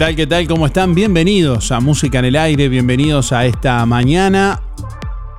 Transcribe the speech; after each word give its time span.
Tal? 0.00 0.16
¿Qué 0.16 0.26
tal? 0.26 0.48
¿Cómo 0.48 0.64
están? 0.64 0.94
Bienvenidos 0.94 1.70
a 1.72 1.80
Música 1.80 2.20
en 2.20 2.24
el 2.24 2.36
Aire, 2.36 2.70
bienvenidos 2.70 3.32
a 3.32 3.44
esta 3.44 3.84
mañana. 3.84 4.62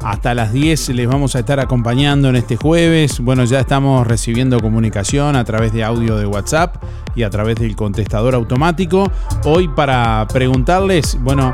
Hasta 0.03 0.35
las 0.35 0.53
10 0.53 0.89
les 0.89 1.07
vamos 1.07 1.35
a 1.35 1.39
estar 1.39 1.59
acompañando 1.59 2.29
en 2.29 2.35
este 2.35 2.57
jueves. 2.57 3.21
Bueno, 3.21 3.43
ya 3.45 3.59
estamos 3.59 4.05
recibiendo 4.05 4.59
comunicación 4.59 5.35
a 5.35 5.43
través 5.45 5.73
de 5.73 5.83
audio 5.83 6.15
de 6.15 6.27
WhatsApp 6.27 6.75
y 7.15 7.23
a 7.23 7.31
través 7.31 7.55
del 7.55 7.75
contestador 7.75 8.35
automático. 8.35 9.11
Hoy 9.45 9.67
para 9.67 10.27
preguntarles, 10.31 11.17
bueno, 11.19 11.49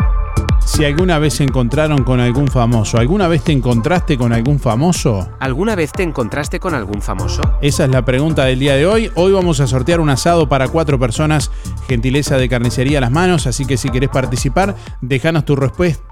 si 0.68 0.84
alguna 0.84 1.18
vez 1.18 1.36
se 1.36 1.44
encontraron 1.44 2.04
con 2.04 2.20
algún 2.20 2.50
famoso. 2.50 2.98
¿Alguna 2.98 3.28
vez 3.28 3.42
te 3.42 3.54
encontraste 3.54 4.18
con 4.18 4.34
algún 4.34 4.60
famoso? 4.60 5.30
¿Alguna 5.40 5.76
vez 5.76 5.94
te 5.94 6.04
encontraste 6.04 6.60
con 6.60 6.76
algún 6.76 7.02
famoso? 7.02 7.42
Esa 7.62 7.86
es 7.86 7.90
la 7.90 8.04
pregunta 8.04 8.44
del 8.44 8.60
día 8.60 8.76
de 8.76 8.86
hoy. 8.86 9.10
Hoy 9.16 9.32
vamos 9.32 9.62
a 9.62 9.66
sortear 9.66 10.02
un 10.02 10.10
asado 10.10 10.50
para 10.50 10.68
cuatro 10.68 11.00
personas, 11.00 11.52
gentileza 11.88 12.38
de 12.38 12.50
carnicería 12.50 13.00
a 13.00 13.02
las 13.02 13.12
manos, 13.12 13.48
así 13.48 13.66
que 13.66 13.78
si 13.78 13.90
querés 13.90 14.10
participar, 14.10 14.76
déjanos 15.02 15.46
tu, 15.46 15.58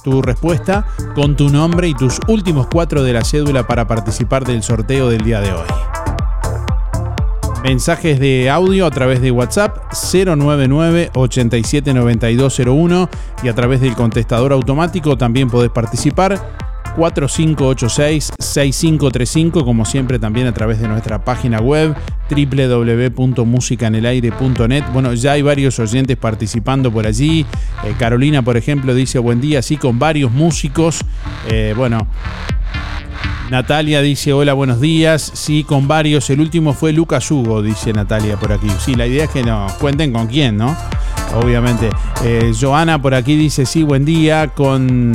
tu 0.04 0.22
respuesta 0.22 0.88
con 1.13 1.36
tu 1.36 1.50
nombre 1.50 1.88
y 1.88 1.94
tus 1.94 2.19
últimos 2.27 2.68
cuatro 2.68 3.04
de 3.04 3.13
la 3.13 3.24
cédula 3.24 3.68
para 3.68 3.88
participar 3.88 4.45
del 4.45 4.63
sorteo 4.63 5.10
del 5.10 5.24
día 5.24 5.42
de 5.42 5.51
hoy. 5.51 5.68
Mensajes 7.63 8.19
de 8.19 8.50
audio 8.51 8.86
a 8.86 8.92
través 8.92 9.22
de 9.22 9.31
WhatsApp 9.31 9.92
099 9.92 11.10
879201 11.16 13.10
y 13.42 13.48
a 13.48 13.56
través 13.56 13.81
del 13.81 13.95
contestador 13.95 14.54
automático 14.54 15.18
también 15.18 15.50
podés 15.50 15.71
participar 15.71 16.65
4586-6535, 16.95 19.63
como 19.63 19.86
siempre 19.86 20.19
también 20.19 20.47
a 20.47 20.53
través 20.53 20.80
de 20.80 20.88
nuestra 20.88 21.24
página 21.24 21.59
web 21.59 21.95
www.musicanelaire.net. 22.30 24.83
Bueno, 24.94 25.13
ya 25.13 25.33
hay 25.33 25.42
varios 25.42 25.77
oyentes 25.80 26.15
participando 26.18 26.92
por 26.92 27.07
allí. 27.07 27.45
Eh, 27.83 27.94
Carolina, 27.97 28.42
por 28.42 28.56
ejemplo, 28.57 28.95
dice 28.95 29.19
buen 29.19 29.39
día, 29.42 29.62
sí, 29.62 29.75
con 29.77 30.00
varios 30.00 30.31
músicos. 30.31 31.01
Eh, 31.50 31.74
bueno, 31.77 32.07
Natalia 33.50 34.01
dice, 34.01 34.33
hola, 34.33 34.53
buenos 34.53 34.81
días. 34.81 35.31
Sí, 35.36 35.63
con 35.63 35.88
varios. 35.88 36.30
El 36.31 36.39
último 36.39 36.74
fue 36.74 36.94
Lucas 36.94 37.30
Hugo, 37.30 37.62
dice 37.62 37.94
Natalia 37.94 38.38
por 38.38 38.51
aquí. 38.51 38.69
Sí, 38.80 38.95
la 38.95 39.06
idea 39.06 39.25
es 39.25 39.30
que 39.30 39.44
nos 39.44 39.74
cuenten 39.74 40.12
con 40.12 40.25
quién, 40.27 40.57
¿no? 40.57 40.75
Obviamente. 41.36 41.92
Eh, 42.24 42.53
Joana 42.59 43.00
por 43.01 43.13
aquí 43.13 43.36
dice, 43.36 43.68
sí, 43.68 43.83
buen 43.83 44.03
día. 44.03 44.47
Con 44.47 45.13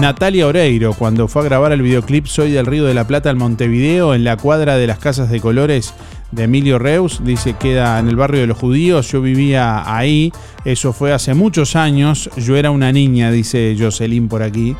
Natalia 0.00 0.46
Oreiro, 0.46 0.92
cuando 0.92 1.28
fue 1.28 1.42
a 1.42 1.44
grabar 1.44 1.72
el 1.72 1.82
videoclip 1.82 2.26
Soy 2.26 2.50
del 2.50 2.66
Río 2.66 2.84
de 2.84 2.94
la 2.94 3.06
Plata 3.06 3.30
al 3.30 3.36
Montevideo, 3.36 4.14
en 4.14 4.24
la 4.24 4.36
cuadra 4.36 4.76
de 4.76 4.86
las 4.86 4.98
Casas 4.98 5.30
de 5.30 5.40
Colores 5.40 5.94
de 6.32 6.44
Emilio 6.44 6.78
Reus. 6.78 7.20
Dice, 7.24 7.54
queda 7.54 7.98
en 8.00 8.08
el 8.08 8.16
barrio 8.16 8.40
de 8.40 8.46
los 8.48 8.58
judíos. 8.58 9.10
Yo 9.10 9.22
vivía 9.22 9.82
ahí. 9.86 10.32
Eso 10.64 10.92
fue 10.92 11.12
hace 11.12 11.34
muchos 11.34 11.76
años. 11.76 12.28
Yo 12.36 12.56
era 12.56 12.70
una 12.70 12.90
niña, 12.90 13.30
dice 13.30 13.76
Jocelyn 13.78 14.28
por 14.28 14.42
aquí. 14.42 14.76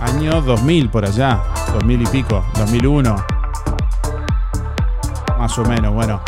año 0.00 0.40
2000 0.42 0.90
por 0.90 1.04
allá, 1.04 1.42
2000 1.72 2.02
y 2.02 2.06
pico, 2.06 2.44
2001. 2.56 3.16
Más 5.38 5.58
o 5.58 5.64
menos, 5.64 5.92
bueno. 5.92 6.22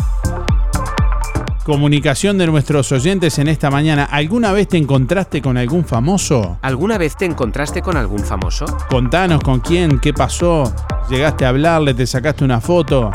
Comunicación 1.67 2.39
de 2.39 2.47
nuestros 2.47 2.93
oyentes 2.93 3.41
en 3.41 3.49
esta 3.49 3.73
mañana. 3.73 4.05
¿Alguna 4.05 4.53
vez 4.53 4.69
te 4.69 4.77
encontraste 4.77 5.43
con 5.43 5.57
algún 5.57 5.85
famoso? 5.85 6.59
¿Alguna 6.63 6.97
vez 6.97 7.17
te 7.17 7.25
encontraste 7.25 7.83
con 7.83 7.97
algún 7.97 8.21
famoso? 8.21 8.67
Contanos 8.89 9.41
con 9.41 9.59
quién, 9.59 9.99
qué 9.99 10.13
pasó. 10.13 10.73
¿Llegaste 11.11 11.45
a 11.45 11.49
hablarle, 11.49 11.93
te 11.93 12.07
sacaste 12.07 12.45
una 12.45 12.61
foto? 12.61 13.11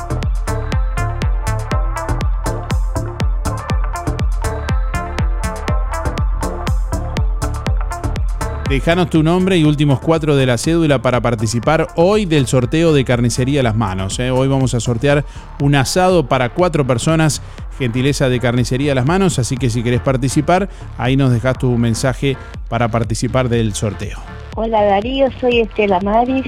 Dejanos 8.72 9.10
tu 9.10 9.22
nombre 9.22 9.58
y 9.58 9.66
últimos 9.66 10.00
cuatro 10.00 10.38
de 10.38 10.46
la 10.46 10.58
cédula 10.58 11.02
para 11.02 11.20
participar 11.20 11.90
hoy 11.98 12.24
del 12.24 12.48
sorteo 12.48 12.94
de 12.94 13.04
Carnicería 13.04 13.62
Las 13.62 13.76
Manos. 13.76 14.18
¿eh? 14.20 14.32
Hoy 14.32 14.48
vamos 14.48 14.74
a 14.74 14.80
sortear 14.80 15.26
un 15.60 15.76
asado 15.76 16.26
para 16.30 16.54
cuatro 16.54 16.88
personas, 16.88 17.42
gentileza 17.82 18.30
de 18.30 18.40
Carnicería 18.40 18.94
Las 18.94 19.08
Manos, 19.08 19.40
así 19.40 19.58
que 19.58 19.72
si 19.72 19.82
querés 19.82 20.02
participar, 20.02 20.70
ahí 21.00 21.18
nos 21.18 21.32
dejas 21.32 21.58
tu 21.58 21.76
mensaje 21.80 22.38
para 22.70 22.90
participar 22.90 23.50
del 23.50 23.74
sorteo. 23.74 24.20
Hola 24.56 24.84
Darío, 24.84 25.30
soy 25.40 25.62
Estela 25.62 26.00
Maris, 26.02 26.46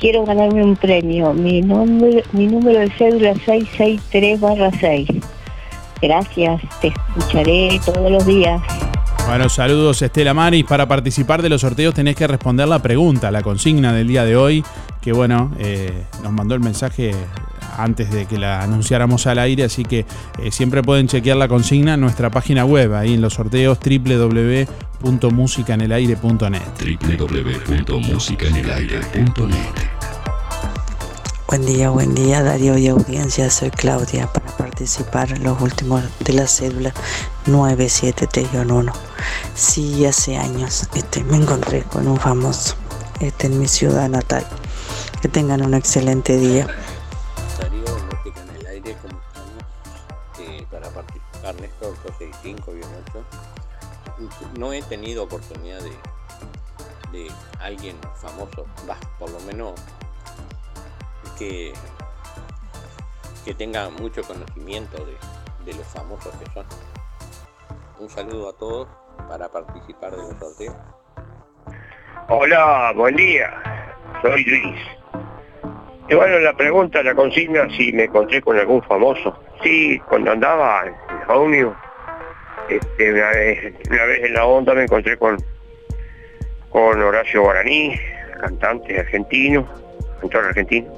quiero 0.00 0.24
ganarme 0.24 0.64
un 0.64 0.74
premio. 0.74 1.34
Mi, 1.34 1.62
nombre, 1.62 2.24
mi 2.32 2.48
número 2.48 2.80
de 2.80 2.90
cédula 2.98 3.30
es 3.30 3.38
663-6. 3.46 5.22
Gracias, 6.02 6.60
te 6.80 6.88
escucharé 6.88 7.80
todos 7.84 8.10
los 8.10 8.26
días. 8.26 8.60
Bueno, 9.28 9.48
saludos 9.48 10.02
Estela 10.02 10.34
Maris. 10.34 10.64
Para 10.64 10.88
participar 10.88 11.42
de 11.42 11.48
los 11.48 11.60
sorteos 11.60 11.94
tenés 11.94 12.16
que 12.16 12.26
responder 12.26 12.66
la 12.66 12.80
pregunta, 12.82 13.30
la 13.30 13.42
consigna 13.42 13.92
del 13.92 14.08
día 14.08 14.24
de 14.24 14.34
hoy, 14.34 14.64
que 15.00 15.12
bueno, 15.12 15.52
eh, 15.60 16.06
nos 16.24 16.32
mandó 16.32 16.56
el 16.56 16.60
mensaje 16.60 17.12
antes 17.76 18.10
de 18.10 18.24
que 18.26 18.38
la 18.38 18.62
anunciáramos 18.62 19.26
al 19.26 19.38
aire, 19.38 19.64
así 19.64 19.84
que 19.84 20.06
eh, 20.38 20.50
siempre 20.50 20.82
pueden 20.82 21.08
chequear 21.08 21.36
la 21.36 21.48
consigna 21.48 21.92
en 21.94 22.00
nuestra 22.00 22.30
página 22.30 22.64
web, 22.64 22.94
ahí 22.94 23.12
en 23.14 23.20
los 23.20 23.34
sorteos 23.34 23.78
www.musicanelaire.net. 23.78 26.62
www.musicanelaire.net 27.18 30.02
Buen 31.52 31.66
día, 31.66 31.90
buen 31.90 32.14
día 32.14 32.42
Darío 32.42 32.78
y 32.78 32.88
audiencia, 32.88 33.50
soy 33.50 33.70
Claudia 33.70 34.26
para 34.26 34.46
participar 34.56 35.32
en 35.32 35.42
los 35.42 35.60
últimos 35.60 36.02
de 36.20 36.32
la 36.32 36.46
cédula 36.46 36.94
97311. 37.44 38.90
Sí, 39.54 40.06
hace 40.06 40.38
años 40.38 40.88
este, 40.94 41.22
me 41.24 41.36
encontré 41.36 41.82
con 41.82 42.08
un 42.08 42.16
famoso 42.16 42.74
este, 43.20 43.48
en 43.48 43.58
mi 43.58 43.68
ciudad 43.68 44.08
natal. 44.08 44.46
Que 45.20 45.28
tengan 45.28 45.62
un 45.62 45.74
excelente 45.74 46.38
día. 46.38 46.66
Participar, 51.42 51.54
Néstor 51.60 51.94
265 52.04 52.72
No 54.58 54.72
he 54.72 54.82
tenido 54.82 55.24
oportunidad 55.24 55.80
de, 55.80 55.90
de 57.12 57.30
alguien 57.60 57.96
famoso, 58.16 58.66
va, 58.88 58.96
por 59.18 59.30
lo 59.30 59.40
menos 59.40 59.74
que, 61.38 61.72
que 63.44 63.54
tenga 63.54 63.90
mucho 63.90 64.22
conocimiento 64.22 65.04
de, 65.04 65.74
los 65.74 65.86
famosos 65.86 66.34
que 66.36 66.50
son. 66.52 66.66
Un 67.98 68.08
saludo 68.08 68.50
a 68.50 68.52
todos 68.54 68.88
para 69.28 69.48
participar 69.48 70.12
de 70.12 70.18
los 70.18 70.38
sorteos. 70.38 70.76
Hola, 72.28 72.92
buen 72.94 73.16
día. 73.16 73.50
Soy 74.22 74.44
Luis. 74.44 74.80
Y 76.08 76.14
bueno, 76.14 76.38
la 76.40 76.52
pregunta, 76.54 77.02
la 77.02 77.14
consigna, 77.14 77.68
si 77.76 77.92
me 77.92 78.04
encontré 78.04 78.40
con 78.40 78.58
algún 78.58 78.82
famoso. 78.82 79.38
Sí, 79.62 80.00
cuando 80.08 80.32
andaba 80.32 80.84
en 80.86 80.92
la 81.28 81.76
este, 82.68 83.12
una, 83.12 83.30
vez, 83.30 83.74
en 84.24 84.34
la 84.34 84.46
onda 84.46 84.74
me 84.74 84.84
encontré 84.84 85.16
con, 85.16 85.36
con 86.70 87.02
Horacio 87.02 87.42
Guaraní, 87.42 87.98
cantante 88.40 88.98
argentino, 88.98 89.68
cantor 90.20 90.46
argentino. 90.46 90.92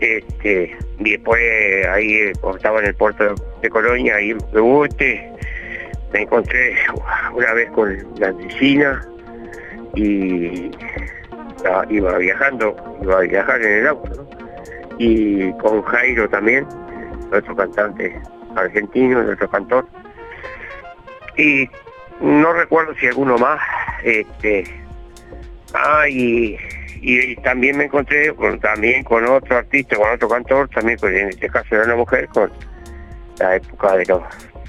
Este, 0.00 0.76
y 0.98 1.10
después 1.10 1.86
ahí 1.86 2.32
cuando 2.40 2.56
estaba 2.58 2.80
en 2.80 2.86
el 2.86 2.94
puerto 2.94 3.34
de 3.62 3.70
Colonia, 3.70 4.16
ahí 4.16 4.30
en 4.30 4.38
Pebuste, 4.38 5.32
me 6.12 6.22
encontré 6.22 6.76
una 7.34 7.52
vez 7.54 7.70
con 7.70 7.96
la 8.18 8.32
medicina 8.32 9.06
y 9.94 10.70
iba 11.88 12.18
viajando, 12.18 12.76
iba 13.02 13.18
a 13.18 13.20
viajar 13.20 13.62
en 13.62 13.72
el 13.72 13.86
auto, 13.86 14.28
y 14.98 15.52
con 15.54 15.82
Jairo 15.82 16.28
también, 16.28 16.66
nuestro 17.30 17.56
cantante 17.56 18.20
argentino, 18.54 19.22
nuestro 19.22 19.48
cantor. 19.50 19.86
Y 21.36 21.68
no 22.20 22.52
recuerdo 22.52 22.94
si 22.94 23.06
alguno 23.06 23.36
más, 23.36 23.60
este, 24.02 24.64
ah, 25.74 26.08
y 26.08 26.56
también 27.42 27.78
me 27.78 27.84
encontré 27.84 28.34
con, 28.34 28.58
también 28.60 29.04
con 29.04 29.24
otro 29.26 29.58
artista, 29.58 29.96
con 29.96 30.10
otro 30.10 30.28
cantor, 30.28 30.68
también 30.70 30.98
pues, 30.98 31.14
en 31.14 31.28
este 31.28 31.48
caso 31.48 31.74
era 31.74 31.84
una 31.84 31.96
mujer, 31.96 32.28
con 32.28 32.50
la 33.38 33.56
época 33.56 33.96
de 33.96 34.06
los 34.06 34.22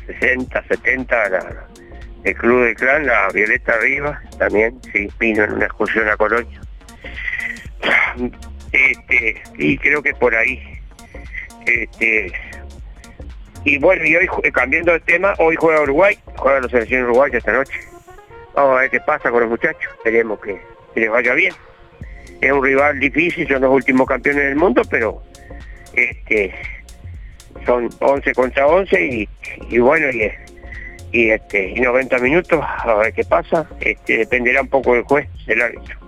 60, 0.06 0.64
70, 0.68 1.30
la, 1.30 1.68
el 2.24 2.36
Club 2.36 2.66
del 2.66 2.76
Clan, 2.76 3.06
la 3.06 3.30
Violeta 3.34 3.74
Arriba, 3.74 4.22
también 4.38 4.80
sí, 4.92 5.10
vino 5.20 5.44
en 5.44 5.54
una 5.54 5.66
excursión 5.66 6.08
a 6.10 6.18
Colonia. 6.18 6.60
Este, 8.72 9.42
y 9.58 9.78
creo 9.78 10.04
que 10.04 10.14
por 10.14 10.36
ahí. 10.36 10.62
Este, 11.66 12.32
y 13.64 13.78
bueno, 13.78 14.06
y 14.06 14.16
hoy 14.16 14.28
cambiando 14.52 14.92
de 14.92 15.00
tema, 15.00 15.34
hoy 15.40 15.56
juega 15.58 15.82
Uruguay, 15.82 16.18
juega 16.36 16.62
la 16.62 16.70
selección 16.70 17.04
uruguaya 17.04 17.38
esta 17.38 17.54
noche. 17.54 17.80
Vamos 18.56 18.78
a 18.78 18.82
ver 18.82 18.90
qué 18.90 19.00
pasa 19.00 19.32
con 19.32 19.42
los 19.42 19.50
muchachos, 19.50 19.92
esperemos 19.98 20.40
que 20.42 20.60
les 20.96 21.10
vaya 21.10 21.34
bien 21.34 21.54
es 22.42 22.52
un 22.52 22.64
rival 22.64 23.00
difícil, 23.00 23.48
son 23.48 23.62
los 23.62 23.72
últimos 23.72 24.08
campeones 24.08 24.44
del 24.44 24.56
mundo, 24.56 24.82
pero 24.90 25.22
este 25.94 26.54
son 27.66 27.90
11 28.00 28.34
contra 28.34 28.68
11 28.68 29.28
y, 29.70 29.80
bueno, 29.80 30.08
y, 31.12 31.30
este, 31.30 31.70
y 31.72 31.80
90 31.80 32.20
minutos, 32.20 32.64
a 32.64 32.94
ver 32.96 33.14
qué 33.14 33.24
pasa, 33.24 33.68
dependerá 34.06 34.62
un 34.62 34.70
poco 34.70 34.94
del 34.94 35.04
juez, 35.04 35.28
del 35.46 35.62
árbitro. 35.62 36.07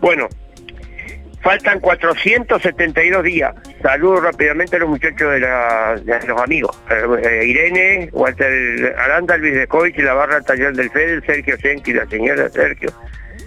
Bueno, 0.00 0.28
faltan 1.42 1.80
472 1.80 3.22
días, 3.24 3.54
saludo 3.82 4.20
rápidamente 4.20 4.76
a 4.76 4.78
los 4.80 4.88
muchachos 4.88 5.32
de, 5.32 5.40
la- 5.40 5.96
de 6.02 6.26
los 6.26 6.40
amigos. 6.40 6.76
Eh, 6.90 7.44
Irene, 7.46 8.08
Walter 8.12 8.94
Aranda, 8.98 9.36
Luis 9.36 9.54
de 9.54 9.66
Coich, 9.66 9.96
la 9.98 10.14
barra 10.14 10.40
taller 10.42 10.74
del 10.74 10.90
Fede, 10.90 11.20
Sergio 11.24 11.56
Senki, 11.58 11.92
la 11.92 12.06
señora 12.06 12.48
Sergio, 12.48 12.90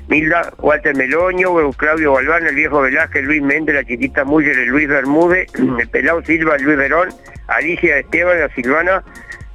Milda, 0.07 0.51
Walter 0.59 0.95
Meloño, 0.95 1.71
Claudio 1.73 2.13
Galván, 2.13 2.47
el 2.47 2.55
viejo 2.55 2.81
Velázquez, 2.81 3.23
Luis 3.23 3.41
Méndez, 3.41 3.75
la 3.75 3.83
chiquita 3.83 4.23
Muller, 4.23 4.57
el 4.57 4.69
Luis 4.69 4.87
Bermúdez, 4.87 5.47
el 5.79 5.87
Pelao 5.89 6.23
Silva, 6.23 6.55
el 6.55 6.63
Luis 6.63 6.77
Verón, 6.77 7.09
Alicia 7.47 7.97
Esteban, 7.99 8.39
la 8.39 8.49
Silvana, 8.55 9.03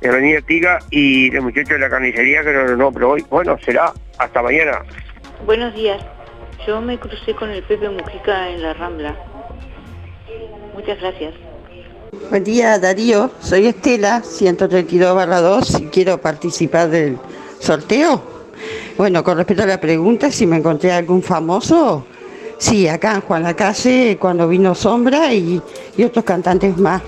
el 0.01 0.13
René 0.13 0.43
Tiga 0.43 0.79
y 0.91 1.31
los 1.31 1.43
muchachos 1.45 1.71
de 1.71 1.79
la 1.79 1.89
carnicería 1.91 2.43
que 2.45 2.53
no, 2.53 2.77
no, 2.77 2.93
pero 2.93 3.11
hoy, 3.11 3.25
bueno, 3.31 3.59
será 3.65 3.91
hasta 4.19 4.43
mañana. 4.43 4.81
Buenos 5.43 5.75
días. 5.75 6.03
Yo 6.67 6.81
me 6.81 6.99
crucé 6.99 7.35
con 7.35 7.51
el 7.51 7.63
Pepe 7.63 7.91
Mujica 7.91 8.49
en 8.49 8.63
la 8.63 8.73
Rambla. 8.73 9.15
Muchas 10.75 10.99
gracias. 10.99 11.35
Buen 12.31 12.45
día 12.45 12.79
Darío, 12.79 13.31
soy 13.41 13.67
Estela, 13.67 14.23
132 14.23 15.15
barra 15.15 15.41
2 15.41 15.81
y 15.81 15.85
quiero 15.87 16.19
participar 16.19 16.89
del 16.89 17.19
sorteo. 17.59 18.23
Bueno, 18.97 19.23
con 19.23 19.37
respecto 19.37 19.65
a 19.65 19.67
la 19.67 19.81
pregunta, 19.81 20.31
si 20.31 20.47
me 20.47 20.57
encontré 20.57 20.93
algún 20.93 21.23
famoso, 21.23 22.07
sí, 22.59 22.89
acá 22.89 23.17
en 23.17 23.21
Juan 23.21 23.43
la 23.43 23.55
Calle, 23.55 24.17
cuando 24.19 24.49
vino 24.49 24.75
Sombra 24.75 25.35
y, 25.35 25.61
y 25.97 26.05
otros 26.05 26.25
cantantes 26.25 26.79
más. 26.79 27.03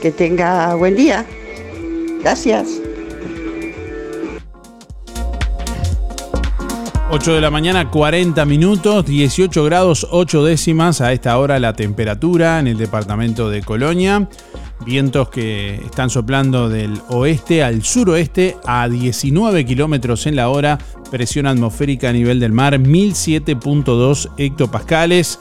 Que 0.00 0.12
tenga 0.12 0.74
buen 0.74 0.94
día. 0.94 1.24
Gracias. 2.20 2.80
8 7.08 7.34
de 7.34 7.40
la 7.40 7.52
mañana, 7.52 7.88
40 7.88 8.44
minutos, 8.46 9.06
18 9.06 9.62
grados 9.62 10.08
8 10.10 10.44
décimas 10.44 11.00
a 11.00 11.12
esta 11.12 11.38
hora 11.38 11.60
la 11.60 11.72
temperatura 11.72 12.58
en 12.58 12.66
el 12.66 12.76
departamento 12.76 13.48
de 13.48 13.62
Colonia. 13.62 14.28
Vientos 14.84 15.28
que 15.28 15.76
están 15.76 16.10
soplando 16.10 16.68
del 16.68 17.00
oeste 17.08 17.62
al 17.62 17.84
suroeste 17.84 18.56
a 18.66 18.88
19 18.88 19.64
kilómetros 19.64 20.26
en 20.26 20.34
la 20.34 20.48
hora. 20.48 20.78
Presión 21.10 21.46
atmosférica 21.46 22.08
a 22.08 22.12
nivel 22.12 22.40
del 22.40 22.50
mar 22.50 22.76
1007.2 22.76 24.30
hectopascales. 24.36 25.38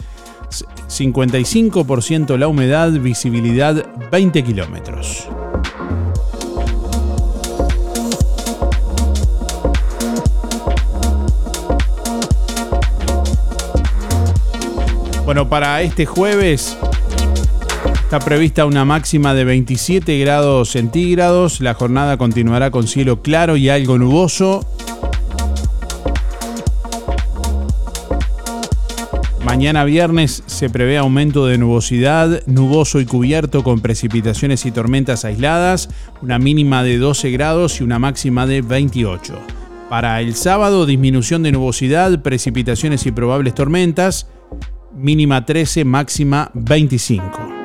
55% 0.88 2.38
la 2.38 2.48
humedad, 2.48 2.92
visibilidad 2.92 3.84
20 4.12 4.44
kilómetros. 4.44 5.28
Bueno, 15.26 15.50
para 15.50 15.82
este 15.82 16.06
jueves 16.06 16.78
está 18.04 18.20
prevista 18.20 18.68
una 18.68 18.86
máxima 18.86 19.34
de 19.34 19.44
27 19.44 20.20
grados 20.20 20.70
centígrados. 20.70 21.62
La 21.62 21.74
jornada 21.74 22.18
continuará 22.18 22.70
con 22.70 22.88
cielo 22.88 23.24
claro 23.24 23.58
y 23.58 23.70
algo 23.70 23.98
nuboso. 23.98 24.64
Mañana 29.44 29.84
viernes 29.84 30.44
se 30.46 30.70
prevé 30.70 31.00
aumento 31.00 31.48
de 31.48 31.58
nubosidad, 31.58 32.44
nuboso 32.46 33.00
y 33.00 33.06
cubierto 33.06 33.64
con 33.64 33.80
precipitaciones 33.80 34.64
y 34.68 34.72
tormentas 34.72 35.26
aisladas, 35.26 35.90
una 36.22 36.38
mínima 36.38 36.84
de 36.84 37.00
12 37.00 37.32
grados 37.32 37.82
y 37.82 37.84
una 37.84 37.98
máxima 37.98 38.46
de 38.46 38.62
28. 38.62 39.40
Para 39.90 40.22
el 40.22 40.36
sábado, 40.36 40.86
disminución 40.86 41.42
de 41.42 41.52
nubosidad, 41.52 42.22
precipitaciones 42.22 43.08
y 43.08 43.12
probables 43.12 43.56
tormentas, 43.56 44.28
mínima 44.96 45.46
13, 45.46 45.86
máxima 45.86 46.50
25. 46.54 47.56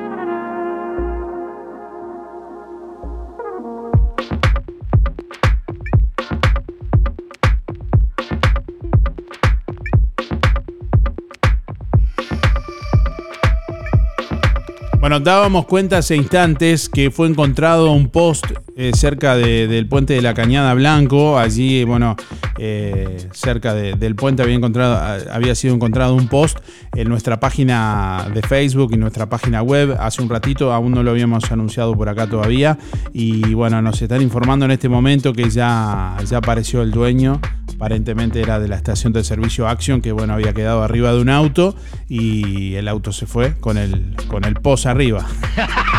Bueno, 14.99 15.19
dábamos 15.19 15.65
cuenta 15.65 15.97
hace 15.97 16.15
instantes 16.15 16.87
que 16.87 17.09
fue 17.09 17.27
encontrado 17.27 17.91
un 17.91 18.07
post 18.07 18.45
eh, 18.83 18.91
cerca 18.95 19.35
de- 19.35 19.67
del 19.67 19.85
puente 19.87 20.15
de 20.15 20.21
la 20.23 20.33
Cañada 20.33 20.73
Blanco. 20.73 21.37
Allí, 21.37 21.83
bueno, 21.83 22.15
eh, 22.57 23.27
cerca 23.31 23.75
de- 23.75 23.93
del 23.93 24.15
puente 24.15 24.41
había, 24.41 24.55
encontrado, 24.55 24.99
había 25.31 25.53
sido 25.53 25.75
encontrado 25.75 26.15
un 26.15 26.27
post 26.27 26.57
en 26.95 27.07
nuestra 27.07 27.39
página 27.39 28.25
de 28.33 28.41
Facebook 28.41 28.91
y 28.93 28.97
nuestra 28.97 29.27
página 29.29 29.61
web. 29.61 29.95
Hace 29.99 30.23
un 30.23 30.29
ratito, 30.29 30.73
aún 30.73 30.93
no 30.93 31.03
lo 31.03 31.11
habíamos 31.11 31.51
anunciado 31.51 31.93
por 31.95 32.09
acá 32.09 32.25
todavía. 32.27 32.79
Y 33.13 33.53
bueno, 33.53 33.81
nos 33.83 34.01
están 34.01 34.21
informando 34.23 34.65
en 34.65 34.71
este 34.71 34.89
momento 34.89 35.31
que 35.33 35.49
ya, 35.51 36.17
ya 36.27 36.37
apareció 36.37 36.81
el 36.81 36.89
dueño. 36.89 37.39
Aparentemente 37.75 38.41
era 38.41 38.59
de 38.59 38.67
la 38.67 38.75
estación 38.77 39.13
de 39.13 39.23
servicio 39.23 39.67
Action, 39.67 40.01
que 40.01 40.11
bueno, 40.11 40.33
había 40.33 40.53
quedado 40.53 40.81
arriba 40.83 41.13
de 41.13 41.21
un 41.21 41.29
auto 41.29 41.75
y 42.09 42.75
el 42.75 42.87
auto 42.87 43.11
se 43.11 43.25
fue 43.27 43.55
con 43.59 43.77
el, 43.77 44.15
con 44.27 44.43
el 44.43 44.55
post 44.55 44.85
arriba. 44.87 45.25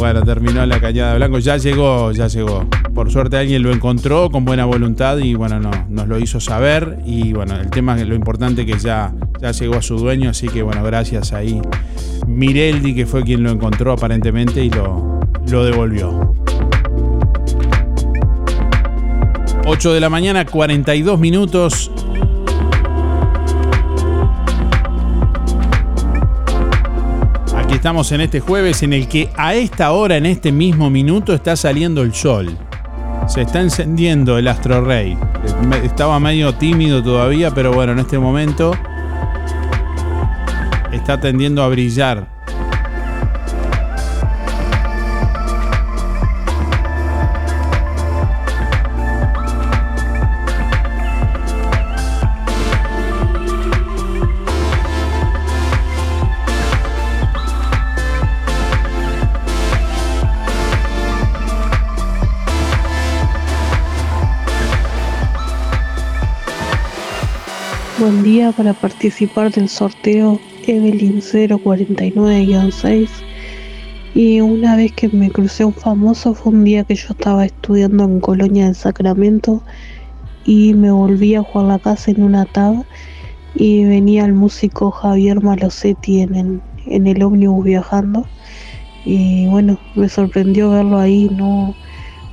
Bueno, 0.00 0.22
terminó 0.22 0.64
la 0.64 0.80
cañada 0.80 1.14
blanco, 1.16 1.40
ya 1.40 1.58
llegó, 1.58 2.10
ya 2.12 2.26
llegó. 2.26 2.66
Por 2.94 3.12
suerte 3.12 3.36
alguien 3.36 3.62
lo 3.62 3.70
encontró 3.70 4.30
con 4.30 4.46
buena 4.46 4.64
voluntad 4.64 5.18
y 5.18 5.34
bueno, 5.34 5.60
no, 5.60 5.70
nos 5.90 6.08
lo 6.08 6.18
hizo 6.18 6.40
saber. 6.40 7.00
Y 7.04 7.34
bueno, 7.34 7.54
el 7.56 7.68
tema, 7.68 7.94
lo 7.96 8.14
importante 8.14 8.64
que 8.64 8.78
ya, 8.78 9.12
ya 9.42 9.50
llegó 9.50 9.74
a 9.74 9.82
su 9.82 9.98
dueño, 9.98 10.30
así 10.30 10.48
que 10.48 10.62
bueno, 10.62 10.82
gracias 10.82 11.34
ahí. 11.34 11.60
Mireldi, 12.26 12.94
que 12.94 13.04
fue 13.04 13.24
quien 13.24 13.42
lo 13.42 13.50
encontró 13.50 13.92
aparentemente 13.92 14.64
y 14.64 14.70
lo, 14.70 15.20
lo 15.50 15.64
devolvió. 15.66 16.34
8 19.66 19.92
de 19.92 20.00
la 20.00 20.08
mañana, 20.08 20.46
42 20.46 21.20
minutos. 21.20 21.92
Estamos 27.70 28.12
en 28.12 28.20
este 28.20 28.40
jueves 28.40 28.82
en 28.82 28.92
el 28.92 29.08
que 29.08 29.30
a 29.36 29.54
esta 29.54 29.92
hora, 29.92 30.16
en 30.16 30.26
este 30.26 30.52
mismo 30.52 30.90
minuto, 30.90 31.32
está 31.32 31.56
saliendo 31.56 32.02
el 32.02 32.12
sol. 32.12 32.58
Se 33.26 33.42
está 33.42 33.60
encendiendo 33.60 34.36
el 34.36 34.48
Astro 34.48 34.84
Rey. 34.84 35.16
Estaba 35.82 36.20
medio 36.20 36.54
tímido 36.54 37.02
todavía, 37.02 37.52
pero 37.52 37.72
bueno, 37.72 37.92
en 37.92 38.00
este 38.00 38.18
momento 38.18 38.72
está 40.92 41.20
tendiendo 41.20 41.62
a 41.62 41.68
brillar. 41.68 42.39
Buen 68.10 68.24
día 68.24 68.50
para 68.50 68.72
participar 68.74 69.52
del 69.52 69.68
sorteo 69.68 70.40
Evelyn 70.66 71.20
049-6 71.20 73.08
y 74.16 74.40
una 74.40 74.74
vez 74.74 74.90
que 74.90 75.08
me 75.10 75.30
crucé 75.30 75.64
un 75.64 75.72
famoso 75.72 76.34
fue 76.34 76.52
un 76.52 76.64
día 76.64 76.82
que 76.82 76.96
yo 76.96 77.10
estaba 77.10 77.46
estudiando 77.46 78.02
en 78.02 78.18
Colonia 78.18 78.64
del 78.64 78.74
Sacramento 78.74 79.62
y 80.44 80.74
me 80.74 80.90
volví 80.90 81.36
a 81.36 81.44
jugar 81.44 81.68
la 81.68 81.78
casa 81.78 82.10
en 82.10 82.24
una 82.24 82.46
tab 82.46 82.84
y 83.54 83.84
venía 83.84 84.24
el 84.24 84.32
músico 84.32 84.90
Javier 84.90 85.40
Malosetti 85.40 86.22
en 86.22 86.34
el, 86.34 86.60
en 86.86 87.06
el 87.06 87.22
ómnibus 87.22 87.64
viajando 87.64 88.26
y 89.04 89.46
bueno, 89.46 89.78
me 89.94 90.08
sorprendió 90.08 90.70
verlo 90.70 90.98
ahí, 90.98 91.30
no, 91.30 91.76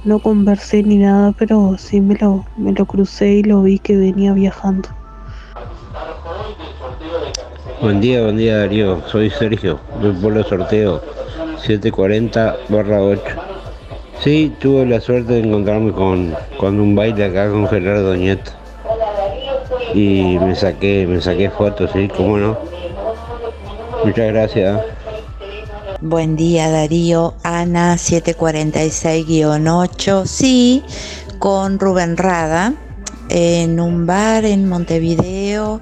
no 0.06 0.18
conversé 0.18 0.82
ni 0.82 0.98
nada, 0.98 1.36
pero 1.38 1.78
sí 1.78 2.02
me 2.02 2.16
lo, 2.16 2.48
me 2.58 2.72
lo 2.72 2.88
crucé 2.88 3.36
y 3.36 3.44
lo 3.44 3.62
vi 3.62 3.78
que 3.78 3.96
venía 3.96 4.34
viajando. 4.34 4.90
Buen 7.82 8.02
día, 8.02 8.24
buen 8.24 8.38
día 8.38 8.58
Darío, 8.58 9.02
soy 9.08 9.30
Sergio, 9.30 9.80
del 10.02 10.14
pueblo 10.14 10.44
sorteo 10.44 11.02
740 11.62 12.58
barra 12.70 13.02
8. 13.02 13.22
Sí, 14.24 14.54
tuve 14.60 14.86
la 14.86 15.00
suerte 15.00 15.34
de 15.34 15.42
encontrarme 15.42 15.92
con, 15.92 16.36
con 16.58 16.80
un 16.80 16.96
baile 16.96 17.26
acá 17.26 17.50
con 17.50 17.68
Gerardo 17.68 18.16
Nieto. 18.16 18.52
Y 19.94 20.40
me 20.40 20.56
saqué, 20.56 21.06
me 21.08 21.22
saqué 21.22 21.50
fotos, 21.50 21.92
sí, 21.94 22.10
cómo 22.16 22.38
no. 22.38 22.58
Muchas 24.04 24.28
gracias. 24.28 24.82
Buen 26.02 26.36
día 26.36 26.70
Darío, 26.70 27.34
Ana 27.44 27.96
746-8, 27.96 30.26
sí, 30.26 30.84
con 31.40 31.80
Rubén 31.80 32.18
Rada, 32.18 32.74
en 33.30 33.80
un 33.80 34.06
bar 34.06 34.46
en 34.46 34.68
Montevideo. 34.68 35.82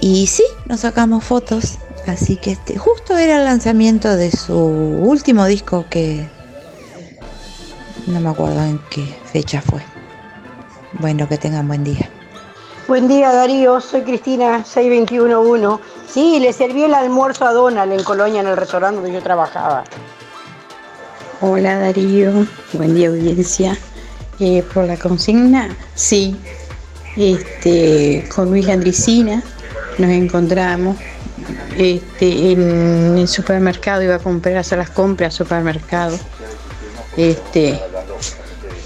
Y 0.00 0.26
sí, 0.26 0.44
nos 0.66 0.80
sacamos 0.80 1.24
fotos. 1.24 1.78
Así 2.06 2.36
que 2.36 2.52
este, 2.52 2.78
justo 2.78 3.16
era 3.16 3.36
el 3.36 3.44
lanzamiento 3.44 4.16
de 4.16 4.30
su 4.30 4.56
último 4.56 5.44
disco 5.44 5.84
que 5.90 6.26
no 8.06 8.20
me 8.20 8.30
acuerdo 8.30 8.62
en 8.62 8.80
qué 8.90 9.04
fecha 9.30 9.60
fue. 9.60 9.82
Bueno, 10.94 11.28
que 11.28 11.36
tengan 11.36 11.68
buen 11.68 11.84
día. 11.84 12.08
Buen 12.86 13.06
día 13.06 13.30
Darío, 13.32 13.82
soy 13.82 14.00
Cristina 14.00 14.64
6211. 14.64 15.82
Sí, 16.08 16.38
le 16.40 16.54
serví 16.54 16.84
el 16.84 16.94
almuerzo 16.94 17.44
a 17.44 17.52
Donald 17.52 17.92
en 17.92 18.02
Colonia 18.02 18.40
en 18.40 18.46
el 18.46 18.56
restaurante 18.56 18.96
donde 18.96 19.12
yo 19.12 19.22
trabajaba. 19.22 19.84
Hola 21.42 21.78
Darío, 21.78 22.46
buen 22.72 22.94
día 22.94 23.10
audiencia. 23.10 23.76
Por 24.72 24.86
la 24.86 24.96
consigna, 24.96 25.76
sí, 25.96 26.36
este, 27.16 28.28
con 28.32 28.50
Luis 28.50 28.68
Andricina 28.68 29.42
nos 29.98 30.10
encontramos 30.10 30.96
este, 31.76 32.52
en 32.52 33.18
el 33.18 33.26
supermercado, 33.26 34.02
iba 34.02 34.14
a 34.14 34.18
comprar, 34.20 34.56
hacer 34.56 34.78
las 34.78 34.90
compras 34.90 35.34
al 35.34 35.46
supermercado. 35.46 36.16
Este, 37.16 37.80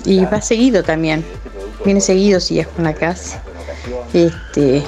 y 0.06 0.24
va 0.24 0.40
seguido 0.40 0.82
también, 0.82 1.22
viene 1.84 2.00
seguido 2.00 2.40
si 2.40 2.58
es 2.58 2.66
con 2.66 2.84
la 2.84 2.94
casa. 2.94 3.42
Este, 4.14 4.82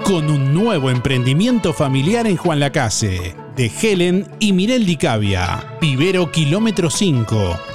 con 0.04 0.30
un 0.30 0.54
nuevo 0.54 0.90
emprendimiento 0.90 1.74
familiar 1.74 2.28
en 2.28 2.38
Juan 2.38 2.60
Lacase, 2.60 3.36
de 3.56 3.72
Helen 3.82 4.28
y 4.40 4.54
Mirel 4.54 4.86
Dicavia, 4.86 5.78
Vivero 5.80 6.32
Kilómetro 6.32 6.90
5 6.90 7.75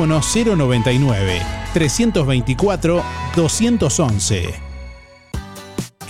099 0.05 1.41
324 1.73 3.03
211. 3.35 4.71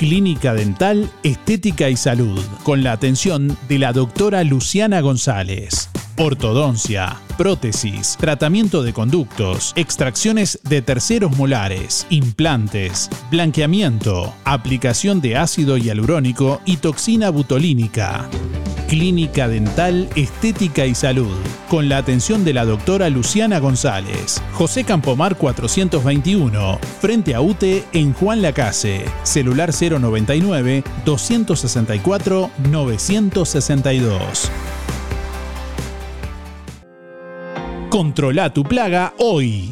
Clínica 0.02 0.56
Dental, 0.56 1.12
Estética 1.22 1.88
y 1.90 1.96
Salud, 1.96 2.44
con 2.64 2.84
la 2.84 2.92
atención 2.92 3.56
de 3.70 3.78
la 3.78 3.94
doctora 3.94 4.44
Luciana 4.44 5.00
González. 5.00 5.92
Ortodoncia, 6.18 7.18
prótesis, 7.38 8.18
tratamiento 8.20 8.82
de 8.82 8.94
conductos, 8.94 9.74
extracciones 9.76 10.60
de 10.64 10.82
terceros 10.82 11.38
molares, 11.38 12.08
implantes, 12.10 13.12
blanqueamiento, 13.30 14.34
aplicación 14.44 15.22
de 15.22 15.38
ácido 15.38 15.78
hialurónico 15.78 16.62
y 16.66 16.78
toxina 16.78 17.30
butolínica. 17.30 18.28
Clínica 18.92 19.48
Dental, 19.48 20.10
Estética 20.18 20.86
y 20.86 20.96
Salud, 20.96 21.38
con 21.70 21.88
la 21.88 21.96
atención 21.96 22.44
de 22.44 22.52
la 22.52 22.66
doctora 22.66 23.10
Luciana 23.10 23.60
González. 23.60 24.44
José 24.52 24.84
Campomar 24.84 25.38
421, 25.38 26.78
frente 27.00 27.34
a 27.34 27.40
UTE 27.40 27.86
en 27.94 28.12
Juan 28.12 28.42
Lacase. 28.42 29.06
Celular 29.24 29.72
099 29.72 30.84
264 31.06 32.52
962. 32.70 34.52
Controla 37.90 38.52
tu 38.52 38.66
plaga 38.66 39.14
hoy. 39.20 39.72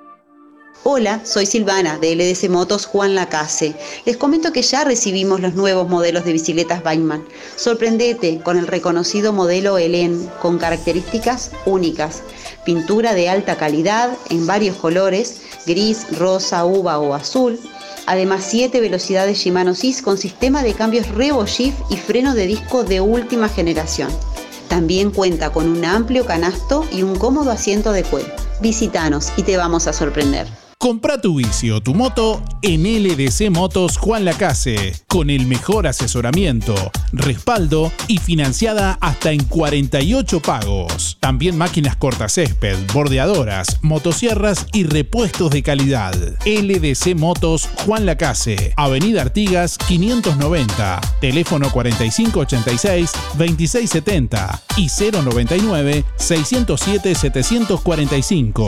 Hola, 0.83 1.21
soy 1.25 1.45
Silvana 1.45 1.99
de 1.99 2.15
LDC 2.15 2.49
Motos 2.49 2.87
Juan 2.87 3.13
Lacase. 3.13 3.75
Les 4.03 4.17
comento 4.17 4.51
que 4.51 4.63
ya 4.63 4.83
recibimos 4.83 5.39
los 5.39 5.53
nuevos 5.53 5.87
modelos 5.87 6.25
de 6.25 6.33
bicicletas 6.33 6.83
Bikeman. 6.83 7.23
Sorprendete 7.55 8.39
con 8.39 8.57
el 8.57 8.65
reconocido 8.65 9.31
modelo 9.31 9.77
Helen 9.77 10.27
con 10.41 10.57
características 10.57 11.51
únicas. 11.67 12.23
Pintura 12.65 13.13
de 13.13 13.29
alta 13.29 13.57
calidad 13.57 14.09
en 14.31 14.47
varios 14.47 14.75
colores, 14.75 15.41
gris, 15.67 16.17
rosa, 16.17 16.65
uva 16.65 16.97
o 16.97 17.13
azul. 17.13 17.59
Además, 18.07 18.43
7 18.49 18.81
velocidades 18.81 19.37
Shimano 19.37 19.75
SIS 19.75 20.01
con 20.01 20.17
sistema 20.17 20.63
de 20.63 20.73
cambios 20.73 21.09
Revo 21.09 21.45
Shift 21.45 21.77
y 21.91 21.97
freno 21.97 22.33
de 22.33 22.47
disco 22.47 22.83
de 22.83 23.01
última 23.01 23.49
generación. 23.49 24.09
También 24.67 25.11
cuenta 25.11 25.51
con 25.51 25.69
un 25.69 25.85
amplio 25.85 26.25
canasto 26.25 26.87
y 26.91 27.03
un 27.03 27.17
cómodo 27.17 27.51
asiento 27.51 27.91
de 27.91 28.03
cuero. 28.03 28.33
Visítanos 28.61 29.31
y 29.37 29.43
te 29.43 29.57
vamos 29.57 29.85
a 29.85 29.93
sorprender. 29.93 30.60
Compra 30.81 31.21
tu 31.21 31.35
bici 31.35 31.69
tu 31.83 31.93
moto 31.93 32.41
en 32.63 32.81
LDC 32.81 33.51
Motos 33.51 33.99
Juan 33.99 34.25
Lacase, 34.25 34.95
con 35.05 35.29
el 35.29 35.45
mejor 35.45 35.85
asesoramiento, 35.85 36.73
respaldo 37.11 37.91
y 38.07 38.17
financiada 38.17 38.97
hasta 38.99 39.31
en 39.31 39.43
48 39.43 40.39
pagos. 40.39 41.19
También 41.19 41.55
máquinas 41.55 41.95
cortacésped, 41.97 42.75
bordeadoras, 42.95 43.77
motosierras 43.83 44.65
y 44.73 44.85
repuestos 44.85 45.51
de 45.51 45.61
calidad. 45.61 46.15
LDC 46.47 47.15
Motos 47.15 47.69
Juan 47.85 48.07
Lacase, 48.07 48.73
Avenida 48.75 49.21
Artigas 49.21 49.77
590, 49.77 50.99
teléfono 51.21 51.69
4586-2670 51.69 54.61
y 54.77 54.87
099 54.87 56.03
607 56.15 57.13
745. 57.13 58.67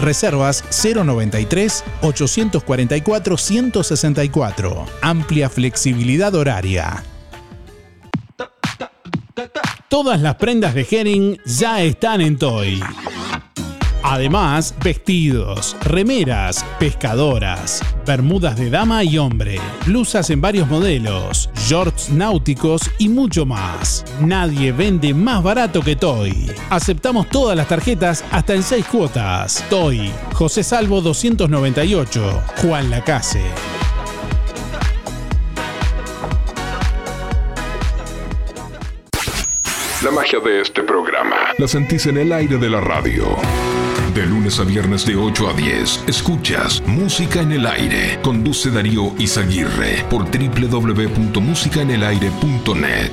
reservas 0.00 0.64
093 0.82 1.84
844 2.02 3.36
164. 3.36 4.86
Amplia 5.02 5.48
flexibilidad 5.48 6.34
horaria. 6.34 7.04
Todas 9.88 10.20
las 10.20 10.36
prendas 10.36 10.74
de 10.74 10.86
Herring 10.88 11.38
ya 11.44 11.82
están 11.82 12.20
en 12.20 12.38
Toy. 12.38 12.80
Además, 14.02 14.74
vestidos, 14.82 15.76
remeras, 15.82 16.64
pescadoras, 16.78 17.82
bermudas 18.06 18.56
de 18.56 18.70
dama 18.70 19.04
y 19.04 19.18
hombre, 19.18 19.60
blusas 19.86 20.30
en 20.30 20.40
varios 20.40 20.68
modelos, 20.68 21.50
shorts 21.54 22.10
náuticos 22.10 22.90
y 22.98 23.08
mucho 23.08 23.46
más. 23.46 24.04
Nadie 24.20 24.72
vende 24.72 25.12
más 25.14 25.42
barato 25.42 25.82
que 25.82 25.96
Toy. 25.96 26.50
Aceptamos 26.70 27.28
todas 27.28 27.56
las 27.56 27.68
tarjetas 27.68 28.24
hasta 28.30 28.54
en 28.54 28.62
6 28.62 28.86
cuotas. 28.86 29.64
Toy, 29.68 30.10
José 30.32 30.62
Salvo 30.62 31.00
298, 31.00 32.42
Juan 32.62 32.90
Lacase. 32.90 33.42
La 40.02 40.10
magia 40.10 40.40
de 40.40 40.62
este 40.62 40.82
programa 40.82 41.36
la 41.58 41.68
sentís 41.68 42.06
en 42.06 42.16
el 42.16 42.32
aire 42.32 42.56
de 42.56 42.70
la 42.70 42.80
radio. 42.80 43.36
De 44.20 44.26
lunes 44.26 44.60
a 44.60 44.64
viernes 44.64 45.06
de 45.06 45.16
8 45.16 45.48
a 45.48 45.54
10, 45.54 46.04
escuchas 46.06 46.82
Música 46.86 47.40
en 47.40 47.52
el 47.52 47.64
Aire. 47.64 48.18
Conduce 48.20 48.70
Darío 48.70 49.14
Izaguirre 49.18 50.04
por 50.10 50.26
www.musicaenelaire.net. 50.26 53.12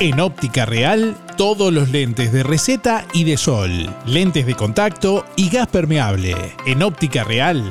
En 0.00 0.18
óptica 0.18 0.64
real, 0.64 1.14
todos 1.36 1.70
los 1.74 1.90
lentes 1.90 2.32
de 2.32 2.42
receta 2.42 3.04
y 3.12 3.24
de 3.24 3.36
sol, 3.36 3.94
lentes 4.06 4.46
de 4.46 4.54
contacto 4.54 5.26
y 5.36 5.50
gas 5.50 5.66
permeable. 5.66 6.54
En 6.64 6.82
óptica 6.82 7.22
real, 7.22 7.70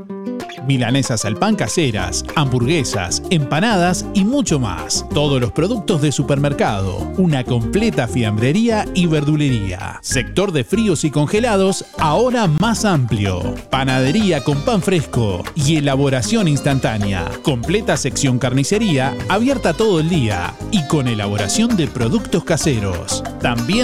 milanesas 0.66 1.24
al 1.24 1.36
pan 1.36 1.56
caseras, 1.56 2.24
hamburguesas, 2.36 3.22
empanadas 3.30 4.06
y 4.14 4.24
mucho 4.24 4.58
más. 4.58 5.04
Todos 5.12 5.40
los 5.40 5.52
productos 5.52 6.00
de 6.02 6.10
supermercado, 6.10 7.12
una 7.18 7.44
completa 7.44 8.08
fiambrería 8.08 8.86
y 8.94 9.06
verdulería. 9.06 9.98
Sector 10.02 10.52
de 10.52 10.64
fríos 10.64 11.04
y 11.04 11.10
congelados 11.10 11.84
ahora 11.98 12.46
más 12.46 12.84
amplio. 12.84 13.54
Panadería 13.70 14.42
con 14.42 14.64
pan 14.64 14.82
fresco 14.82 15.44
y 15.54 15.76
elaboración 15.76 16.48
instantánea. 16.48 17.30
Completa 17.42 17.96
sección 17.96 18.38
carnicería 18.38 19.14
abierta 19.28 19.74
todo 19.74 20.00
el 20.00 20.08
día 20.08 20.54
y 20.70 20.86
con 20.88 21.08
elaboración 21.08 21.76
de 21.76 21.88
productos 21.88 22.44
caseros. 22.44 23.22
También 23.40 23.83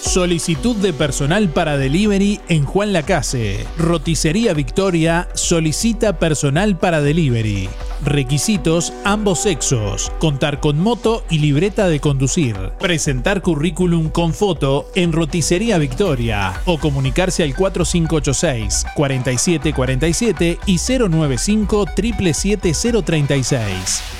Solicitud 0.00 0.76
de 0.76 0.94
personal 0.94 1.50
para 1.50 1.76
delivery 1.76 2.40
en 2.48 2.64
Juan 2.64 2.92
Lacase. 2.92 3.66
Roticería 3.76 4.54
Victoria 4.54 5.28
solicita 5.34 6.18
personal 6.18 6.78
para 6.78 7.02
delivery. 7.02 7.68
Requisitos 8.04 8.94
ambos 9.04 9.40
sexos. 9.40 10.10
Contar 10.18 10.58
con 10.58 10.80
moto 10.80 11.22
y 11.28 11.38
libreta 11.38 11.88
de 11.88 12.00
conducir. 12.00 12.56
Presentar 12.80 13.42
currículum 13.42 14.08
con 14.08 14.32
foto 14.32 14.86
en 14.94 15.12
Roticería 15.12 15.76
Victoria 15.76 16.54
o 16.64 16.78
comunicarse 16.78 17.42
al 17.42 17.54
4586 17.54 18.86
4747 18.96 20.58
y 20.66 20.78
095 20.78 21.86
77036. 21.94 24.19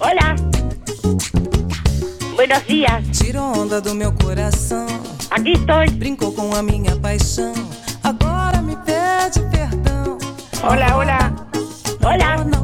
Hola. 0.00 0.36
Buenos 2.34 2.66
días. 2.66 3.04
Tirou 3.12 3.56
onda 3.56 3.80
do 3.80 3.94
meu 3.94 4.12
coração. 4.12 4.86
Aqui 5.30 5.52
estou. 5.52 5.86
Brincou 5.92 6.32
com 6.32 6.52
a 6.54 6.62
minha 6.62 6.96
paixão. 6.96 7.54
Agora 8.02 8.60
me 8.60 8.76
pede 8.76 9.40
perdão. 9.50 10.18
Hola, 10.62 10.96
hola. 10.96 11.48
Hola. 12.02 12.59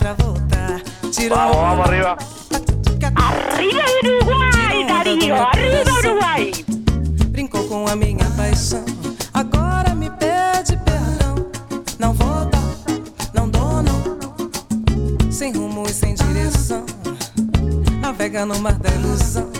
Pra 0.00 0.14
voltar. 0.14 0.80
Tirou 1.12 1.36
Vamos, 1.36 1.86
arriba. 1.86 2.16
Arriba 3.14 3.84
Uruguay, 4.02 4.86
Darío. 4.88 5.34
Arriba 5.34 5.92
Uruguay. 5.92 6.52
Brincou 7.28 7.68
com 7.68 7.86
a 7.86 7.94
minha 7.94 8.24
paixão. 8.36 8.84
Agora 9.34 9.94
me 9.94 10.08
pede 10.10 10.78
perdão. 10.78 11.34
Não 11.98 12.14
vou 12.14 12.46
dar, 12.46 12.74
não 13.34 13.48
dou 13.48 13.82
não. 13.82 15.30
Sem 15.30 15.52
rumo 15.52 15.84
e 15.86 15.92
sem 15.92 16.14
direção. 16.14 16.84
Navega 18.00 18.46
no 18.46 18.58
mar 18.58 18.78
da 18.78 18.90
ilusão. 18.90 19.50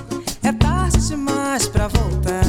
É 0.42 0.52
tarde 0.52 1.06
demais 1.06 1.68
pra 1.68 1.88
voltar. 1.88 2.40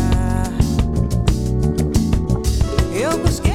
Eu 2.93 3.17
busquei 3.19 3.50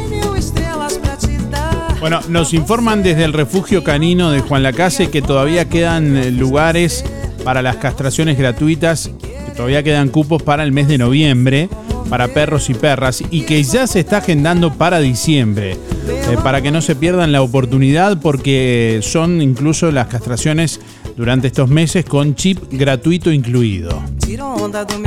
Bueno, 2.00 2.20
nos 2.28 2.52
informan 2.52 3.02
desde 3.02 3.24
el 3.24 3.32
refugio 3.32 3.82
canino 3.82 4.30
de 4.30 4.40
Juan 4.40 4.62
Lacase 4.62 5.10
que 5.10 5.22
todavía 5.22 5.68
quedan 5.68 6.16
eh, 6.16 6.30
lugares 6.30 7.04
para 7.42 7.62
las 7.62 7.76
castraciones 7.76 8.36
gratuitas, 8.36 9.10
que 9.20 9.52
todavía 9.52 9.82
quedan 9.82 10.10
cupos 10.10 10.42
para 10.42 10.62
el 10.62 10.72
mes 10.72 10.88
de 10.88 10.98
noviembre, 10.98 11.70
para 12.10 12.28
perros 12.28 12.68
y 12.68 12.74
perras, 12.74 13.22
y 13.30 13.42
que 13.42 13.62
ya 13.62 13.86
se 13.86 14.00
está 14.00 14.18
agendando 14.18 14.74
para 14.74 14.98
diciembre, 14.98 15.72
eh, 15.72 16.36
para 16.42 16.60
que 16.60 16.70
no 16.70 16.82
se 16.82 16.96
pierdan 16.96 17.32
la 17.32 17.40
oportunidad, 17.40 18.20
porque 18.20 19.00
son 19.02 19.40
incluso 19.40 19.90
las 19.90 20.08
castraciones 20.08 20.80
durante 21.16 21.46
estos 21.46 21.68
meses 21.70 22.04
con 22.04 22.34
chip 22.34 22.58
gratuito 22.70 23.32
incluido. 23.32 24.02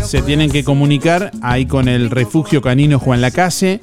Se 0.02 0.21
tienen 0.23 0.49
que 0.49 0.63
comunicar 0.63 1.32
ahí 1.41 1.67
con 1.67 1.88
el 1.88 2.10
refugio 2.10 2.62
canino 2.62 2.97
Juan 2.99 3.21
Lacase 3.21 3.80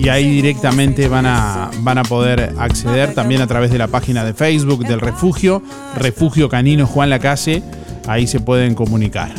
y 0.00 0.08
ahí 0.08 0.30
directamente 0.30 1.08
van 1.08 1.26
a, 1.26 1.70
van 1.80 1.98
a 1.98 2.02
poder 2.04 2.54
acceder 2.58 3.12
también 3.12 3.42
a 3.42 3.46
través 3.46 3.70
de 3.70 3.76
la 3.76 3.88
página 3.88 4.24
de 4.24 4.32
Facebook 4.32 4.86
del 4.86 4.98
refugio, 4.98 5.62
Refugio 5.94 6.48
Canino 6.48 6.86
Juan 6.86 7.10
Lacase, 7.10 7.62
ahí 8.06 8.26
se 8.26 8.40
pueden 8.40 8.74
comunicar. 8.74 9.30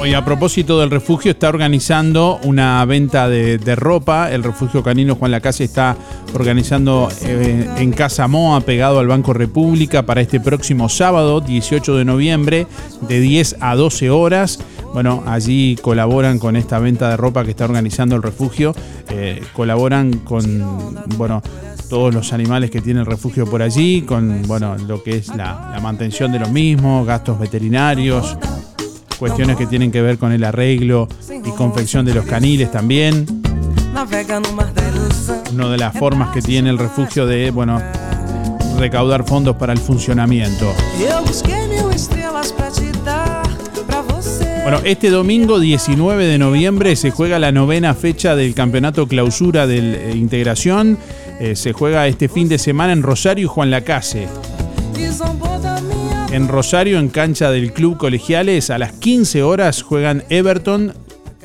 Hoy 0.00 0.12
a 0.12 0.22
propósito 0.22 0.78
del 0.78 0.90
refugio 0.90 1.32
está 1.32 1.48
organizando 1.48 2.38
una 2.44 2.84
venta 2.84 3.26
de, 3.26 3.56
de 3.56 3.74
ropa. 3.74 4.30
El 4.30 4.44
refugio 4.44 4.82
canino 4.82 5.14
Juan 5.14 5.30
Lacase 5.30 5.64
está 5.64 5.96
organizando 6.34 7.08
eh, 7.22 7.66
en 7.78 7.90
Casa 7.92 8.28
Moa, 8.28 8.60
pegado 8.60 8.98
al 8.98 9.06
Banco 9.06 9.32
República, 9.32 10.04
para 10.04 10.20
este 10.20 10.40
próximo 10.40 10.90
sábado, 10.90 11.40
18 11.40 11.96
de 11.96 12.04
noviembre, 12.04 12.66
de 13.08 13.20
10 13.20 13.56
a 13.60 13.76
12 13.76 14.10
horas. 14.10 14.58
Bueno, 14.94 15.24
allí 15.26 15.76
colaboran 15.82 16.38
con 16.38 16.54
esta 16.54 16.78
venta 16.78 17.10
de 17.10 17.16
ropa 17.16 17.42
que 17.42 17.50
está 17.50 17.64
organizando 17.64 18.14
el 18.14 18.22
refugio. 18.22 18.72
Eh, 19.08 19.42
colaboran 19.52 20.20
con, 20.20 21.04
bueno, 21.16 21.42
todos 21.90 22.14
los 22.14 22.32
animales 22.32 22.70
que 22.70 22.80
tiene 22.80 23.00
el 23.00 23.06
refugio 23.06 23.44
por 23.44 23.60
allí, 23.60 24.02
con, 24.02 24.42
bueno, 24.46 24.76
lo 24.86 25.02
que 25.02 25.16
es 25.16 25.28
la, 25.34 25.70
la 25.72 25.80
mantención 25.80 26.30
de 26.30 26.38
los 26.38 26.48
mismos, 26.48 27.04
gastos 27.08 27.40
veterinarios, 27.40 28.38
cuestiones 29.18 29.56
que 29.56 29.66
tienen 29.66 29.90
que 29.90 30.00
ver 30.00 30.16
con 30.16 30.30
el 30.30 30.44
arreglo 30.44 31.08
y 31.44 31.50
confección 31.50 32.06
de 32.06 32.14
los 32.14 32.24
caniles 32.24 32.70
también. 32.70 33.26
Una 35.52 35.70
de 35.70 35.78
las 35.78 35.98
formas 35.98 36.32
que 36.32 36.40
tiene 36.40 36.70
el 36.70 36.78
refugio 36.78 37.26
de, 37.26 37.50
bueno, 37.50 37.82
recaudar 38.78 39.24
fondos 39.24 39.56
para 39.56 39.72
el 39.72 39.80
funcionamiento. 39.80 40.72
Bueno, 44.64 44.80
este 44.82 45.10
domingo 45.10 45.60
19 45.60 46.26
de 46.26 46.38
noviembre 46.38 46.96
se 46.96 47.10
juega 47.10 47.38
la 47.38 47.52
novena 47.52 47.92
fecha 47.92 48.34
del 48.34 48.54
campeonato 48.54 49.06
clausura 49.06 49.66
de 49.66 50.12
integración. 50.16 50.96
Eh, 51.38 51.54
se 51.54 51.74
juega 51.74 52.08
este 52.08 52.30
fin 52.30 52.48
de 52.48 52.56
semana 52.56 52.94
en 52.94 53.02
Rosario 53.02 53.44
y 53.44 53.46
Juan 53.46 53.70
Lacase. 53.70 54.26
En 56.32 56.48
Rosario, 56.48 56.98
en 56.98 57.10
cancha 57.10 57.50
del 57.50 57.74
Club 57.74 57.98
Colegiales, 57.98 58.70
a 58.70 58.78
las 58.78 58.92
15 58.92 59.42
horas 59.42 59.82
juegan 59.82 60.24
Everton 60.30 60.94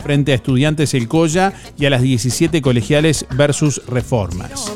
frente 0.01 0.31
a 0.31 0.35
Estudiantes 0.35 0.93
El 0.93 1.09
Colla 1.09 1.51
y 1.77 1.87
a 1.87 1.89
las 1.89 2.01
17 2.01 2.61
Colegiales 2.61 3.25
versus 3.35 3.81
Reformas. 3.85 4.71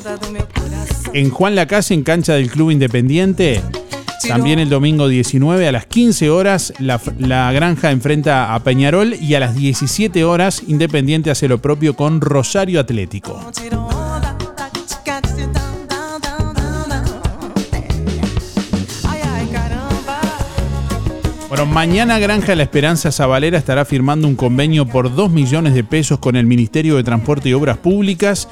En 1.14 1.30
Juan 1.30 1.56
Lacase, 1.56 1.94
en 1.94 2.04
cancha 2.04 2.34
del 2.34 2.52
Club 2.52 2.72
Independiente, 2.72 3.62
también 4.28 4.60
el 4.60 4.70
domingo 4.70 5.08
19 5.08 5.68
a 5.68 5.72
las 5.72 5.86
15 5.86 6.30
horas 6.30 6.74
la, 6.80 7.00
la 7.20 7.52
Granja 7.52 7.92
enfrenta 7.92 8.54
a 8.54 8.60
Peñarol 8.64 9.14
y 9.14 9.36
a 9.36 9.40
las 9.40 9.56
17 9.56 10.24
horas 10.24 10.64
Independiente 10.68 11.32
hace 11.32 11.48
lo 11.48 11.60
propio 11.60 11.96
con 11.96 12.22
Rosario 12.22 12.80
Atlético. 12.80 13.40
Bueno, 21.56 21.68
mañana 21.68 22.18
Granja 22.18 22.56
la 22.56 22.64
Esperanza 22.64 23.12
Zabalera 23.12 23.60
estará 23.60 23.86
firmando 23.86 24.28
un 24.28 24.34
convenio 24.36 24.88
por 24.88 25.14
2 25.14 25.30
millones 25.30 25.76
de 25.76 25.84
pesos 25.84 26.18
con 26.18 26.36
el 26.36 26.48
Ministerio 26.48 26.96
de 26.96 27.04
Transporte 27.04 27.48
y 27.50 27.54
Obras 27.54 27.78
Públicas. 27.78 28.48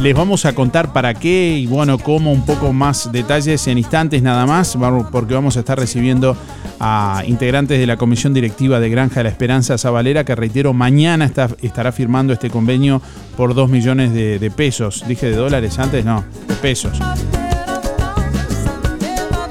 Les 0.00 0.14
vamos 0.14 0.44
a 0.44 0.54
contar 0.54 0.92
para 0.92 1.12
qué 1.14 1.56
y 1.58 1.66
bueno, 1.66 1.98
cómo 1.98 2.30
un 2.30 2.46
poco 2.46 2.72
más 2.72 3.10
detalles 3.10 3.66
en 3.66 3.78
instantes 3.78 4.22
nada 4.22 4.46
más, 4.46 4.78
porque 5.10 5.34
vamos 5.34 5.56
a 5.56 5.60
estar 5.60 5.76
recibiendo 5.76 6.36
a 6.78 7.24
integrantes 7.26 7.80
de 7.80 7.86
la 7.88 7.96
Comisión 7.96 8.32
Directiva 8.32 8.78
de 8.78 8.90
Granja 8.90 9.24
la 9.24 9.28
Esperanza 9.28 9.76
Zabalera, 9.76 10.22
que 10.22 10.36
reitero, 10.36 10.72
mañana 10.72 11.24
está- 11.24 11.48
estará 11.62 11.90
firmando 11.90 12.32
este 12.32 12.48
convenio 12.48 13.02
por 13.36 13.54
2 13.56 13.68
millones 13.68 14.12
de, 14.14 14.38
de 14.38 14.50
pesos. 14.52 15.02
Dije 15.08 15.28
de 15.30 15.34
dólares 15.34 15.80
antes, 15.80 16.04
no, 16.04 16.22
de 16.46 16.54
pesos. 16.54 16.96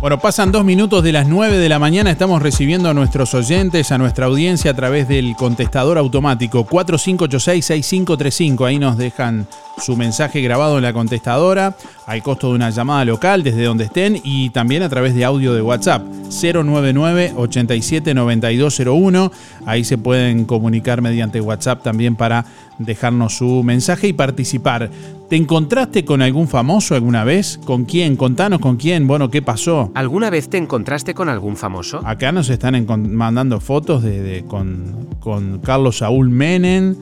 Bueno, 0.00 0.18
pasan 0.18 0.50
dos 0.50 0.64
minutos 0.64 1.04
de 1.04 1.12
las 1.12 1.28
9 1.28 1.58
de 1.58 1.68
la 1.68 1.78
mañana. 1.78 2.10
Estamos 2.10 2.40
recibiendo 2.40 2.88
a 2.88 2.94
nuestros 2.94 3.34
oyentes, 3.34 3.92
a 3.92 3.98
nuestra 3.98 4.24
audiencia 4.24 4.70
a 4.70 4.74
través 4.74 5.06
del 5.08 5.36
contestador 5.36 5.98
automático 5.98 6.66
4586-6535. 6.66 8.66
Ahí 8.66 8.78
nos 8.78 8.96
dejan 8.96 9.46
su 9.76 9.98
mensaje 9.98 10.40
grabado 10.40 10.78
en 10.78 10.84
la 10.84 10.94
contestadora 10.94 11.76
al 12.06 12.22
costo 12.22 12.48
de 12.48 12.54
una 12.54 12.70
llamada 12.70 13.04
local 13.04 13.42
desde 13.42 13.64
donde 13.64 13.84
estén 13.84 14.18
y 14.24 14.48
también 14.48 14.82
a 14.82 14.88
través 14.88 15.14
de 15.14 15.26
audio 15.26 15.52
de 15.52 15.60
WhatsApp 15.60 16.02
099-879201. 16.30 19.30
Ahí 19.66 19.84
se 19.84 19.98
pueden 19.98 20.46
comunicar 20.46 21.02
mediante 21.02 21.42
WhatsApp 21.42 21.82
también 21.82 22.16
para 22.16 22.46
dejarnos 22.78 23.36
su 23.36 23.62
mensaje 23.62 24.08
y 24.08 24.14
participar. 24.14 24.88
¿Te 25.30 25.36
encontraste 25.36 26.04
con 26.04 26.22
algún 26.22 26.48
famoso 26.48 26.96
alguna 26.96 27.22
vez? 27.22 27.60
¿Con 27.64 27.84
quién? 27.84 28.16
Contanos 28.16 28.58
con 28.58 28.76
quién. 28.76 29.06
Bueno, 29.06 29.30
¿qué 29.30 29.42
pasó? 29.42 29.92
¿Alguna 29.94 30.28
vez 30.28 30.48
te 30.50 30.58
encontraste 30.58 31.14
con 31.14 31.28
algún 31.28 31.56
famoso? 31.56 32.00
Acá 32.04 32.32
nos 32.32 32.50
están 32.50 32.84
mandando 33.14 33.60
fotos 33.60 34.02
de, 34.02 34.20
de- 34.22 34.42
con, 34.44 35.06
con 35.20 35.60
Carlos 35.60 35.98
Saúl 35.98 36.30
Menem, 36.30 36.96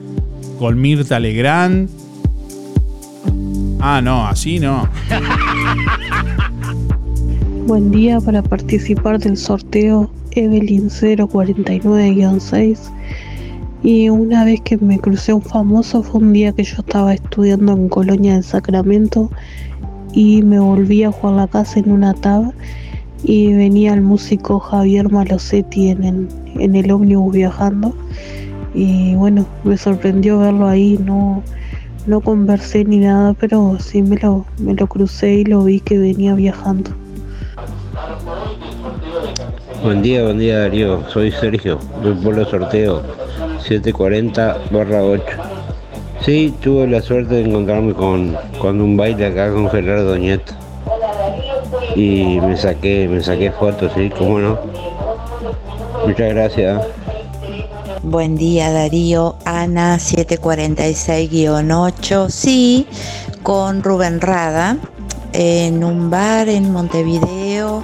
con 0.59 0.79
Mirta 0.79 1.19
Legrand. 1.19 1.89
Ah, 3.79 3.99
no, 4.03 4.27
así 4.27 4.59
no. 4.59 4.87
Buen 7.65 7.89
día 7.89 8.19
para 8.21 8.43
participar 8.43 9.17
del 9.19 9.37
sorteo 9.37 10.11
Evelyn 10.31 10.89
049-6. 10.89 12.77
Y 13.81 14.09
una 14.09 14.43
vez 14.43 14.59
que 14.61 14.77
me 14.77 14.99
crucé 14.99 15.31
un 15.31 15.41
famoso 15.41 16.03
fue 16.03 16.19
un 16.19 16.33
día 16.33 16.51
que 16.51 16.63
yo 16.63 16.77
estaba 16.79 17.13
estudiando 17.13 17.71
en 17.71 17.87
Colonia 17.87 18.33
del 18.33 18.43
Sacramento 18.43 19.29
y 20.11 20.41
me 20.41 20.59
volví 20.59 21.03
a 21.03 21.11
jugar 21.11 21.35
la 21.35 21.47
casa 21.47 21.79
en 21.79 21.91
una 21.91 22.13
tab 22.13 22.51
y 23.23 23.53
venía 23.53 23.93
el 23.93 24.01
músico 24.01 24.59
Javier 24.59 25.09
Malosetti 25.09 25.89
en 25.89 26.03
el, 26.03 26.27
en 26.59 26.75
el 26.75 26.91
ómnibus 26.91 27.33
viajando. 27.33 27.95
Y 28.73 29.15
bueno, 29.15 29.45
me 29.63 29.77
sorprendió 29.77 30.39
verlo 30.39 30.67
ahí, 30.67 30.99
no, 31.05 31.41
no 32.05 32.19
conversé 32.19 32.83
ni 32.83 32.97
nada, 32.97 33.33
pero 33.33 33.77
sí 33.79 34.01
me 34.01 34.17
lo, 34.17 34.45
me 34.57 34.73
lo 34.73 34.87
crucé 34.87 35.35
y 35.35 35.45
lo 35.45 35.63
vi 35.63 35.79
que 35.79 35.97
venía 35.97 36.35
viajando. 36.35 36.91
Buen 39.81 40.01
día, 40.01 40.23
buen 40.23 40.39
día 40.39 40.59
Darío, 40.59 41.09
soy 41.09 41.31
Sergio, 41.31 41.79
del 42.03 42.15
pueblo 42.17 42.45
sorteo 42.45 43.28
740 43.61 44.57
barra 44.71 45.03
8. 45.03 45.23
Sí, 46.25 46.53
tuve 46.61 46.87
la 46.87 47.01
suerte 47.01 47.35
de 47.35 47.45
encontrarme 47.45 47.93
con, 47.93 48.35
con 48.59 48.81
un 48.81 48.97
baile 48.97 49.27
acá 49.27 49.51
con 49.51 49.69
Gerardo 49.69 50.17
Nieto. 50.17 50.53
Y 51.95 52.39
me 52.41 52.57
saqué, 52.57 53.07
me 53.07 53.21
saqué 53.21 53.51
fotos, 53.51 53.91
sí, 53.95 54.11
cómo 54.17 54.39
no. 54.39 54.57
Muchas 56.05 56.33
gracias. 56.33 56.81
Buen 58.03 58.37
día 58.37 58.71
Darío, 58.71 59.35
Ana 59.45 59.97
746-8, 59.97 62.29
sí, 62.29 62.87
con 63.43 63.83
Rubén 63.83 64.21
Rada, 64.21 64.77
en 65.33 65.83
un 65.83 66.09
bar 66.09 66.47
en 66.47 66.71
Montevideo. 66.71 67.83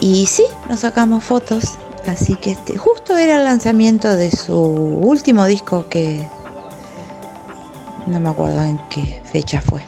Y 0.00 0.26
sí, 0.26 0.44
nos 0.68 0.80
sacamos 0.80 1.24
fotos. 1.24 1.78
Así 2.06 2.36
que 2.36 2.52
este, 2.52 2.76
justo 2.76 3.16
era 3.16 3.36
el 3.36 3.44
lanzamiento 3.44 4.14
de 4.14 4.30
su 4.30 4.56
último 4.56 5.44
disco 5.46 5.86
que 5.88 6.26
no 8.06 8.20
me 8.20 8.28
acuerdo 8.28 8.62
en 8.62 8.78
qué 8.88 9.20
fecha 9.24 9.60
fue. 9.60 9.82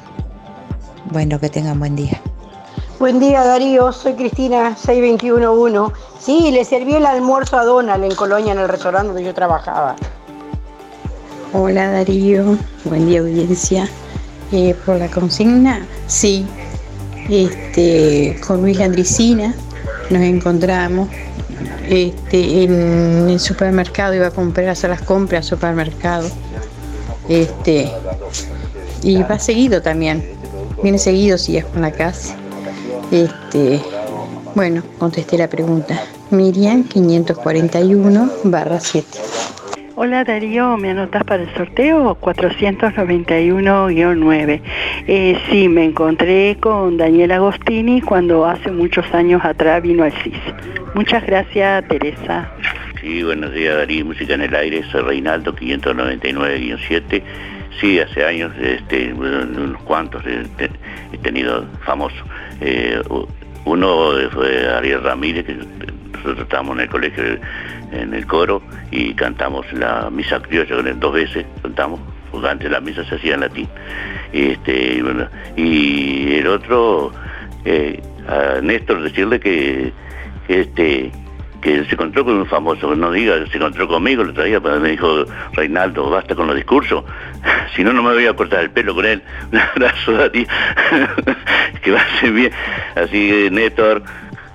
Bueno, 1.12 1.38
que 1.38 1.48
tengan 1.48 1.78
buen 1.78 1.94
día. 1.94 2.20
Buen 2.98 3.20
día 3.20 3.44
Darío, 3.44 3.92
soy 3.92 4.14
Cristina 4.14 4.76
6211. 4.76 5.94
Sí, 6.18 6.50
le 6.50 6.64
serví 6.64 6.94
el 6.94 7.06
almuerzo 7.06 7.56
a 7.56 7.64
Donald 7.64 8.02
en 8.02 8.14
Colonia 8.16 8.52
en 8.52 8.58
el 8.58 8.68
restaurante 8.68 9.08
donde 9.08 9.22
yo 9.22 9.32
trabajaba. 9.32 9.94
Hola 11.52 11.92
Darío, 11.92 12.58
buen 12.84 13.06
día 13.06 13.20
audiencia. 13.20 13.88
Eh, 14.50 14.74
por 14.84 14.96
la 14.96 15.08
consigna, 15.08 15.86
sí, 16.08 16.46
este, 17.28 18.40
con 18.46 18.62
Luis 18.62 18.80
Andricina 18.80 19.54
nos 20.10 20.22
encontramos 20.22 21.08
este, 21.88 22.64
en 22.64 23.28
el 23.28 23.40
supermercado, 23.40 24.14
iba 24.14 24.26
a 24.26 24.30
comprar, 24.30 24.68
a 24.68 24.72
hacer 24.72 24.90
las 24.90 25.02
compras 25.02 25.44
al 25.44 25.48
supermercado. 25.48 26.28
Este, 27.28 27.90
y 29.02 29.22
va 29.22 29.38
seguido 29.38 29.82
también, 29.82 30.24
viene 30.82 30.98
seguido 30.98 31.38
si 31.38 31.56
es 31.56 31.64
con 31.64 31.82
la 31.82 31.92
casa. 31.92 32.36
Este, 33.10 33.80
bueno, 34.54 34.82
contesté 34.98 35.38
la 35.38 35.48
pregunta. 35.48 36.00
Miriam 36.30 36.84
541 36.84 38.30
barra 38.44 38.80
7. 38.80 39.06
Hola 40.00 40.22
Darío, 40.22 40.76
¿me 40.76 40.90
anotas 40.90 41.24
para 41.24 41.42
el 41.42 41.52
sorteo? 41.54 42.16
491-9. 42.20 44.60
Eh, 45.08 45.36
sí, 45.50 45.68
me 45.68 45.86
encontré 45.86 46.56
con 46.60 46.96
Daniel 46.96 47.32
Agostini 47.32 48.00
cuando 48.00 48.46
hace 48.46 48.70
muchos 48.70 49.12
años 49.12 49.44
atrás 49.44 49.82
vino 49.82 50.04
al 50.04 50.12
CIS. 50.12 50.38
Muchas 50.94 51.26
gracias, 51.26 51.88
Teresa. 51.88 52.48
Sí, 53.00 53.24
buenos 53.24 53.52
días 53.52 53.76
Darío, 53.76 54.04
Música 54.04 54.34
en 54.34 54.42
el 54.42 54.54
Aire, 54.54 54.84
soy 54.92 55.02
Reinaldo 55.02 55.52
599-7. 55.56 57.20
Sí, 57.80 57.98
hace 57.98 58.24
años, 58.24 58.52
este, 58.62 59.12
unos 59.12 59.82
cuantos 59.82 60.22
he, 60.24 60.44
tenido 61.24 61.64
famosos. 61.84 62.22
Eh, 62.60 63.02
uno 63.64 64.12
fue 64.32 64.68
Ariel 64.68 65.02
Ramírez, 65.02 65.44
que 65.44 65.56
nosotros 66.18 66.40
estábamos 66.40 66.76
en 66.76 66.82
el 66.82 66.88
colegio, 66.88 67.24
en 67.92 68.14
el 68.14 68.26
coro, 68.26 68.62
y 68.90 69.14
cantamos 69.14 69.70
la 69.72 70.10
misa 70.10 70.40
criolla 70.40 70.76
dos 70.94 71.12
veces, 71.12 71.46
cantamos, 71.62 72.00
porque 72.30 72.48
antes 72.48 72.70
la 72.70 72.80
misa 72.80 73.04
se 73.04 73.16
hacía 73.16 73.34
en 73.34 73.40
latín. 73.40 73.68
Este, 74.32 74.94
y, 74.94 75.02
bueno, 75.02 75.28
y 75.56 76.34
el 76.34 76.46
otro, 76.46 77.12
eh, 77.64 78.02
a 78.28 78.60
Néstor 78.60 79.02
decirle 79.02 79.40
que, 79.40 79.92
este 80.48 81.10
que 81.60 81.84
se 81.84 81.94
encontró 81.94 82.24
con 82.24 82.34
un 82.34 82.46
famoso, 82.46 82.94
no 82.94 83.10
diga, 83.10 83.34
se 83.50 83.56
encontró 83.56 83.88
conmigo, 83.88 84.22
lo 84.22 84.32
traía, 84.32 84.60
pero 84.60 84.78
me 84.78 84.90
dijo, 84.90 85.24
Reinaldo, 85.54 86.08
basta 86.08 86.34
con 86.34 86.46
los 86.46 86.56
discursos, 86.56 87.04
si 87.74 87.82
no, 87.82 87.92
no 87.92 88.02
me 88.02 88.12
voy 88.12 88.26
a 88.26 88.34
cortar 88.34 88.60
el 88.60 88.70
pelo 88.70 88.94
con 88.94 89.04
él. 89.04 89.22
Un 89.52 89.58
abrazo, 89.58 90.12
Darío, 90.12 90.46
que 91.82 91.90
va 91.90 92.00
a 92.00 92.20
ser 92.20 92.32
bien. 92.32 92.52
Así 92.94 93.48
Néstor, 93.50 94.02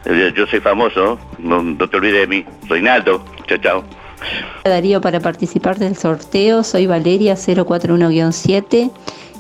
yo 0.06 0.48
soy 0.48 0.60
famoso, 0.60 1.18
no, 1.40 1.76
te 1.78 1.98
olvides 1.98 2.22
de 2.22 2.28
mí. 2.28 2.46
Reinaldo, 2.68 3.24
chao, 3.48 3.58
chao. 3.58 3.84
Darío, 4.64 5.02
para 5.02 5.20
participar 5.20 5.78
del 5.78 5.96
sorteo, 5.96 6.64
soy 6.64 6.88
Valeria 6.88 7.36
041-7. 7.36 8.92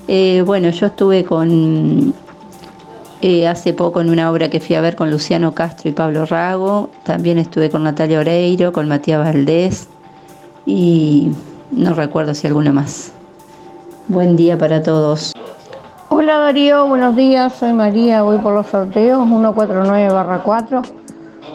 Eh, 0.07 0.43
bueno, 0.45 0.69
yo 0.69 0.87
estuve 0.87 1.23
con 1.23 2.13
eh, 3.21 3.47
hace 3.47 3.73
poco 3.73 4.01
en 4.01 4.09
una 4.09 4.29
obra 4.29 4.49
que 4.49 4.59
fui 4.59 4.75
a 4.75 4.81
ver 4.81 4.97
con 4.97 5.09
Luciano 5.09 5.53
Castro 5.53 5.89
y 5.89 5.93
Pablo 5.93 6.25
Rago. 6.25 6.89
También 7.03 7.37
estuve 7.37 7.69
con 7.69 7.83
Natalia 7.83 8.19
Oreiro, 8.19 8.73
con 8.73 8.89
Matías 8.89 9.19
Valdés 9.19 9.87
y 10.65 11.31
no 11.71 11.93
recuerdo 11.93 12.33
si 12.33 12.47
alguna 12.47 12.73
más. 12.73 13.13
Buen 14.09 14.35
día 14.35 14.57
para 14.57 14.83
todos. 14.83 15.33
Hola 16.15 16.37
Darío, 16.37 16.85
buenos 16.85 17.15
días, 17.15 17.55
soy 17.55 17.73
María, 17.73 18.21
voy 18.21 18.37
por 18.37 18.53
los 18.53 18.67
sorteos 18.67 19.27
149-4. 19.27 20.83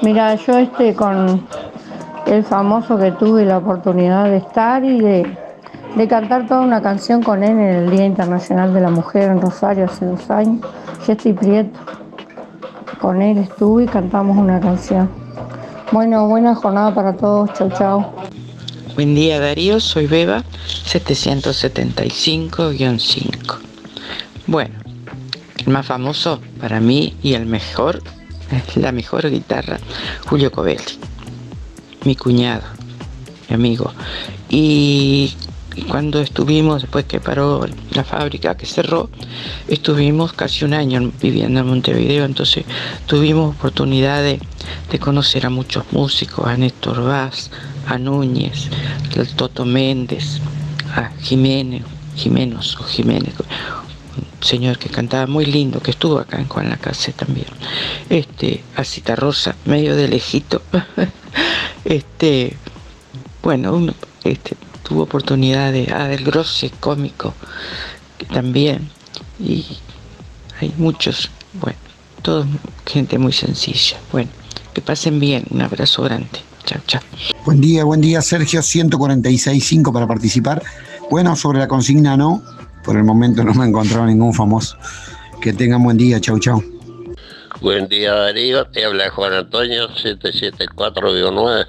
Mira, 0.03 0.35
yo 0.35 0.59
este 0.59 0.97
con 0.97 1.47
el 2.27 2.43
famoso 2.43 2.99
que 2.99 3.13
tuve 3.13 3.45
la 3.45 3.59
oportunidad 3.59 4.25
de 4.25 4.39
estar 4.39 4.83
y 4.83 5.01
de, 5.01 5.39
cantar 6.09 6.49
toda 6.49 6.63
una 6.63 6.83
canción 6.83 7.23
con 7.23 7.45
él 7.45 7.53
en 7.53 7.61
el 7.61 7.89
Día 7.89 8.05
Internacional 8.05 8.75
de 8.75 8.81
la 8.81 8.91
Mujer 8.91 9.31
en 9.31 9.41
Rosario 9.41 9.85
hace 9.85 10.07
dos 10.07 10.29
años, 10.29 10.67
Jessy 11.07 11.35
Prieto. 11.35 11.79
Con 13.01 13.23
él 13.23 13.39
estuve 13.39 13.85
y 13.85 13.87
cantamos 13.87 14.37
una 14.37 14.59
canción. 14.59 15.09
Bueno, 15.93 16.27
buena 16.27 16.57
jornada 16.57 16.93
para 16.93 17.17
todos, 17.17 17.53
chau 17.53 17.71
chau. 17.79 18.05
Buen 18.97 19.15
día 19.15 19.39
Darío, 19.39 19.79
soy 19.79 20.09
Beba 20.09 20.43
775-5. 20.85 23.68
Bueno, 24.49 24.77
el 25.59 25.69
más 25.71 25.85
famoso 25.85 26.41
para 26.59 26.81
mí 26.81 27.15
y 27.23 27.35
el 27.35 27.45
mejor, 27.45 28.03
la 28.77 28.93
mejor 28.93 29.31
guitarra, 29.31 29.79
Julio 30.25 30.51
Covelli, 30.51 30.99
mi 32.07 32.17
cuñado, 32.17 32.63
mi 33.51 33.57
amigo. 33.57 33.93
Y 34.49 35.35
cuando 35.91 36.23
estuvimos, 36.23 36.81
después 36.81 37.05
que 37.05 37.21
paró 37.21 37.67
la 37.91 38.05
fábrica, 38.05 38.57
que 38.57 38.65
cerró, 38.65 39.11
estuvimos 39.69 40.33
casi 40.33 40.65
un 40.65 40.73
año 40.73 41.13
viviendo 41.21 41.61
en 41.61 41.67
Montevideo, 41.67 42.25
entonces 42.25 42.65
tuvimos 43.05 43.55
oportunidad 43.55 44.23
de, 44.23 44.41
conocer 44.99 45.45
a 45.45 45.51
muchos 45.51 45.85
músicos, 45.93 46.47
a 46.47 46.57
Néstor 46.57 47.05
Vaz, 47.05 47.51
a 47.87 47.99
Núñez, 47.99 48.71
al 49.15 49.29
Toto 49.29 49.67
Méndez, 49.67 50.41
a 50.97 51.11
Jiménez, 51.21 51.83
Jimenos 52.17 52.79
o 52.81 52.85
Jiménez, 52.85 53.35
señor 54.41 54.79
que 54.79 54.89
cantaba 54.89 55.27
muy 55.27 55.45
lindo, 55.45 55.81
que 55.81 55.91
estuvo 55.91 56.19
acá 56.19 56.39
en 56.39 56.49
Juan 56.49 56.69
la 56.69 56.77
Casa 56.77 57.13
también. 57.13 57.47
Este, 58.09 58.63
a 58.77 58.85
Cita 58.85 59.17
Rosa, 59.17 59.57
medio 59.65 59.97
de 59.97 60.09
lejito. 60.09 60.63
este, 61.85 62.57
bueno, 63.43 63.73
uno, 63.75 63.95
este, 64.25 64.57
tuvo 64.83 65.03
oportunidad 65.03 65.73
de 65.73 65.93
ah, 65.93 66.09
del 66.09 66.25
Grosse 66.25 66.71
cómico 66.81 67.35
que 68.17 68.27
también 68.27 68.89
y 69.39 69.65
hay 70.61 70.73
muchos 70.79 71.31
bueno 71.61 71.79
todos 72.23 72.47
gente 72.87 73.19
muy 73.19 73.33
sencilla 73.33 73.99
bueno 74.11 74.31
que 74.73 74.81
pasen 74.81 75.21
bien 75.21 75.45
un 75.51 75.61
abrazo 75.61 76.03
grande 76.03 76.41
chao 76.65 76.81
chao 76.87 77.03
Buen 77.45 77.63
día, 77.63 77.83
buen 77.85 78.03
día, 78.03 78.21
Sergio, 78.21 78.61
146.5 78.61 79.91
para 79.91 80.07
participar. 80.07 80.63
Bueno, 81.11 81.35
sobre 81.35 81.59
la 81.59 81.67
consigna 81.67 82.15
no, 82.15 82.43
por 82.85 82.97
el 82.97 83.05
momento 83.05 83.45
no 83.45 83.55
me 83.55 83.65
he 83.65 83.69
encontrado 83.69 84.07
ningún 84.07 84.35
famoso. 84.35 84.77
Que 85.41 85.53
tengan 85.53 85.83
buen 85.83 85.97
día, 85.97 86.21
chau 86.21 86.39
chau. 86.39 86.63
Buen 87.61 87.89
día 87.89 88.15
Darío, 88.15 88.67
te 88.67 88.85
habla 88.85 89.11
Juan 89.11 89.33
Antonio 89.33 89.89
774-9. 89.89 91.67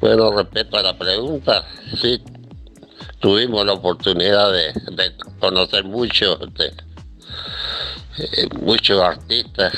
Bueno, 0.00 0.30
respecto 0.32 0.78
a 0.78 0.82
la 0.82 0.96
pregunta, 0.96 1.64
sí, 2.00 2.22
tuvimos 3.18 3.66
la 3.66 3.72
oportunidad 3.74 4.52
de, 4.52 4.72
conocer 5.38 5.84
muchos, 5.84 6.38
eh, 8.18 8.48
muchos 8.60 9.02
artistas, 9.02 9.72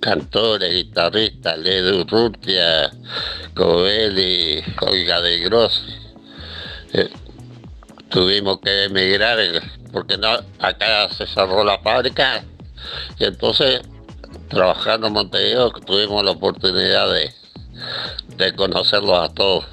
cantores, 0.00 0.72
guitarristas, 0.72 1.58
Ledo 1.58 2.02
Urrutia, 2.02 2.90
Covelli, 3.54 4.62
Olga 4.82 5.20
de 5.22 5.38
Gross. 5.40 5.82
Eh, 6.92 7.08
tuvimos 8.16 8.60
que 8.60 8.84
emigrar 8.84 9.36
porque 9.92 10.14
acá 10.58 11.06
se 11.10 11.26
cerró 11.26 11.62
la 11.62 11.78
fábrica 11.80 12.42
y 13.18 13.24
entonces 13.24 13.82
trabajando 14.48 15.08
en 15.08 15.12
Montevideo 15.12 15.70
tuvimos 15.84 16.24
la 16.24 16.30
oportunidad 16.30 17.12
de, 17.12 17.30
de 18.38 18.56
conocerlos 18.56 19.18
a 19.18 19.34
todos. 19.34 19.66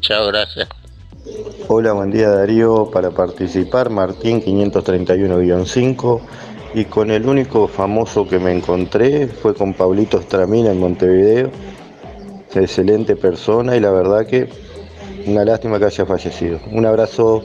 Chao, 0.00 0.26
gracias. 0.28 0.70
Hola, 1.68 1.92
buen 1.92 2.10
día 2.10 2.30
Darío. 2.30 2.90
Para 2.90 3.10
participar, 3.10 3.90
Martín 3.90 4.40
531-5. 4.40 6.20
Y 6.72 6.86
con 6.86 7.10
el 7.10 7.28
único 7.28 7.68
famoso 7.68 8.26
que 8.26 8.38
me 8.38 8.52
encontré 8.52 9.28
fue 9.28 9.54
con 9.54 9.74
Pablito 9.74 10.18
Estramina 10.18 10.70
en 10.70 10.80
Montevideo. 10.80 11.50
Excelente 12.54 13.16
persona 13.16 13.76
y 13.76 13.80
la 13.80 13.90
verdad 13.90 14.26
que 14.26 14.48
una 15.26 15.44
lástima 15.44 15.78
que 15.78 15.84
haya 15.84 16.06
fallecido. 16.06 16.58
Un 16.72 16.86
abrazo. 16.86 17.44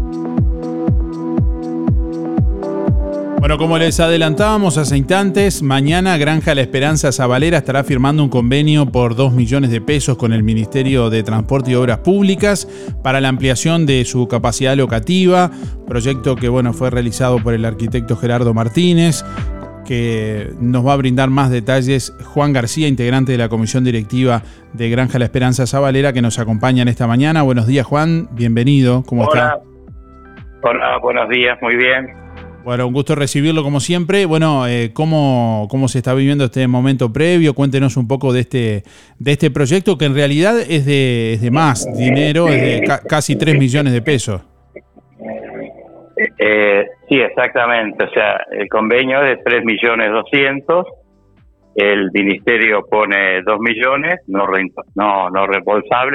Bueno, 3.41 3.57
como 3.57 3.79
les 3.79 3.99
adelantábamos 3.99 4.77
hace 4.77 4.95
instantes, 4.97 5.63
mañana 5.63 6.15
Granja 6.19 6.53
La 6.53 6.61
Esperanza 6.61 7.11
Zabalera 7.11 7.57
estará 7.57 7.83
firmando 7.83 8.21
un 8.21 8.29
convenio 8.29 8.85
por 8.85 9.15
2 9.15 9.33
millones 9.33 9.71
de 9.71 9.81
pesos 9.81 10.15
con 10.15 10.31
el 10.31 10.43
Ministerio 10.43 11.09
de 11.09 11.23
Transporte 11.23 11.71
y 11.71 11.73
Obras 11.73 11.97
Públicas 11.97 12.67
para 13.01 13.19
la 13.19 13.29
ampliación 13.29 13.87
de 13.87 14.05
su 14.05 14.27
capacidad 14.27 14.75
locativa, 14.77 15.49
proyecto 15.87 16.35
que 16.35 16.49
bueno, 16.49 16.71
fue 16.71 16.91
realizado 16.91 17.39
por 17.39 17.55
el 17.55 17.65
arquitecto 17.65 18.15
Gerardo 18.15 18.53
Martínez, 18.53 19.25
que 19.87 20.53
nos 20.59 20.85
va 20.85 20.93
a 20.93 20.97
brindar 20.97 21.31
más 21.31 21.49
detalles 21.49 22.15
Juan 22.23 22.53
García, 22.53 22.87
integrante 22.87 23.31
de 23.31 23.39
la 23.39 23.49
comisión 23.49 23.83
directiva 23.83 24.43
de 24.73 24.87
Granja 24.91 25.17
La 25.17 25.25
Esperanza 25.25 25.65
Zabalera, 25.65 26.13
que 26.13 26.21
nos 26.21 26.37
acompaña 26.37 26.83
en 26.83 26.89
esta 26.89 27.07
mañana. 27.07 27.41
Buenos 27.41 27.65
días, 27.65 27.87
Juan, 27.87 28.29
bienvenido, 28.33 29.01
¿cómo 29.03 29.23
Hola. 29.23 29.57
está? 29.57 30.69
Hola, 30.69 30.99
buenos 30.99 31.27
días, 31.27 31.57
muy 31.59 31.75
bien. 31.75 32.21
Bueno, 32.63 32.85
un 32.87 32.93
gusto 32.93 33.15
recibirlo 33.15 33.63
como 33.63 33.79
siempre. 33.79 34.25
Bueno, 34.25 34.67
eh, 34.67 34.91
¿cómo, 34.93 35.67
¿cómo 35.69 35.87
se 35.87 35.97
está 35.97 36.13
viviendo 36.13 36.45
este 36.45 36.67
momento 36.67 37.11
previo? 37.11 37.53
Cuéntenos 37.55 37.97
un 37.97 38.07
poco 38.07 38.31
de 38.33 38.41
este, 38.41 38.83
de 39.17 39.31
este 39.31 39.49
proyecto 39.49 39.97
que 39.97 40.05
en 40.05 40.13
realidad 40.13 40.59
es 40.59 40.85
de, 40.85 41.33
es 41.33 41.41
de 41.41 41.51
más 41.51 41.87
dinero, 41.97 42.47
es 42.49 42.61
de 42.61 42.81
ca- 42.85 43.01
casi 43.01 43.35
3 43.35 43.57
millones 43.57 43.93
de 43.93 44.01
pesos. 44.01 44.41
Eh, 46.37 46.85
sí, 47.09 47.15
exactamente. 47.19 48.03
O 48.05 48.09
sea, 48.11 48.45
el 48.51 48.67
convenio 48.69 49.23
es 49.23 49.37
de 49.37 49.43
3 49.43 49.65
millones 49.65 50.11
200. 50.11 50.85
El 51.73 52.11
ministerio 52.11 52.85
pone 52.89 53.41
2 53.43 53.59
millones, 53.59 54.19
no, 54.27 54.45
no, 54.95 55.29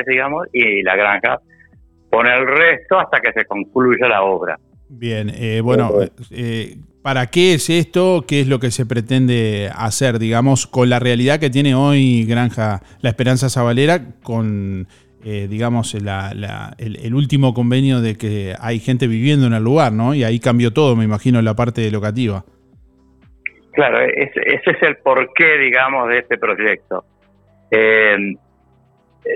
digamos, 0.07 0.47
y 0.53 0.82
la 0.82 0.94
granja 0.97 1.40
pone 2.11 2.30
el 2.36 2.47
resto 2.47 2.99
hasta 3.01 3.20
que 3.20 3.32
se 3.32 3.47
concluya 3.47 4.07
la 4.07 4.22
obra. 4.22 4.59
Bien, 4.89 5.30
eh, 5.34 5.61
bueno, 5.62 5.91
eh, 6.30 6.76
¿para 7.03 7.26
qué 7.26 7.55
es 7.55 7.68
esto? 7.70 8.24
¿Qué 8.26 8.41
es 8.41 8.47
lo 8.49 8.61
que 8.61 8.70
se 8.70 8.87
pretende 8.87 9.68
hacer, 9.74 10.18
digamos, 10.18 10.66
con 10.66 10.89
la 10.91 10.99
realidad 11.01 11.41
que 11.41 11.51
tiene 11.51 11.74
hoy 11.74 12.24
Granja 12.24 12.82
La 13.01 13.11
Esperanza 13.11 13.49
Zabalera, 13.51 14.01
con, 14.22 14.87
eh, 15.24 15.49
digamos, 15.51 15.95
la- 16.01 16.32
la- 16.34 16.74
el, 16.78 16.97
el 17.05 17.14
último 17.14 17.53
convenio 17.53 18.01
de 18.01 18.16
que 18.16 18.55
hay 18.61 18.78
gente 18.78 19.09
viviendo 19.09 19.47
en 19.49 19.55
el 19.55 19.64
lugar, 19.64 19.93
¿no? 19.93 20.14
Y 20.14 20.22
ahí 20.22 20.39
cambió 20.39 20.72
todo, 20.72 20.95
me 20.95 21.05
imagino, 21.05 21.43
la 21.43 21.55
parte 21.57 21.91
locativa. 21.91 22.45
Claro, 23.72 23.99
ese, 24.01 24.41
ese 24.47 24.70
es 24.70 24.82
el 24.82 24.97
porqué, 24.99 25.59
digamos, 25.59 26.09
de 26.09 26.18
este 26.20 26.39
proyecto. 26.39 27.05
Eh, 27.72 28.16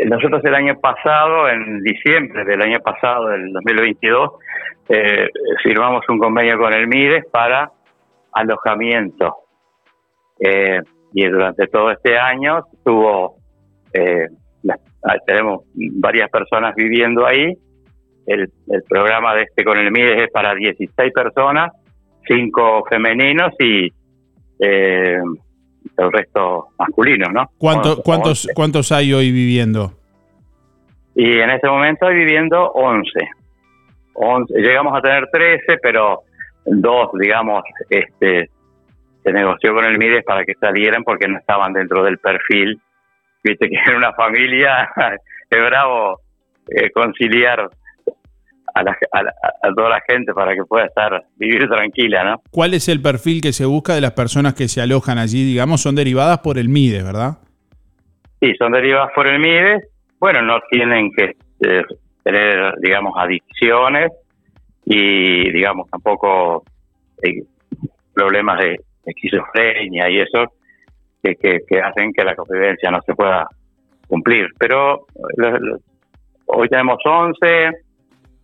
nosotros 0.07 0.41
el 0.45 0.55
año 0.55 0.79
pasado, 0.81 1.49
en 1.49 1.83
diciembre 1.83 2.45
del 2.45 2.63
año 2.63 2.79
pasado, 2.81 3.29
del 3.31 3.53
2022, 3.53 4.31
eh, 4.91 5.29
firmamos 5.63 6.03
un 6.09 6.19
convenio 6.19 6.59
con 6.59 6.73
el 6.75 6.87
MIDES 6.89 7.25
para 7.33 7.71
alojamiento. 8.33 9.35
Eh, 10.39 10.81
y 11.13 11.27
durante 11.27 11.67
todo 11.67 11.91
este 11.91 12.19
año 12.19 12.65
tuvo, 12.85 13.37
eh, 13.93 14.27
ah, 15.05 15.17
tenemos 15.27 15.65
varias 15.75 16.31
personas 16.31 16.75
viviendo 16.75 17.27
ahí. 17.27 17.53
El, 18.27 18.49
el 18.69 18.83
programa 18.89 19.35
de 19.35 19.43
este 19.43 19.65
con 19.65 19.79
el 19.79 19.91
MIDES 19.91 20.25
es 20.25 20.31
para 20.31 20.55
16 20.55 21.13
personas, 21.13 21.73
5 22.29 22.85
femeninos 22.89 23.53
y 23.59 23.89
eh, 24.61 25.19
el 25.97 26.13
resto 26.13 26.69
masculino, 26.79 27.27
¿no? 27.33 27.51
¿Cuánto- 27.59 27.91
Once- 27.91 28.03
cuántos. 28.05 28.49
¿Cuántos 28.55 28.93
hay 28.93 29.13
hoy 29.13 29.33
viviendo? 29.33 29.93
Y 31.15 31.39
en 31.39 31.51
este 31.51 31.69
momento 31.69 32.07
hay 32.07 32.15
viviendo 32.15 32.71
11. 32.73 33.11
11. 34.23 34.55
Llegamos 34.61 34.97
a 34.97 35.01
tener 35.01 35.29
13, 35.33 35.79
pero 35.83 36.21
dos, 36.65 37.09
digamos, 37.19 37.63
este, 37.89 38.51
se 39.23 39.33
negoció 39.33 39.75
con 39.75 39.85
el 39.85 39.99
MIDES 39.99 40.25
para 40.25 40.45
que 40.45 40.55
salieran 40.55 41.03
porque 41.05 41.27
no 41.29 41.39
estaban 41.39 41.73
dentro 41.73 42.03
del 42.05 42.19
perfil. 42.19 42.81
Viste 43.43 43.69
que 43.69 43.77
en 43.91 43.97
una 43.97 44.13
familia 44.13 44.91
es 45.51 45.61
bravo 45.67 46.21
eh, 46.69 46.91
conciliar 46.93 47.69
a, 48.75 48.83
la- 48.83 48.97
a 49.13 49.23
la- 49.23 49.35
a 49.63 49.73
toda 49.75 49.89
la 49.89 50.01
gente 50.09 50.33
para 50.33 50.53
que 50.55 50.63
pueda 50.69 50.85
estar 50.87 51.25
vivir 51.37 51.69
tranquila, 51.69 52.23
¿no? 52.25 52.43
¿Cuál 52.51 52.75
es 52.75 52.89
el 52.89 53.01
perfil 53.03 53.41
que 53.41 53.53
se 53.53 53.65
busca 53.65 53.95
de 53.95 54.01
las 54.01 54.13
personas 54.13 54.55
que 54.55 54.69
se 54.69 54.81
alojan 54.81 55.19
allí? 55.19 55.45
Digamos, 55.45 55.81
son 55.83 55.97
derivadas 55.97 56.39
por 56.41 56.59
el 56.59 56.69
MIDES, 56.69 57.05
¿verdad? 57.05 57.39
Sí, 58.41 58.55
son 58.59 58.73
derivadas 58.73 59.11
por 59.15 59.27
el 59.27 59.39
MIDES. 59.41 59.85
Bueno, 60.21 60.43
no 60.43 60.59
tienen 60.71 61.11
que 61.13 61.35
eh, 61.67 61.83
tener, 62.23 62.75
digamos, 62.81 63.15
y, 64.85 65.51
digamos, 65.53 65.89
tampoco 65.91 66.65
eh, 67.23 67.43
problemas 68.15 68.59
de 68.61 68.77
esquizofrenia 69.05 70.09
y 70.11 70.21
eso 70.21 70.53
que, 71.23 71.37
hacen 71.83 72.13
que 72.13 72.25
la 72.25 72.35
convivencia 72.35 72.91
no 72.91 73.01
se 73.03 73.15
pueda 73.15 73.47
cumplir. 74.09 74.49
Pero 74.59 75.07
lo- 75.37 75.79
hoy 76.47 76.69
tenemos 76.69 76.99
11, 77.05 77.69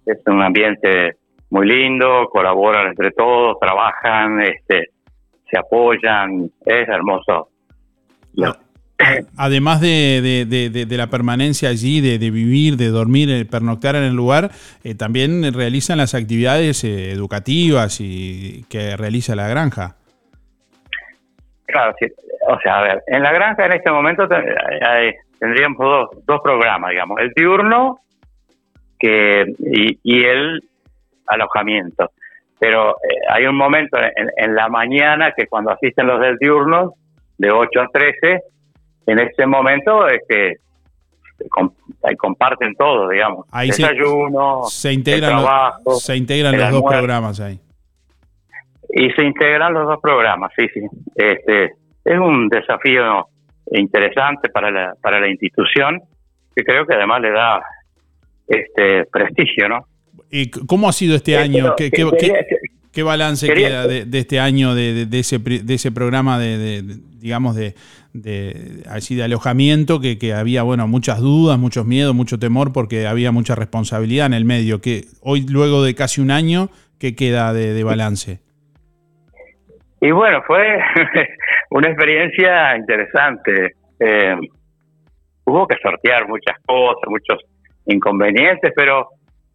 es 0.06 0.18
un 0.26 0.42
ambiente 0.42 1.16
muy 1.50 1.66
lindo, 1.66 2.28
colaboran 2.30 2.88
entre 2.88 3.10
todos, 3.12 3.58
trabajan, 3.60 4.40
este, 4.42 4.90
se 5.50 5.58
apoyan, 5.58 6.50
es 6.64 6.88
hermoso. 6.88 7.48
Además 9.36 9.80
de, 9.82 10.20
de- 10.48 10.70
de- 10.70 10.86
de- 10.86 10.96
la 10.96 11.08
permanencia 11.08 11.68
allí, 11.68 12.00
de, 12.00 12.18
vivir, 12.30 12.76
de 12.76 12.88
dormir, 12.88 13.28
de 13.28 13.44
pernoctar 13.44 13.94
en 13.94 14.04
el 14.04 14.14
lugar, 14.14 14.50
eh, 14.84 14.94
también 14.94 15.52
realizan 15.52 15.98
las 15.98 16.14
actividades 16.14 16.82
eh, 16.84 17.12
educativas 17.12 17.98
y 18.00 18.64
que 18.70 18.96
realiza 18.96 19.36
la 19.36 19.48
granja. 19.48 19.96
Claro, 21.66 21.94
sí. 22.00 22.06
o 22.48 22.58
sea, 22.60 22.78
a 22.78 22.82
ver, 22.82 23.02
en 23.08 23.22
la 23.22 23.32
granja 23.32 23.66
en 23.66 23.72
este 23.72 23.90
momento 23.90 24.26
tendríamos 25.38 25.78
dos, 25.78 26.08
dos 26.26 26.40
programas, 26.42 26.90
digamos, 26.90 27.20
el 27.20 27.32
diurno 27.36 28.00
que 28.98 29.44
y, 29.58 29.98
y 30.02 30.24
el 30.24 30.62
alojamiento. 31.26 32.12
Pero 32.58 32.92
eh, 32.92 33.18
hay 33.28 33.44
un 33.44 33.56
momento 33.56 33.98
en, 33.98 34.30
en 34.36 34.54
la 34.54 34.68
mañana 34.68 35.32
que 35.36 35.46
cuando 35.48 35.70
asisten 35.72 36.06
los 36.06 36.18
del 36.20 36.38
diurno, 36.38 36.94
de 37.36 37.50
8 37.50 37.80
a 37.82 37.88
13, 37.92 38.40
en 39.06 39.18
ese 39.20 39.46
momento 39.46 40.06
es 40.08 40.20
que 40.28 40.54
com- 41.50 41.72
ahí 42.02 42.16
comparten 42.16 42.74
todo, 42.74 43.08
digamos. 43.08 43.46
Ahí 43.50 43.68
Desayuno, 43.68 44.64
Se 44.68 44.92
integran, 44.92 45.30
el 45.30 45.36
los- 45.36 45.44
trabajo, 45.44 45.94
se 45.96 46.16
integran 46.16 46.54
el 46.54 46.60
los 46.60 46.70
dos 46.72 46.82
programas 46.82 47.40
ahí. 47.40 47.60
Y 48.90 49.10
se 49.10 49.24
integran 49.24 49.72
los 49.74 49.86
dos 49.86 49.98
programas, 50.00 50.52
sí, 50.56 50.66
sí. 50.72 50.80
Este, 51.14 51.64
es 52.04 52.18
un 52.18 52.48
desafío 52.48 53.26
interesante 53.72 54.48
para 54.48 54.70
la, 54.70 54.94
para 55.02 55.18
la 55.20 55.28
institución, 55.28 56.00
que 56.54 56.62
creo 56.64 56.86
que 56.86 56.94
además 56.94 57.20
le 57.20 57.32
da 57.32 57.60
este 58.46 59.04
prestigio, 59.06 59.68
¿no? 59.68 59.86
¿Y 60.30 60.50
cómo 60.50 60.88
ha 60.88 60.92
sido 60.92 61.16
este 61.16 61.36
año? 61.36 61.74
¿Qué, 61.76 61.90
qué- 61.90 62.08
qué- 62.18 62.32
qué 62.96 63.02
balance 63.02 63.46
quería- 63.46 63.68
queda 63.68 63.86
de, 63.86 64.04
de 64.06 64.18
este 64.18 64.40
año 64.40 64.74
de, 64.74 65.06
ese, 65.12 65.38
de 65.38 65.74
ese 65.74 65.92
programa 65.92 66.38
de, 66.38 66.82
digamos, 67.20 67.54
de, 67.54 67.74
así 68.88 69.14
de 69.14 69.22
alojamiento 69.24 70.00
que, 70.00 70.16
que 70.18 70.32
había, 70.32 70.62
bueno, 70.62 70.88
muchas 70.88 71.20
dudas, 71.20 71.58
muchos 71.58 71.84
miedos, 71.84 72.14
mucho 72.14 72.38
temor 72.38 72.72
porque 72.72 73.06
había 73.06 73.30
mucha 73.32 73.54
responsabilidad 73.54 74.26
en 74.26 74.32
el 74.32 74.46
medio? 74.46 74.80
Que 74.80 75.04
hoy, 75.20 75.46
luego 75.46 75.84
de 75.84 75.94
casi 75.94 76.22
un 76.22 76.30
año, 76.30 76.70
¿qué 76.98 77.14
queda 77.14 77.52
de, 77.52 77.74
de 77.74 77.84
balance? 77.84 78.40
Y 80.00 80.10
bueno, 80.10 80.42
fue 80.46 80.78
una 81.70 81.88
experiencia 81.88 82.76
interesante. 82.76 83.74
Eh, 84.00 84.36
hubo 85.44 85.66
que 85.66 85.76
sortear 85.82 86.26
muchas 86.28 86.56
cosas, 86.66 87.02
muchos 87.08 87.38
inconvenientes, 87.86 88.72
pero 88.74 89.08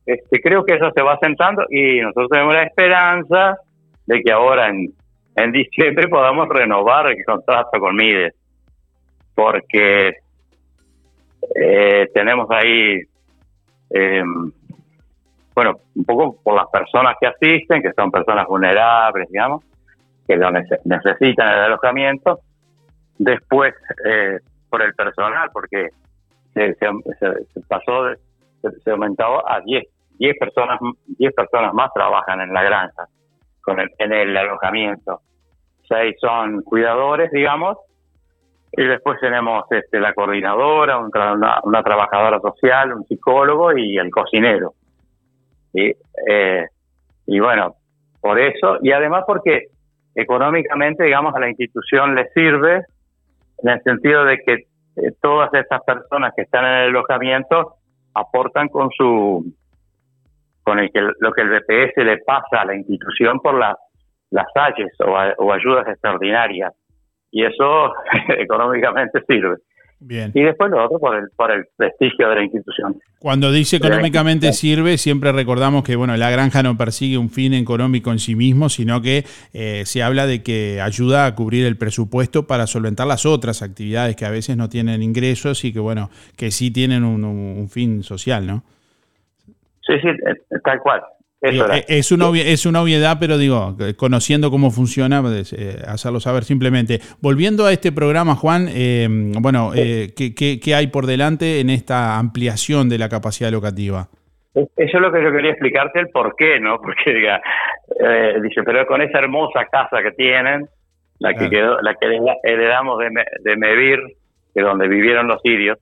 este, 0.06 0.42
creo 0.42 0.64
que 0.66 0.76
eso 0.76 0.90
se 0.96 1.02
va 1.02 1.18
sentando 1.22 1.66
y 1.70 2.00
nosotros 2.02 2.30
tenemos 2.30 2.54
la 2.54 2.64
esperanza 2.64 3.58
de 4.06 4.22
que 4.22 4.32
ahora 4.32 4.70
en, 4.70 4.94
en 5.36 5.52
diciembre 5.52 6.08
podamos 6.08 6.48
renovar 6.50 7.08
el 7.08 7.24
contrato 7.26 7.80
con 7.80 7.96
Mides, 7.96 8.34
porque 9.36 10.14
eh, 11.56 12.08
tenemos 12.14 12.48
ahí, 12.52 13.02
eh, 13.92 14.24
bueno, 15.56 15.80
un 15.96 16.06
poco 16.06 16.38
por 16.44 16.56
las 16.56 16.68
personas 16.70 17.16
que 17.20 17.28
asisten, 17.28 17.82
que 17.82 17.92
son 17.94 18.12
personas 18.12 18.48
vulnerables, 18.48 19.30
digamos, 19.30 19.64
que 20.28 20.36
lo 20.36 20.50
nece- 20.50 20.80
necesitan 20.86 21.48
el 21.54 21.60
alojamiento, 21.66 22.40
después 23.18 23.74
eh, 24.06 24.40
por 24.70 24.82
el 24.82 24.94
personal, 24.94 25.50
porque 25.52 25.90
se, 26.54 26.74
se- 26.76 26.90
se- 27.20 27.62
pasó, 27.68 28.06
de- 28.06 28.18
se, 28.62 28.92
aumentó 28.92 29.48
a 29.50 29.60
10 29.62 29.84
10 30.18 30.38
personas 30.38 30.80
10 31.08 31.34
personas 31.34 31.74
más 31.74 31.92
trabajan 31.94 32.42
en 32.42 32.54
la 32.54 32.64
granja, 32.64 33.08
con 33.62 33.80
el, 33.80 33.90
en 33.98 34.14
el 34.14 34.38
alojamiento. 34.38 35.22
Seis 35.88 36.16
son 36.20 36.62
cuidadores, 36.62 37.32
digamos, 37.32 37.78
Y 38.74 38.84
después 38.84 39.20
tenemos 39.20 39.66
este, 39.72 40.00
la 40.00 40.14
coordinadora, 40.14 41.00
una, 41.00 41.60
una 41.64 41.84
trabajadora 41.84 42.40
social, 42.40 42.94
un 42.94 43.06
psicólogo 43.06 43.76
y 43.76 43.98
el 43.98 44.10
cocinero. 44.12 44.74
Y, 45.74 45.92
eh, 46.30 46.68
y 47.26 47.40
bueno, 47.40 47.76
por 48.22 48.40
eso, 48.40 48.78
y 48.82 48.92
además 48.92 49.24
porque 49.26 49.68
económicamente, 50.16 51.04
digamos, 51.04 51.34
a 51.36 51.40
la 51.40 51.50
institución 51.50 52.16
le 52.16 52.30
sirve 52.30 52.86
en 53.64 53.70
el 53.70 53.82
sentido 53.84 54.26
de 54.26 54.38
que 54.38 54.54
eh, 54.54 55.12
todas 55.22 55.54
estas 55.54 55.82
personas 55.84 56.34
que 56.36 56.44
están 56.44 56.66
en 56.66 56.72
el 56.72 56.90
alojamiento 56.90 57.76
aportan 58.14 58.68
con 58.70 58.90
su 58.92 59.46
con 60.64 60.80
el 60.80 60.92
que 60.92 61.02
lo 61.02 61.32
que 61.32 61.42
el 61.42 61.50
BPS 61.50 61.98
le 62.04 62.18
pasa 62.20 62.62
a 62.62 62.66
la 62.66 62.76
institución 62.76 63.40
por 63.40 63.56
la- 63.58 63.76
las 64.30 64.46
AYES 64.56 64.94
o 65.38 65.52
ayudas 65.52 65.88
extraordinarias. 65.88 66.72
Y 67.32 67.44
eso 67.46 67.94
económicamente 68.38 69.22
sirve 69.28 69.56
Bien. 70.04 70.32
y 70.34 70.42
después 70.42 70.72
lo 70.72 70.84
otro 70.84 70.98
por 70.98 71.16
el 71.16 71.30
por 71.36 71.52
el 71.52 71.66
prestigio 71.78 72.28
de 72.30 72.36
la 72.36 72.44
institución 72.44 73.00
Cuando 73.20 73.52
dice 73.52 73.78
económicamente 73.78 74.52
sirve, 74.52 74.98
siempre 74.98 75.32
recordamos 75.32 75.84
que 75.84 75.96
bueno, 75.96 76.18
la 76.18 76.32
granja 76.32 76.64
no 76.64 76.76
persigue 76.76 77.20
un 77.20 77.30
fin 77.30 77.54
económico 77.54 78.12
en 78.12 78.18
sí 78.18 78.34
mismo, 78.36 78.68
sino 78.70 79.00
que 79.04 79.26
eh, 79.54 79.84
se 79.86 80.02
habla 80.02 80.26
de 80.26 80.42
que 80.42 80.82
ayuda 80.82 81.28
a 81.28 81.36
cubrir 81.36 81.68
el 81.68 81.78
presupuesto 81.78 82.48
para 82.48 82.66
solventar 82.66 83.06
las 83.06 83.28
otras 83.28 83.62
actividades 83.62 84.16
que 84.16 84.26
a 84.26 84.32
veces 84.32 84.58
no 84.58 84.70
tienen 84.70 85.04
ingresos 85.04 85.64
y 85.66 85.72
que 85.72 85.80
bueno, 85.80 86.10
que 86.36 86.50
sí 86.50 86.72
tienen 86.72 87.04
un, 87.04 87.24
un- 87.24 87.58
un 87.60 87.70
fin 87.70 88.02
social, 88.02 88.48
¿no? 88.48 88.64
sí 89.86 89.94
sí 90.02 90.08
eh, 90.08 90.60
tal 90.64 90.80
cual 90.80 91.02
eso 91.42 91.52
Digo, 91.52 91.66
era. 91.66 91.78
eh, 91.80 91.86
es, 91.88 92.12
una 92.12 92.28
obvia- 92.30 92.46
es 92.46 92.66
una 92.66 92.82
obviedad, 92.82 93.18
pero 93.20 93.38
digo, 93.38 93.76
conociendo 93.98 94.52
cómo 94.52 94.70
funciona, 94.72 95.22
pues, 95.22 95.54
eh, 95.54 95.82
hacerlo 95.88 96.20
saber 96.20 96.44
simplemente. 96.44 97.00
Volviendo 97.20 97.66
a 97.66 97.74
este 97.74 97.92
programa, 97.92 98.36
Juan, 98.36 98.68
eh, 98.70 99.08
bueno, 99.10 99.72
eh, 99.76 100.14
¿qué, 100.16 100.36
qué, 100.36 100.60
qué 100.60 100.76
hay 100.76 100.88
por 100.88 101.06
delante 101.08 101.60
en 101.60 101.70
esta 101.72 102.18
ampliación 102.20 102.90
de 102.90 102.98
la 103.00 103.10
capacidad 103.10 103.52
locativa? 103.52 104.08
Eso 104.54 104.68
es 104.78 104.94
lo 105.02 105.12
que 105.12 105.24
yo 105.24 105.32
quería 105.32 105.52
explicarte 105.52 106.00
el 106.00 106.10
por 106.10 106.36
qué, 106.36 106.60
¿no? 106.60 106.78
Porque 106.82 107.12
diga, 107.14 107.42
dice, 108.44 108.62
pero 108.64 108.86
con 108.86 109.02
esa 109.02 109.18
hermosa 109.20 109.66
casa 109.72 110.02
que 110.04 110.12
tienen, 110.12 110.68
la 111.20 111.34
que 111.34 111.50
quedó, 111.50 111.80
la 111.82 111.94
que 111.96 112.06
hereda- 112.08 112.38
heredamos 112.44 113.00
de, 113.00 113.10
Me- 113.12 113.26
de 113.44 113.56
Mevir, 113.56 114.00
que 114.54 114.62
donde 114.62 114.88
vivieron 114.88 115.28
los 115.28 115.42
sirios, 115.42 115.78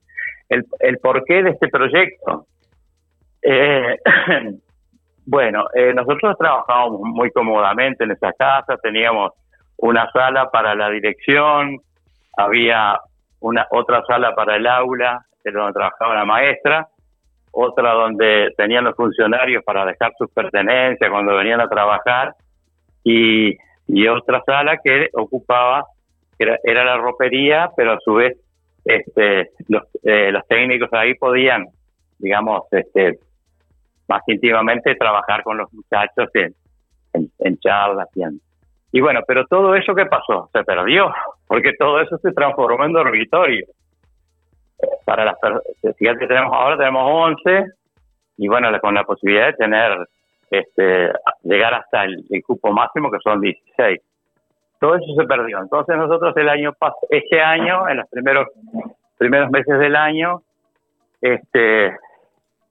el, 0.48 0.64
el 0.80 0.98
porqué 0.98 1.42
de 1.42 1.50
este 1.50 1.68
proyecto. 1.68 2.46
Eh, 3.42 3.96
bueno, 5.30 5.66
eh, 5.74 5.94
nosotros 5.94 6.36
trabajábamos 6.36 7.02
muy 7.02 7.30
cómodamente 7.30 8.02
en 8.02 8.10
esa 8.10 8.32
casa, 8.32 8.76
teníamos 8.82 9.32
una 9.76 10.10
sala 10.10 10.50
para 10.50 10.74
la 10.74 10.90
dirección, 10.90 11.78
había 12.36 12.98
una 13.38 13.64
otra 13.70 14.02
sala 14.08 14.34
para 14.34 14.56
el 14.56 14.66
aula, 14.66 15.24
que 15.44 15.52
donde 15.52 15.72
trabajaba 15.72 16.16
la 16.16 16.24
maestra, 16.24 16.88
otra 17.52 17.92
donde 17.92 18.52
tenían 18.56 18.82
los 18.82 18.96
funcionarios 18.96 19.62
para 19.62 19.86
dejar 19.86 20.10
sus 20.18 20.28
pertenencias 20.32 21.08
cuando 21.08 21.36
venían 21.36 21.60
a 21.60 21.68
trabajar 21.68 22.34
y, 23.04 23.56
y 23.86 24.08
otra 24.08 24.42
sala 24.44 24.78
que 24.82 25.10
ocupaba 25.12 25.84
era, 26.40 26.58
era 26.64 26.84
la 26.84 26.96
ropería 26.96 27.70
pero 27.76 27.92
a 27.92 28.00
su 28.04 28.14
vez 28.14 28.36
este 28.84 29.50
los, 29.68 29.82
eh, 30.04 30.30
los 30.32 30.46
técnicos 30.46 30.88
ahí 30.92 31.14
podían 31.14 31.66
digamos 32.18 32.62
este 32.70 33.18
más 34.10 34.22
íntimamente 34.26 34.94
trabajar 34.96 35.42
con 35.42 35.56
los 35.56 35.72
muchachos 35.72 36.28
en, 36.34 36.52
en, 37.14 37.30
en 37.38 37.58
charlas 37.60 38.08
y 38.14 38.22
en- 38.22 38.40
y 38.92 39.00
bueno 39.00 39.20
pero 39.26 39.46
todo 39.46 39.74
eso 39.76 39.94
que 39.94 40.04
pasó 40.06 40.50
se 40.52 40.64
perdió 40.64 41.12
porque 41.46 41.72
todo 41.78 42.00
eso 42.00 42.18
se 42.18 42.32
transformó 42.32 42.84
en 42.84 42.92
dormitorio. 42.92 43.66
Para 45.04 45.24
las 45.24 45.36
fíjate 45.96 46.26
tenemos 46.26 46.52
ahora 46.52 46.76
tenemos 46.76 47.02
11 47.06 47.64
y 48.38 48.48
bueno 48.48 48.68
con 48.80 48.94
la 48.94 49.04
posibilidad 49.04 49.46
de 49.46 49.52
tener 49.54 50.08
este 50.50 51.12
llegar 51.44 51.74
hasta 51.74 52.04
el, 52.04 52.24
el 52.30 52.42
cupo 52.42 52.72
máximo 52.72 53.10
que 53.10 53.18
son 53.22 53.40
16 53.40 54.00
todo 54.80 54.94
eso 54.96 55.04
se 55.14 55.26
perdió. 55.26 55.58
Entonces 55.60 55.94
nosotros 55.96 56.34
el 56.38 56.48
año 56.48 56.72
este 57.10 57.40
año 57.40 57.86
en 57.88 57.98
los 57.98 58.08
primeros 58.08 58.48
primeros 59.18 59.50
meses 59.50 59.78
del 59.78 59.94
año 59.94 60.42
este 61.20 61.96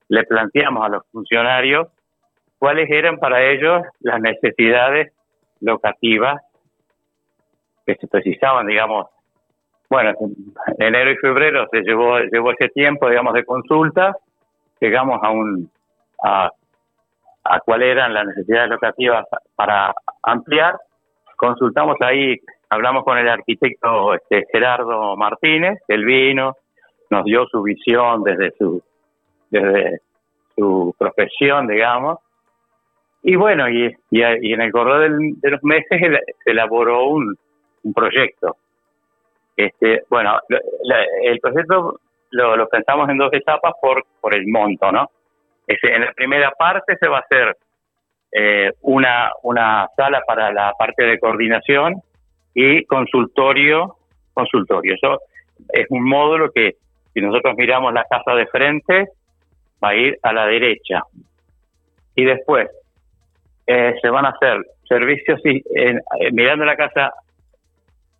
le 0.09 0.23
planteamos 0.25 0.85
a 0.85 0.89
los 0.89 1.03
funcionarios 1.11 1.87
cuáles 2.57 2.89
eran 2.89 3.17
para 3.17 3.43
ellos 3.43 3.83
las 4.01 4.19
necesidades 4.19 5.13
locativas 5.61 6.41
que 7.85 7.95
se 7.95 8.07
precisaban 8.07 8.67
digamos. 8.67 9.07
Bueno, 9.89 10.13
en 10.77 10.85
enero 10.85 11.11
y 11.11 11.15
febrero 11.17 11.67
se 11.71 11.81
llevó, 11.81 12.19
llevó 12.19 12.51
ese 12.51 12.69
tiempo, 12.69 13.09
digamos, 13.09 13.33
de 13.33 13.43
consulta, 13.43 14.15
llegamos 14.79 15.19
a 15.23 15.31
un 15.31 15.71
a, 16.23 16.51
cuáles 17.65 17.89
eran 17.89 18.13
las 18.13 18.27
necesidades 18.27 18.69
locativas 18.69 19.25
para 19.55 19.93
ampliar, 20.21 20.75
consultamos 21.35 21.95
ahí, 22.01 22.35
hablamos 22.69 23.03
con 23.03 23.17
el 23.17 23.27
arquitecto 23.27 24.13
este, 24.13 24.45
Gerardo 24.51 25.15
Martínez, 25.17 25.79
él 25.87 26.05
vino, 26.05 26.55
nos 27.09 27.23
dio 27.25 27.45
su 27.47 27.63
visión 27.63 28.23
desde 28.23 28.51
su 28.57 28.83
desde 29.49 30.01
su 30.55 30.93
profesión, 30.97 31.67
digamos, 31.67 32.19
y 33.21 33.35
bueno, 33.35 33.67
y, 33.69 33.85
y, 34.11 34.21
y 34.41 34.53
en 34.53 34.61
el 34.61 34.71
correr 34.71 35.09
del- 35.11 35.39
de 35.41 35.51
los 35.51 35.63
meses 35.63 35.99
se 36.43 36.51
elaboró 36.51 37.07
un, 37.07 37.35
proyecto. 37.93 38.55
Este, 39.55 40.03
bueno, 40.09 40.39
la- 40.83 41.05
el 41.23 41.39
proyecto 41.39 41.99
lo, 42.31 42.55
lo 42.55 42.67
pensamos 42.69 43.09
en 43.09 43.17
dos 43.17 43.33
etapas 43.33 43.73
por, 43.81 44.03
por 44.21 44.33
el 44.35 44.47
monto, 44.47 44.91
¿no? 44.91 45.09
Ese- 45.67 45.93
en 45.93 46.01
la 46.05 46.13
primera 46.13 46.51
parte 46.51 46.95
se 46.97 47.07
va 47.07 47.17
a 47.17 47.21
hacer 47.21 47.57
eh, 48.31 48.71
una, 48.81 49.31
una 49.43 49.87
sala 49.97 50.21
para 50.27 50.51
la 50.53 50.73
parte 50.77 51.03
de 51.03 51.19
coordinación 51.19 51.95
y 52.53 52.85
consultorio, 52.85 53.95
consultorio. 54.33 54.93
Eso 54.95 55.19
es 55.73 55.87
un 55.89 56.03
módulo 56.07 56.51
que, 56.51 56.75
si 57.13 57.21
nosotros 57.21 57.55
miramos 57.57 57.91
la 57.93 58.05
casa 58.05 58.35
de 58.35 58.45
frente, 58.47 59.09
va 59.83 59.89
a 59.89 59.95
ir 59.95 60.17
a 60.21 60.33
la 60.33 60.45
derecha. 60.45 61.03
Y 62.15 62.25
después 62.25 62.69
eh, 63.67 63.95
se 64.01 64.09
van 64.09 64.25
a 64.25 64.29
hacer 64.29 64.65
servicios, 64.87 65.39
y, 65.45 65.57
eh, 65.75 65.99
mirando 66.31 66.65
la 66.65 66.75
casa 66.75 67.13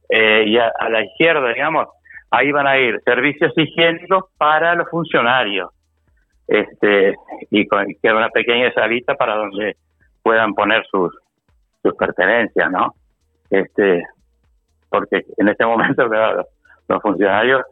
eh, 0.10 0.44
y 0.48 0.58
a, 0.58 0.72
la 0.90 1.04
izquierda, 1.04 1.54
digamos, 1.54 1.88
ahí 2.32 2.52
van 2.52 2.68
a 2.68 2.78
ir 2.78 3.00
servicios 3.04 3.52
higiénicos 3.56 4.26
para 4.38 4.76
los 4.76 4.90
funcionarios. 4.90 5.70
Este, 6.48 7.16
y 7.52 7.68
con 7.68 7.86
queda 8.02 8.18
una 8.18 8.30
pequeña 8.30 8.72
salita 8.74 9.14
para 9.16 9.36
donde 9.36 9.76
puedan 10.24 10.56
poner 10.56 10.84
sus, 10.90 11.16
sus 11.84 11.94
pertenencias, 11.96 12.72
¿no? 12.72 12.96
Este, 13.52 14.04
porque 14.90 15.26
en 15.38 15.50
este 15.50 15.66
momento 15.66 16.06
los, 16.08 16.46
los 16.88 17.02
funcionarios 17.02 17.64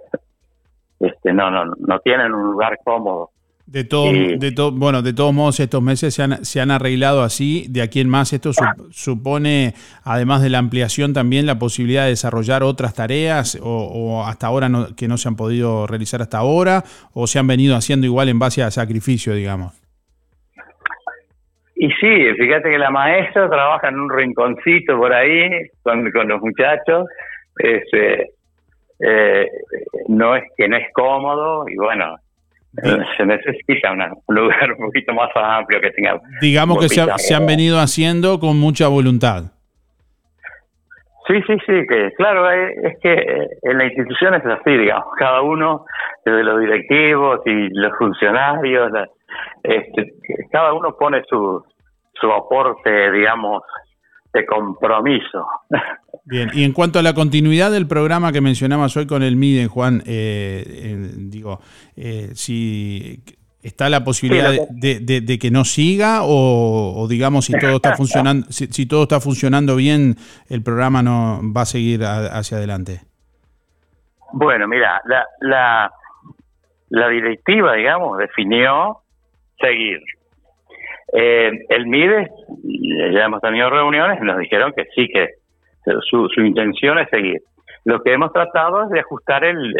este, 0.99 1.33
no, 1.33 1.49
no, 1.51 1.65
no 1.77 1.99
tienen 1.99 2.33
un 2.33 2.51
lugar 2.51 2.77
cómodo. 2.83 3.31
De 3.67 3.83
todo, 3.83 4.13
de 4.13 4.51
to- 4.53 4.71
bueno, 4.71 5.01
de 5.01 5.11
todos 5.11 5.33
modos 5.33 5.59
estos 5.59 5.81
meses 5.83 6.15
se 6.15 6.23
han, 6.23 6.45
se 6.45 6.61
han 6.61 6.71
arreglado 6.71 7.21
así. 7.21 7.65
De 7.69 7.81
aquí 7.81 7.99
en 7.99 8.07
más 8.07 8.31
esto 8.31 8.51
sup- 8.51 8.87
supone, 8.91 9.73
además 10.05 10.41
de 10.41 10.49
la 10.49 10.59
ampliación, 10.59 11.11
también 11.13 11.45
la 11.45 11.59
posibilidad 11.59 12.03
de 12.03 12.11
desarrollar 12.11 12.63
otras 12.63 12.93
tareas 12.93 13.59
o, 13.61 13.67
o 13.69 14.25
hasta 14.25 14.47
ahora 14.47 14.69
no- 14.69 14.95
que 14.95 15.09
no 15.09 15.17
se 15.17 15.27
han 15.27 15.35
podido 15.35 15.85
realizar 15.85 16.21
hasta 16.21 16.37
ahora 16.37 16.83
o 17.13 17.27
se 17.27 17.39
han 17.39 17.47
venido 17.47 17.75
haciendo 17.75 18.05
igual 18.05 18.29
en 18.29 18.39
base 18.39 18.63
a 18.63 18.71
sacrificio, 18.71 19.33
digamos. 19.33 19.73
Y 21.75 21.89
sí, 21.89 22.33
fíjate 22.39 22.69
que 22.71 22.77
la 22.79 22.89
maestra 22.89 23.49
trabaja 23.49 23.89
en 23.89 23.99
un 23.99 24.09
rinconcito 24.09 24.97
por 24.97 25.13
ahí 25.13 25.49
con, 25.83 26.09
con 26.11 26.27
los 26.29 26.41
muchachos. 26.41 27.05
Este, 27.59 28.31
eh, 28.99 29.45
no 30.07 30.35
es 30.37 30.43
que 30.55 30.67
no 30.69 30.77
es 30.77 30.87
cómodo 30.93 31.67
y 31.67 31.75
bueno, 31.75 32.15
se 33.17 33.25
necesita 33.25 33.91
una- 33.91 34.11
un 34.27 34.35
lugar 34.35 34.71
un 34.77 34.85
poquito 34.87 35.13
más 35.13 35.29
amplio 35.35 35.79
que 35.81 35.91
tenga. 35.91 36.19
Digamos 36.41 36.79
que 36.79 36.89
se, 36.89 37.01
ha- 37.01 37.05
boquita. 37.05 37.17
se 37.19 37.35
han 37.35 37.45
venido 37.45 37.79
haciendo 37.79 38.39
con 38.39 38.59
mucha 38.59 38.87
voluntad. 38.87 39.43
Sí, 41.27 41.33
sí, 41.45 41.57
sí, 41.65 41.73
que 41.89 42.11
claro, 42.15 42.49
eh, 42.49 42.73
es 42.83 42.99
que 43.01 43.11
eh, 43.13 43.47
en 43.63 43.77
la 43.77 43.85
institución 43.85 44.33
es 44.35 44.45
así, 44.45 44.71
digamos, 44.77 45.07
cada 45.19 45.41
uno, 45.41 45.85
desde 46.23 46.41
los 46.41 46.57
directivos 46.61 47.41
y 47.45 47.67
los 47.73 47.91
funcionarios, 47.97 48.89
este, 49.63 50.13
cada 50.53 50.71
uno 50.73 50.95
pone 50.97 51.21
su, 51.29 51.61
su 52.13 52.31
aporte, 52.31 53.11
digamos, 53.11 53.61
de 54.37 54.45
compromiso. 54.45 55.45
Bien, 56.25 56.49
y 56.53 56.63
en 56.63 56.73
cuanto 56.73 56.99
a 56.99 57.01
la 57.03 57.13
continuidad 57.13 57.71
del 57.71 57.87
programa 57.87 58.31
que 58.31 58.41
mencionabas 58.41 58.95
hoy 58.97 59.07
con 59.07 59.23
el 59.23 59.35
MIDE, 59.35 59.67
Juan, 59.67 60.03
eh, 60.05 60.63
eh, 60.67 61.09
digo, 61.15 61.59
eh, 61.95 62.31
si 62.33 63.21
está 63.63 63.89
la 63.89 64.03
posibilidad 64.03 64.51
Sí, 64.51 64.59
de, 64.69 64.93
de- 64.95 64.99
de- 64.99 65.21
de 65.21 65.39
que 65.39 65.51
no 65.51 65.65
siga 65.65 66.23
o, 66.23 66.93
o, 67.01 67.07
digamos 67.07 67.45
si 67.45 67.53
todo 67.57 67.77
está 67.77 67.95
funcionando, 67.97 68.47
si, 68.51 68.67
si 68.67 68.85
todo 68.85 69.03
está 69.03 69.19
funcionando 69.19 69.75
bien, 69.75 70.15
el 70.49 70.61
programa 70.63 71.01
no 71.01 71.41
va 71.55 71.61
a 71.61 71.65
seguir 71.65 72.03
a- 72.03 72.27
hacia 72.37 72.57
adelante. 72.57 73.01
Bueno, 74.33 74.67
mira, 74.67 75.01
la, 75.05 75.25
la, 75.39 75.91
la 76.89 77.07
directiva, 77.09 77.73
digamos, 77.75 78.17
definió 78.17 78.99
seguir. 79.59 79.99
Eh, 81.13 81.51
el 81.69 81.87
MIDES, 81.87 82.29
ya 83.13 83.25
hemos 83.25 83.41
tenido 83.41 83.69
reuniones, 83.69 84.19
nos 84.21 84.37
dijeron 84.37 84.73
que 84.75 84.85
sí, 84.95 85.07
que 85.07 85.29
su, 86.09 86.27
su 86.29 86.41
intención 86.41 86.99
es 86.99 87.09
seguir. 87.09 87.41
Lo 87.85 88.01
que 88.01 88.11
hemos 88.11 88.33
tratado 88.33 88.83
es 88.83 88.89
de 88.89 88.99
ajustar 88.99 89.45
el, 89.45 89.73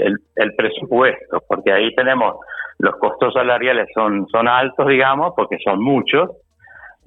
presupuesto, 0.55 1.43
porque 1.47 1.73
ahí 1.73 1.93
tenemos 1.95 2.37
los 2.79 2.95
costos 2.97 3.33
salariales 3.33 3.89
son, 3.93 4.27
son 4.29 4.47
altos, 4.47 4.87
digamos, 4.87 5.33
porque 5.35 5.57
son 5.63 5.81
muchos, 5.83 6.29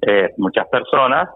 eh, 0.06 0.28
muchas 0.36 0.68
personas, 0.68 1.28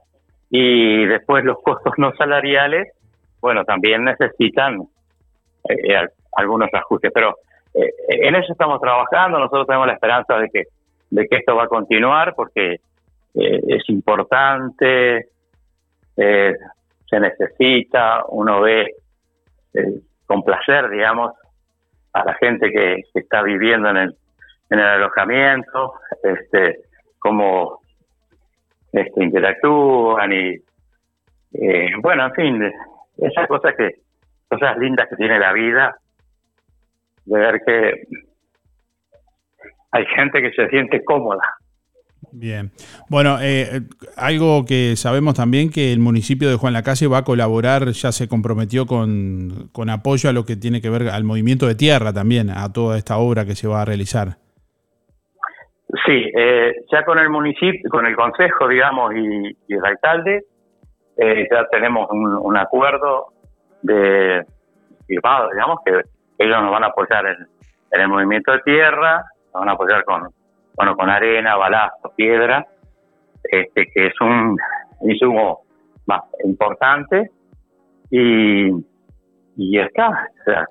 y 0.51 1.07
después 1.07 1.45
los 1.45 1.57
costos 1.63 1.95
no 1.97 2.13
salariales, 2.17 2.93
bueno, 3.41 3.65
también 3.65 4.05
necesitan 4.05 4.83
eh, 5.69 5.97
al- 5.97 6.11
algunos 6.37 6.69
ajustes, 6.75 7.11
pero 7.15 7.35
eh, 7.75 7.91
en 8.09 8.35
eso 8.35 8.53
estamos 8.53 8.81
trabajando, 8.81 9.39
nosotros 9.39 9.67
tenemos 9.67 9.87
la 9.87 9.95
esperanza 9.95 10.37
de 10.39 10.49
que, 10.51 10.65
de 11.15 11.29
que 11.29 11.37
esto 11.37 11.55
va 11.55 11.65
a 11.65 11.69
continuar, 11.69 12.35
porque 12.35 12.81
eh, 13.35 13.61
es 13.69 13.89
importante, 13.89 15.29
eh, 16.17 16.55
se 17.09 17.21
necesita, 17.21 18.25
uno 18.29 18.61
ve 18.61 18.97
eh, 19.75 20.01
con 20.27 20.43
placer, 20.43 20.91
digamos, 20.91 21.33
a 22.13 22.25
la 22.25 22.35
gente 22.35 22.69
que, 22.73 23.03
está 23.15 23.43
viviendo 23.43 23.91
en 23.91 23.97
el, 23.97 24.17
en 24.71 24.79
el 24.81 24.87
alojamiento, 24.87 25.93
este, 26.21 26.81
cómo 27.21 27.79
este, 28.93 29.23
interactúan 29.23 30.33
y, 30.33 30.57
bueno, 32.03 32.27
en 32.27 32.33
fin, 32.33 32.73
esas 33.19 33.47
cosas 33.47 33.77
que, 33.77 33.99
cosas 34.49 34.77
lindas 34.79 35.09
que 35.09 35.15
tiene 35.15 35.39
la 35.39 35.53
vida, 35.53 35.97
de 37.25 37.39
ver 37.39 37.61
que 37.65 38.03
hay 39.95 40.05
gente 40.07 40.43
que 40.43 40.51
se 40.51 40.69
siente 40.71 41.05
cómoda. 41.05 41.43
Bien. 42.33 42.73
Bueno, 43.09 43.37
eh, 43.41 43.83
algo 44.17 44.65
que 44.65 44.97
sabemos 44.97 45.35
también 45.35 45.71
que 45.71 45.93
el 45.93 46.01
municipio 46.01 46.51
de 46.51 46.57
Juan 46.57 46.73
Lacase 46.73 47.07
va 47.07 47.19
a 47.19 47.25
colaborar, 47.25 47.87
ya 47.91 48.11
se 48.11 48.27
comprometió 48.27 48.87
con, 48.87 49.69
con 49.73 49.89
apoyo 49.89 50.29
a 50.29 50.33
lo 50.33 50.45
que 50.45 50.57
tiene 50.57 50.81
que 50.81 50.91
ver 50.91 51.09
al 51.11 51.23
movimiento 51.23 51.69
de 51.69 51.77
tierra 51.77 52.13
también, 52.13 52.51
a 52.51 52.73
toda 52.73 52.99
esta 52.99 53.19
obra 53.19 53.45
que 53.45 53.55
se 53.55 53.69
va 53.69 53.83
a 53.83 53.85
realizar. 53.85 54.37
Sí, 56.05 56.25
eh, 56.37 56.73
ya 56.91 57.05
con 57.05 57.21
el 57.21 57.31
municipio, 57.31 57.89
con 57.89 58.05
el 58.05 58.17
consejo, 58.17 58.67
digamos, 58.67 59.15
y, 59.15 59.57
y 59.69 59.75
el 59.75 59.85
alcalde, 59.85 60.43
eh, 61.17 61.47
ya 61.49 61.69
tenemos 61.71 62.11
un, 62.11 62.35
un 62.35 62.57
acuerdo 62.57 63.27
de 63.83 64.43
firmado, 65.07 65.51
digamos, 65.53 65.79
que 65.87 65.93
ellos 66.39 66.63
nos 66.63 66.73
van 66.73 66.83
a 66.83 66.89
apoyar 66.89 67.27
en, 67.27 67.47
en 67.93 68.01
el 68.01 68.09
movimiento 68.09 68.51
de 68.51 68.59
tierra, 68.65 69.25
van 69.55 69.69
a 69.69 69.73
apoyar 69.73 70.05
con, 70.05 70.29
bueno, 70.77 70.97
con 70.97 71.09
arena, 71.09 71.57
balazo, 71.57 72.13
piedra, 72.17 72.67
este, 73.45 73.87
que 73.95 74.07
es 74.09 74.21
un 74.21 74.57
insumo 75.03 75.61
más 76.07 76.23
importante 76.45 77.31
y, 78.11 78.69
y 79.57 79.79
está. 79.79 80.09
O 80.09 80.45
sea, 80.45 80.65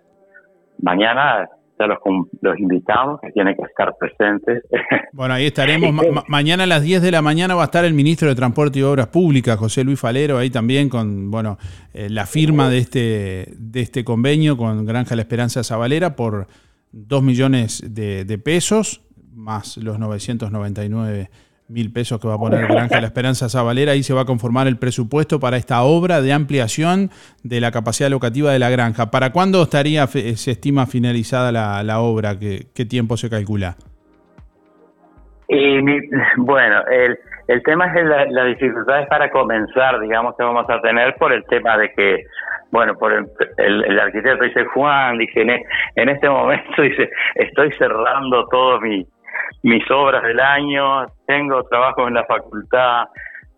mañana 0.81 1.47
ya 1.79 1.87
los, 1.87 1.97
los 2.41 2.59
invitamos, 2.59 3.19
que 3.21 3.31
tienen 3.31 3.55
que 3.55 3.63
estar 3.63 3.93
presentes. 3.97 4.63
Bueno, 5.15 5.35
ahí 5.35 5.45
estaremos. 5.45 5.93
Ma- 5.93 6.01
ma- 6.11 6.23
mañana 6.27 6.63
a 6.63 6.67
las 6.67 6.81
10 6.81 7.03
de 7.03 7.11
la 7.11 7.21
mañana 7.21 7.53
va 7.53 7.61
a 7.61 7.65
estar 7.65 7.85
el 7.85 7.93
ministro 7.93 8.27
de 8.29 8.33
Transporte 8.35 8.79
y 8.79 8.81
Obras 8.81 9.07
Públicas, 9.07 9.57
José 9.59 9.83
Luis 9.83 9.99
Falero, 9.99 10.39
ahí 10.39 10.49
también 10.49 10.89
con 10.89 11.29
bueno 11.29 11.59
eh, 11.93 12.09
la 12.09 12.25
firma 12.25 12.67
de 12.69 12.79
este, 12.79 13.45
de 13.55 13.81
este 13.81 14.03
convenio 14.03 14.57
con 14.57 14.85
Granja 14.87 15.15
La 15.15 15.21
Esperanza 15.21 15.63
Zabalera 15.63 16.15
por 16.15 16.47
2 16.93 17.23
millones 17.23 17.83
de, 17.93 18.37
pesos, 18.37 19.01
más 19.33 19.77
los 19.77 19.99
999 19.99 21.29
mil 21.69 21.91
pesos 21.91 22.19
que 22.19 22.27
va 22.27 22.35
a 22.35 22.37
poner 22.37 22.67
Granja 22.67 23.01
La 23.01 23.07
Esperanza 23.07 23.49
Zabalera. 23.49 23.93
Ahí 23.93 24.03
se 24.03 24.13
va 24.13 24.21
a 24.21 24.25
conformar 24.25 24.67
el 24.67 24.77
presupuesto 24.77 25.39
para 25.39 25.57
esta 25.57 25.81
obra 25.81 26.21
de 26.21 26.31
ampliación 26.31 27.09
de 27.41 27.59
la 27.61 27.71
capacidad 27.71 28.09
locativa 28.11 28.51
de 28.51 28.59
la 28.59 28.69
granja. 28.69 29.09
¿Para 29.09 29.31
cuándo 29.31 29.63
estaría, 29.63 30.05
fe- 30.07 30.35
se 30.35 30.51
estima 30.51 30.85
finalizada 30.85 31.51
la, 31.51 31.81
la 31.81 31.99
obra? 31.99 32.37
¿Qué, 32.37 32.67
¿Qué 32.75 32.85
tiempo 32.85 33.17
se 33.17 33.29
calcula? 33.29 33.75
Y 35.47 35.79
bueno, 36.37 36.85
el, 36.91 37.17
el 37.47 37.63
tema 37.63 37.87
es 37.87 38.05
la, 38.05 38.25
la 38.25 38.45
dificultad 38.45 39.01
es 39.01 39.07
para 39.07 39.31
comenzar, 39.31 39.99
digamos 39.99 40.35
que 40.37 40.43
vamos 40.43 40.65
a 40.69 40.81
tener 40.81 41.15
por 41.15 41.33
el 41.33 41.43
tema 41.45 41.77
de 41.77 41.91
que, 41.93 42.25
bueno, 42.73 42.95
por 42.97 43.13
el, 43.13 43.27
el, 43.57 43.83
el 43.85 43.99
arquitecto 43.99 44.43
dice 44.43 44.65
Juan, 44.65 45.19
dice 45.19 45.41
en, 45.41 45.51
e- 45.51 45.65
en 45.95 46.09
este 46.09 46.27
momento 46.27 46.81
dice 46.81 47.07
estoy 47.35 47.71
cerrando 47.73 48.47
todos 48.47 48.81
mi, 48.81 49.05
mis 49.61 49.89
obras 49.91 50.23
del 50.23 50.39
año, 50.39 51.05
tengo 51.27 51.63
trabajo 51.65 52.07
en 52.07 52.15
la 52.15 52.25
facultad, 52.25 53.03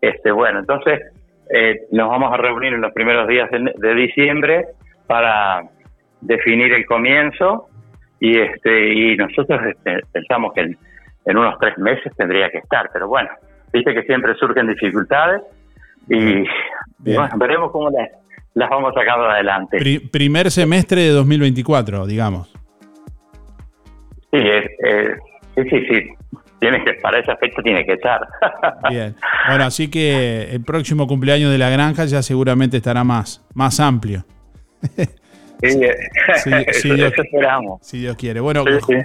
este, 0.02 0.30
bueno, 0.30 0.58
entonces 0.58 1.00
eh, 1.48 1.80
nos 1.92 2.10
vamos 2.10 2.30
a 2.30 2.36
reunir 2.36 2.74
en 2.74 2.82
los 2.82 2.92
primeros 2.92 3.26
días 3.26 3.50
de, 3.50 3.72
de 3.74 3.94
diciembre 3.94 4.66
para 5.06 5.62
definir 6.20 6.74
el 6.74 6.84
comienzo 6.84 7.68
y 8.20 8.38
este 8.38 8.92
y 8.92 9.16
nosotros 9.16 9.62
este, 9.66 10.00
pensamos 10.12 10.52
que 10.52 10.60
en, 10.60 10.76
en 11.24 11.38
unos 11.38 11.58
tres 11.58 11.78
meses 11.78 12.14
tendría 12.16 12.50
que 12.50 12.58
estar, 12.58 12.90
pero 12.92 13.08
bueno, 13.08 13.30
viste 13.72 13.94
que 13.94 14.02
siempre 14.02 14.34
surgen 14.34 14.66
dificultades 14.66 15.40
y, 16.06 16.42
y 16.42 17.14
bueno, 17.16 17.30
veremos 17.38 17.72
cómo 17.72 17.90
las, 17.90 18.10
las 18.56 18.68
vamos 18.70 18.92
sacando 18.94 19.26
adelante. 19.26 19.78
Pri- 19.78 20.00
primer 20.00 20.50
semestre 20.50 21.02
de 21.02 21.10
2024, 21.10 22.06
digamos. 22.06 22.48
Sí, 24.32 24.38
es- 24.38 24.70
es- 24.80 25.18
sí, 25.54 25.62
sí, 25.70 25.86
sí, 25.88 26.38
tiene 26.58 26.82
que, 26.84 26.94
para 26.94 27.20
esa 27.20 27.36
fecha 27.36 27.62
tiene 27.62 27.84
que 27.86 27.92
estar. 27.92 28.20
Bien. 28.90 29.14
Bueno, 29.48 29.64
así 29.64 29.88
que 29.88 30.48
el 30.50 30.62
próximo 30.64 31.06
cumpleaños 31.06 31.52
de 31.52 31.58
la 31.58 31.70
granja 31.70 32.04
ya 32.06 32.22
seguramente 32.22 32.78
estará 32.78 33.04
más, 33.04 33.46
más 33.54 33.78
amplio. 33.80 34.24
Sí, 35.58 35.68
eh, 35.82 35.96
Sí, 36.44 36.50
eso, 36.52 36.80
sí, 36.80 36.90
Dios- 36.94 37.12
eso 37.14 37.22
esperamos. 37.22 37.78
Si 37.80 37.98
Dios 37.98 38.14
quiere. 38.16 38.40
Bueno. 38.40 38.62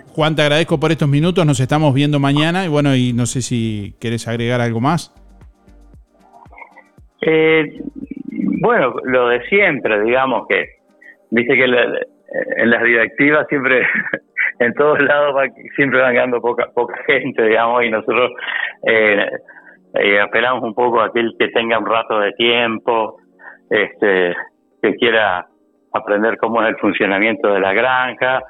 Juan, 0.09 0.35
te 0.35 0.41
agradezco 0.41 0.77
por 0.81 0.91
estos 0.91 1.07
minutos. 1.07 1.45
Nos 1.45 1.61
estamos 1.61 1.93
viendo 1.93 2.19
mañana. 2.19 2.65
Y 2.65 2.67
bueno, 2.67 2.93
y 2.93 3.13
no 3.13 3.25
sé 3.25 3.41
si 3.41 3.95
querés 4.01 4.27
agregar 4.27 4.59
algo 4.59 4.81
más. 4.81 5.13
Eh, 7.21 7.79
bueno, 8.61 8.93
lo 9.03 9.27
de 9.29 9.41
siempre, 9.47 10.01
digamos 10.01 10.47
que, 10.47 10.65
viste 11.31 11.55
que 11.55 11.67
la- 11.67 11.99
en 12.57 12.69
las 12.69 12.83
directivas 12.83 13.45
siempre, 13.47 13.81
en 14.59 14.73
todos 14.75 15.01
lados 15.01 15.35
va- 15.35 15.49
siempre 15.75 15.99
van 16.01 16.13
quedando 16.13 16.41
poca, 16.41 16.67
poca 16.73 16.95
gente, 17.07 17.43
digamos, 17.43 17.83
y 17.83 17.89
nosotros 17.89 18.31
eh, 18.87 19.29
eh, 19.95 20.19
un 20.61 20.73
poco 20.73 21.01
a 21.01 21.05
aquel 21.07 21.33
que 21.37 21.49
tenga 21.49 21.77
un 21.79 21.85
rato 21.85 22.19
de 22.19 22.31
tiempo, 22.33 23.17
este, 23.69 24.35
que 24.81 24.95
quiera 24.95 25.45
aprender 25.93 26.37
cómo 26.37 26.61
es 26.63 26.69
el 26.69 26.77
funcionamiento 26.77 27.53
de 27.53 27.59
la 27.59 27.73
granja, 27.73 28.41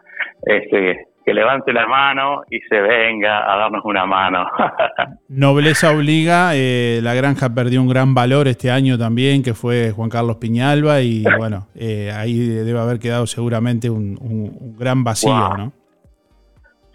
este, 0.45 1.07
que 1.25 1.33
levante 1.33 1.71
la 1.73 1.85
mano 1.87 2.41
y 2.49 2.59
se 2.61 2.79
venga 2.81 3.51
a 3.53 3.57
darnos 3.57 3.83
una 3.85 4.05
mano. 4.05 4.45
Nobleza 5.29 5.91
obliga. 5.91 6.51
eh, 6.55 6.99
la 7.03 7.13
granja 7.13 7.53
perdió 7.53 7.81
un 7.81 7.87
gran 7.87 8.13
valor 8.15 8.47
este 8.47 8.71
año 8.71 8.97
también, 8.97 9.43
que 9.43 9.53
fue 9.53 9.91
Juan 9.91 10.09
Carlos 10.09 10.37
Piñalba. 10.37 11.01
Y 11.01 11.23
bueno, 11.37 11.67
eh, 11.75 12.11
ahí 12.15 12.37
debe 12.39 12.79
haber 12.79 12.99
quedado 12.99 13.27
seguramente 13.27 13.89
un, 13.89 14.17
un- 14.21 14.57
un 14.59 14.75
gran 14.77 15.03
vacío, 15.03 15.31
Wow. 15.31 15.57
¿no? 15.57 15.73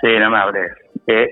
Sí, 0.01 0.09
no 0.19 0.31
me 0.31 0.39
hables. 0.39 0.73
Eh, 1.07 1.29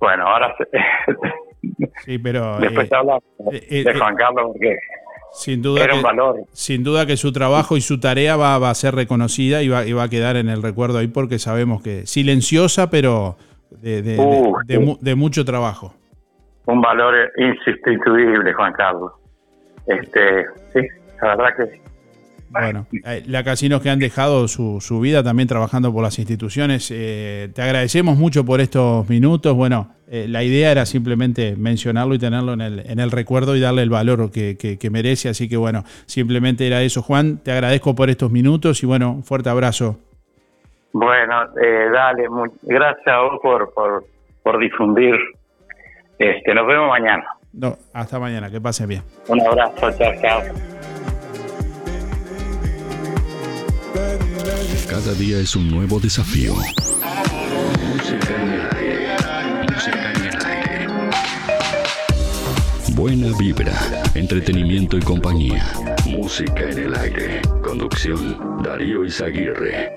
bueno, 0.00 0.26
ahora 0.26 0.54
se- 0.58 0.68
Sí, 2.04 2.18
pero 2.18 2.58
después 2.58 2.92
habla 2.92 3.18
eh, 3.52 3.84
de 3.84 3.94
Juan 3.98 4.16
Carlos 4.16 4.50
porque 4.52 4.76
sin 5.32 5.62
duda 5.62 5.84
era 5.84 5.94
que, 5.96 6.02
valor. 6.02 6.36
sin 6.52 6.84
duda 6.84 7.06
que 7.06 7.16
su 7.16 7.32
trabajo 7.32 7.76
y 7.76 7.80
su 7.80 7.98
tarea 8.00 8.36
va, 8.36 8.58
va 8.58 8.70
a 8.70 8.74
ser 8.74 8.94
reconocida 8.94 9.62
y 9.62 9.68
va, 9.68 9.84
y 9.86 9.92
va 9.92 10.04
a 10.04 10.08
quedar 10.08 10.36
en 10.36 10.48
el 10.48 10.62
recuerdo 10.62 10.98
ahí 10.98 11.08
porque 11.08 11.38
sabemos 11.38 11.82
que 11.82 12.06
silenciosa, 12.06 12.90
pero 12.90 13.36
de, 13.70 14.02
de- 14.02 14.16
de- 14.16 14.18
Uh, 14.18 14.56
de 14.66 14.74
sí. 14.76 14.80
mu- 14.80 14.98
de 15.00 15.14
mucho 15.14 15.44
trabajo. 15.44 15.94
Un 16.66 16.80
valor 16.80 17.14
insustituible, 17.38 18.52
Juan 18.52 18.72
Carlos. 18.74 19.12
Este, 19.86 20.44
sí, 20.72 20.80
la 21.20 21.28
verdad 21.36 21.56
que 21.56 21.80
Bueno, 22.52 22.86
eh, 23.06 23.22
la 23.26 23.42
casinos 23.44 23.80
que 23.80 23.88
han 23.90 23.98
dejado 23.98 24.46
su, 24.46 24.78
su 24.80 25.00
vida 25.00 25.22
también 25.22 25.48
trabajando 25.48 25.92
por 25.92 26.02
las 26.02 26.18
instituciones. 26.18 26.90
eh, 26.94 27.48
te 27.54 27.62
agradecemos 27.62 28.16
mucho 28.18 28.44
por 28.44 28.60
estos 28.60 29.08
minutos. 29.08 29.54
Bueno, 29.56 29.94
eh, 30.08 30.26
la 30.28 30.42
idea 30.42 30.70
era 30.70 30.84
simplemente 30.84 31.56
mencionarlo 31.56 32.14
y 32.14 32.18
tenerlo 32.18 32.52
en 32.52 32.60
el, 32.60 32.78
en 32.80 33.00
el 33.00 33.10
recuerdo 33.10 33.56
y 33.56 33.60
darle 33.60 33.82
el 33.82 33.90
valor 33.90 34.30
que, 34.30 34.56
que- 34.58 34.78
que 34.78 34.90
merece. 34.90 35.30
Así 35.30 35.48
que 35.48 35.56
bueno, 35.56 35.84
simplemente 36.06 36.66
era 36.66 36.82
eso. 36.82 37.00
Juan, 37.00 37.38
te 37.38 37.52
agradezco 37.52 37.94
por 37.94 38.10
estos 38.10 38.30
minutos 38.30 38.82
y 38.82 38.86
bueno, 38.86 39.12
un 39.12 39.24
fuerte 39.24 39.48
abrazo. 39.48 39.98
Bueno, 40.92 41.44
eh, 41.62 41.88
dale, 41.90 42.24
gracias 42.64 43.06
a 43.08 43.20
vos 43.22 43.40
por, 43.42 43.72
por, 43.72 44.04
por 44.42 44.58
difundir. 44.60 45.14
Este, 46.18 46.54
nos 46.54 46.66
vemos 46.66 46.88
mañana. 46.88 47.24
No, 47.54 47.76
hasta 47.94 48.18
mañana, 48.18 48.50
que 48.50 48.60
pasen 48.60 48.88
bien. 48.88 49.02
Un 49.28 49.40
abrazo, 49.40 49.90
chao, 49.98 50.12
chao. 50.20 50.71
Cada 54.88 55.14
día 55.14 55.38
es 55.38 55.56
un 55.56 55.70
nuevo 55.70 55.98
desafío. 56.00 56.54
Música 56.54 58.34
en 58.40 58.50
el 58.50 58.60
aire. 58.76 59.08
Música 59.72 60.12
en 60.12 60.24
el 60.24 60.46
aire. 60.46 60.86
Buena 62.94 63.36
vibra, 63.38 63.72
entretenimiento 64.14 64.96
y 64.96 65.00
compañía. 65.00 65.72
Música 66.06 66.62
en 66.70 66.78
el 66.78 66.94
aire. 66.94 67.42
Conducción, 67.62 68.62
Darío 68.62 69.04
Izaguirre. 69.04 69.90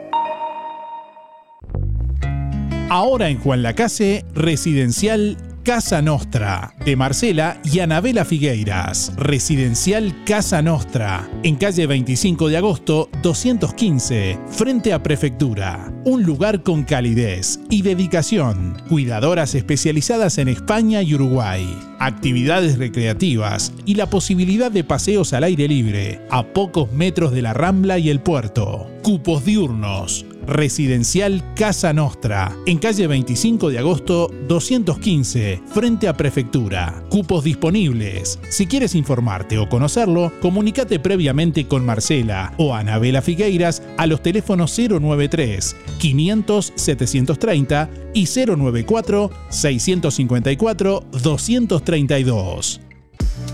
Ahora 2.89 3.29
en 3.29 3.39
Juan 3.39 3.63
Lacase, 3.63 4.25
Residencial 4.33 5.37
Casa 5.65 5.99
Nostra, 5.99 6.75
de 6.85 6.95
Marcela 6.95 7.59
y 7.63 7.79
Anabela 7.79 8.23
Figueiras. 8.23 9.11
Residencial 9.17 10.13
Casa 10.23 10.61
Nostra, 10.61 11.27
en 11.41 11.55
calle 11.55 11.87
25 11.87 12.49
de 12.49 12.57
agosto 12.57 13.09
215, 13.23 14.37
frente 14.47 14.93
a 14.93 15.01
Prefectura. 15.01 15.91
Un 16.05 16.21
lugar 16.21 16.61
con 16.61 16.83
calidez 16.83 17.59
y 17.71 17.81
dedicación. 17.81 18.77
Cuidadoras 18.87 19.55
especializadas 19.55 20.37
en 20.37 20.49
España 20.49 21.01
y 21.01 21.15
Uruguay. 21.15 21.67
Actividades 21.97 22.77
recreativas 22.77 23.73
y 23.85 23.95
la 23.95 24.07
posibilidad 24.07 24.69
de 24.69 24.83
paseos 24.83 25.33
al 25.33 25.45
aire 25.45 25.67
libre, 25.67 26.21
a 26.29 26.43
pocos 26.43 26.91
metros 26.91 27.31
de 27.31 27.41
la 27.41 27.55
Rambla 27.55 27.97
y 27.97 28.11
el 28.11 28.19
puerto. 28.19 28.85
Cupos 29.01 29.43
diurnos. 29.43 30.27
Residencial 30.47 31.43
Casa 31.55 31.93
Nostra, 31.93 32.55
en 32.65 32.77
calle 32.77 33.07
25 33.07 33.69
de 33.69 33.79
agosto 33.79 34.31
215, 34.47 35.61
frente 35.73 36.07
a 36.07 36.13
Prefectura. 36.13 37.03
Cupos 37.09 37.43
disponibles. 37.43 38.39
Si 38.49 38.67
quieres 38.67 38.95
informarte 38.95 39.57
o 39.57 39.67
conocerlo, 39.67 40.31
comunícate 40.41 40.99
previamente 40.99 41.67
con 41.67 41.85
Marcela 41.85 42.53
o 42.57 42.73
Anabela 42.73 43.21
Figueiras 43.21 43.81
a 43.97 44.05
los 44.05 44.21
teléfonos 44.21 44.77
093 44.77 45.75
500 45.99 46.73
730 46.75 47.89
y 48.13 48.27
094 48.27 49.31
654 49.49 51.03
232. 51.23 52.84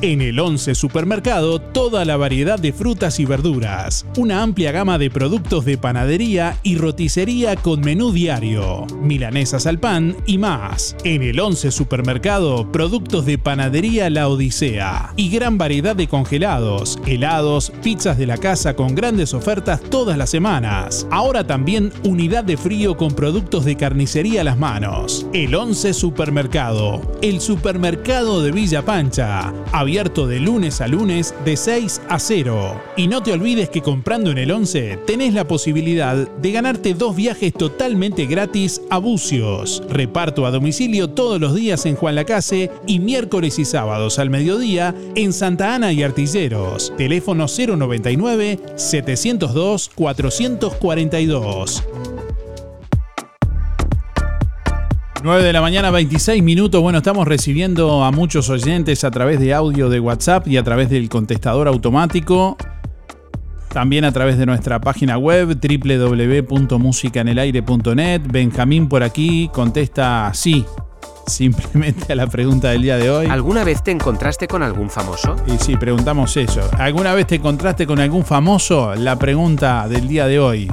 En 0.04 0.20
el 0.20 0.40
11 0.40 0.74
Supermercado, 0.74 1.62
toda 1.62 2.06
la 2.06 2.18
variedad 2.18 2.58
de 2.58 2.74
frutas 2.74 3.20
y 3.20 3.26
verduras. 3.26 4.04
Una 4.18 4.42
amplia 4.42 4.72
gama 4.72 4.98
de 4.98 5.12
productos 5.12 5.64
de 5.64 5.78
panadería 5.78 6.58
y 6.64 6.76
roticería 6.76 7.56
con 7.56 7.82
menú 7.82 8.12
diario. 8.12 8.88
Milanesas 9.00 9.68
al 9.68 9.80
pan 9.80 10.18
y 10.26 10.40
más. 10.40 10.96
En 11.04 11.22
el 11.22 11.40
11 11.40 11.70
Supermercado, 11.70 12.72
productos 12.72 13.28
de 13.28 13.38
panadería 13.38 14.10
La 14.10 14.28
Odisea. 14.28 15.14
Y 15.18 15.30
gran 15.30 15.60
variedad 15.60 15.96
de 15.96 16.08
congelados, 16.08 17.00
helados, 17.06 17.72
pizzas 17.84 18.18
de 18.18 18.26
la 18.26 18.38
casa 18.38 18.76
con 18.76 18.96
grandes 18.96 19.36
ofertas 19.36 19.82
todas 19.82 20.18
las 20.18 20.32
semanas. 20.32 21.06
Ahora 21.12 21.46
también 21.46 21.94
unidad 22.06 22.44
de 22.44 22.58
frío 22.58 22.98
con 22.98 23.14
productos 23.14 23.66
de 23.66 23.78
carnicería 23.78 24.42
a 24.42 24.46
las 24.46 24.58
manos. 24.58 25.28
El 25.32 25.54
11 25.54 25.94
Supermercado. 25.94 27.20
El 27.22 27.40
supermercado 27.40 28.42
de 28.42 28.52
Villa 28.52 28.84
Pancha 28.84 29.54
abierto 29.92 30.26
de 30.26 30.40
lunes 30.40 30.80
a 30.80 30.88
lunes 30.88 31.36
de 31.44 31.58
6 31.58 32.04
a 32.08 32.18
0. 32.18 32.82
Y 32.96 33.10
no 33.10 33.22
te 33.22 33.34
olvides 33.34 33.68
que 33.70 33.82
comprando 33.82 34.32
en 34.32 34.38
el 34.38 34.50
11 34.50 35.00
tenés 35.06 35.34
la 35.34 35.50
posibilidad 35.50 36.16
de 36.16 36.52
ganarte 36.54 36.94
dos 36.94 37.14
viajes 37.14 37.52
totalmente 37.52 38.26
gratis 38.26 38.82
a 38.90 39.00
Bucios. 39.00 39.84
Reparto 39.90 40.46
a 40.46 40.52
domicilio 40.52 41.10
todos 41.10 41.42
los 41.42 41.54
días 41.56 41.86
en 41.86 41.98
Juan 41.98 42.16
Lacase 42.16 42.72
y 42.88 43.00
miércoles 43.00 43.60
y 43.60 43.66
sábados 43.66 44.18
al 44.18 44.30
mediodía 44.30 44.96
en 45.16 45.34
Santa 45.34 45.76
Ana 45.76 45.92
y 45.92 46.04
Artilleros. 46.04 46.94
Teléfono 46.96 47.48
099 47.48 48.60
702 48.78 49.92
442. 49.94 51.84
9 55.24 55.44
de 55.44 55.54
la 55.54 55.62
mañana, 55.62 55.92
26 55.92 56.42
minutos. 56.42 56.82
Bueno, 56.82 56.98
estamos 56.98 57.28
recibiendo 57.28 58.04
a 58.04 58.12
muchos 58.12 58.50
oyentes 58.50 59.04
a 59.04 59.12
través 59.12 59.40
de 59.40 59.54
audio 59.54 59.88
de 59.88 60.00
WhatsApp 60.00 60.48
y 60.48 60.58
a 60.58 60.64
través 60.64 60.90
del 60.90 61.10
contestador 61.10 61.68
automático. 61.68 62.58
También 63.70 64.04
a 64.04 64.12
través 64.12 64.40
de 64.40 64.48
nuestra 64.48 64.82
página 64.82 65.20
web 65.20 65.60
www.musicanelaire.net. 65.60 68.22
Benjamín 68.32 68.90
por 68.90 69.04
aquí 69.04 69.48
contesta 69.54 70.32
sí, 70.34 70.66
simplemente 71.28 72.14
a 72.14 72.16
la 72.16 72.26
pregunta 72.26 72.72
del 72.72 72.82
día 72.82 72.98
de 72.98 73.12
hoy. 73.12 73.28
¿Alguna 73.28 73.64
vez 73.64 73.84
te 73.84 73.92
encontraste 73.92 74.48
con 74.48 74.64
algún 74.64 74.90
famoso? 74.90 75.36
Y 75.46 75.60
sí, 75.60 75.78
preguntamos 75.78 76.36
eso. 76.36 76.68
¿Alguna 76.80 77.14
vez 77.14 77.28
te 77.28 77.36
encontraste 77.36 77.86
con 77.86 78.00
algún 78.00 78.26
famoso? 78.26 78.96
La 78.96 79.20
pregunta 79.20 79.88
del 79.88 80.08
día 80.08 80.26
de 80.26 80.40
hoy. 80.40 80.72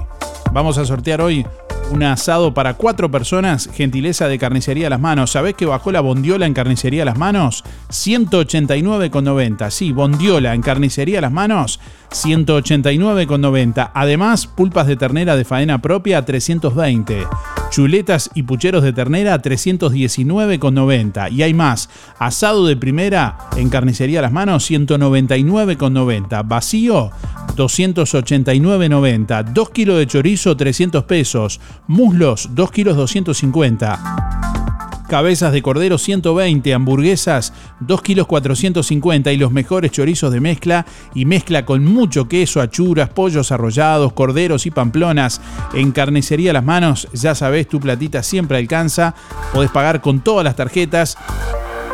Vamos 0.53 0.79
a 0.79 0.87
sortear 0.87 1.21
hoy 1.21 1.45
un 1.91 2.03
asado 2.03 2.55
para 2.55 2.75
cuatro 2.75 3.11
personas, 3.11 3.69
gentileza 3.73 4.29
de 4.29 4.39
carnicería 4.39 4.87
a 4.89 4.91
las 4.91 5.01
manos. 5.01 5.31
¿Sabés 5.33 5.55
que 5.55 5.67
bajó 5.67 5.93
la 5.93 6.01
bondiola 6.01 6.47
en 6.47 6.55
carnicería 6.55 7.03
a 7.03 7.07
las 7.07 7.19
manos? 7.19 7.65
189,90. 7.91 9.71
Sí, 9.71 9.93
bondiola 9.93 10.55
en 10.55 10.63
carnicería 10.63 11.19
a 11.19 11.23
las 11.23 11.33
manos, 11.33 11.81
189,90. 12.11 13.91
Además, 13.95 14.47
pulpas 14.47 14.87
de 14.87 14.97
ternera 14.97 15.37
de 15.37 15.45
faena 15.45 15.81
propia, 15.81 16.25
320. 16.25 17.27
Chuletas 17.71 18.31
y 18.35 18.43
pucheros 18.45 18.83
de 18.83 18.93
ternera, 18.93 19.41
319,90. 19.41 21.33
Y 21.33 21.43
hay 21.43 21.55
más. 21.55 21.89
Asado 22.19 22.67
de 22.67 22.77
primera 22.77 23.39
en 23.57 23.69
carnicería 23.69 24.21
a 24.21 24.23
las 24.23 24.33
manos, 24.33 24.71
199,90. 24.71 26.47
Vacío, 26.47 27.11
289,90. 27.57 29.45
2 29.53 29.71
kilos 29.71 29.99
de 29.99 30.07
chorizo, 30.07 30.57
300 30.57 31.05
pesos. 31.05 31.61
Muslos, 31.89 32.51
2 32.53 32.71
kilos 32.71 32.97
250. 32.97 33.99
Cabezas 35.09 35.53
de 35.55 35.63
cordero 35.63 35.97
120, 35.97 36.75
hamburguesas 36.75 37.55
2 37.81 38.03
kilos 38.03 38.27
450 38.27 39.33
y 39.33 39.39
los 39.39 39.53
mejores 39.53 39.91
chorizos 39.91 40.31
de 40.31 40.39
mezcla 40.39 40.85
y 41.15 41.25
mezcla 41.25 41.65
con 41.65 41.87
mucho 41.87 42.29
queso, 42.29 42.61
achuras, 42.61 43.09
pollos 43.09 43.53
arrollados, 43.53 44.13
corderos 44.13 44.67
y 44.67 44.71
pamplonas. 44.71 45.41
En 45.73 45.93
carnicería 45.93 46.53
las 46.53 46.63
manos, 46.63 47.09
ya 47.15 47.35
sabes, 47.35 47.67
tu 47.67 47.81
platita 47.81 48.23
siempre 48.23 48.59
alcanza. 48.59 49.15
Podés 49.55 49.71
pagar 49.71 50.03
con 50.03 50.21
todas 50.21 50.45
las 50.45 50.57
tarjetas 50.57 51.17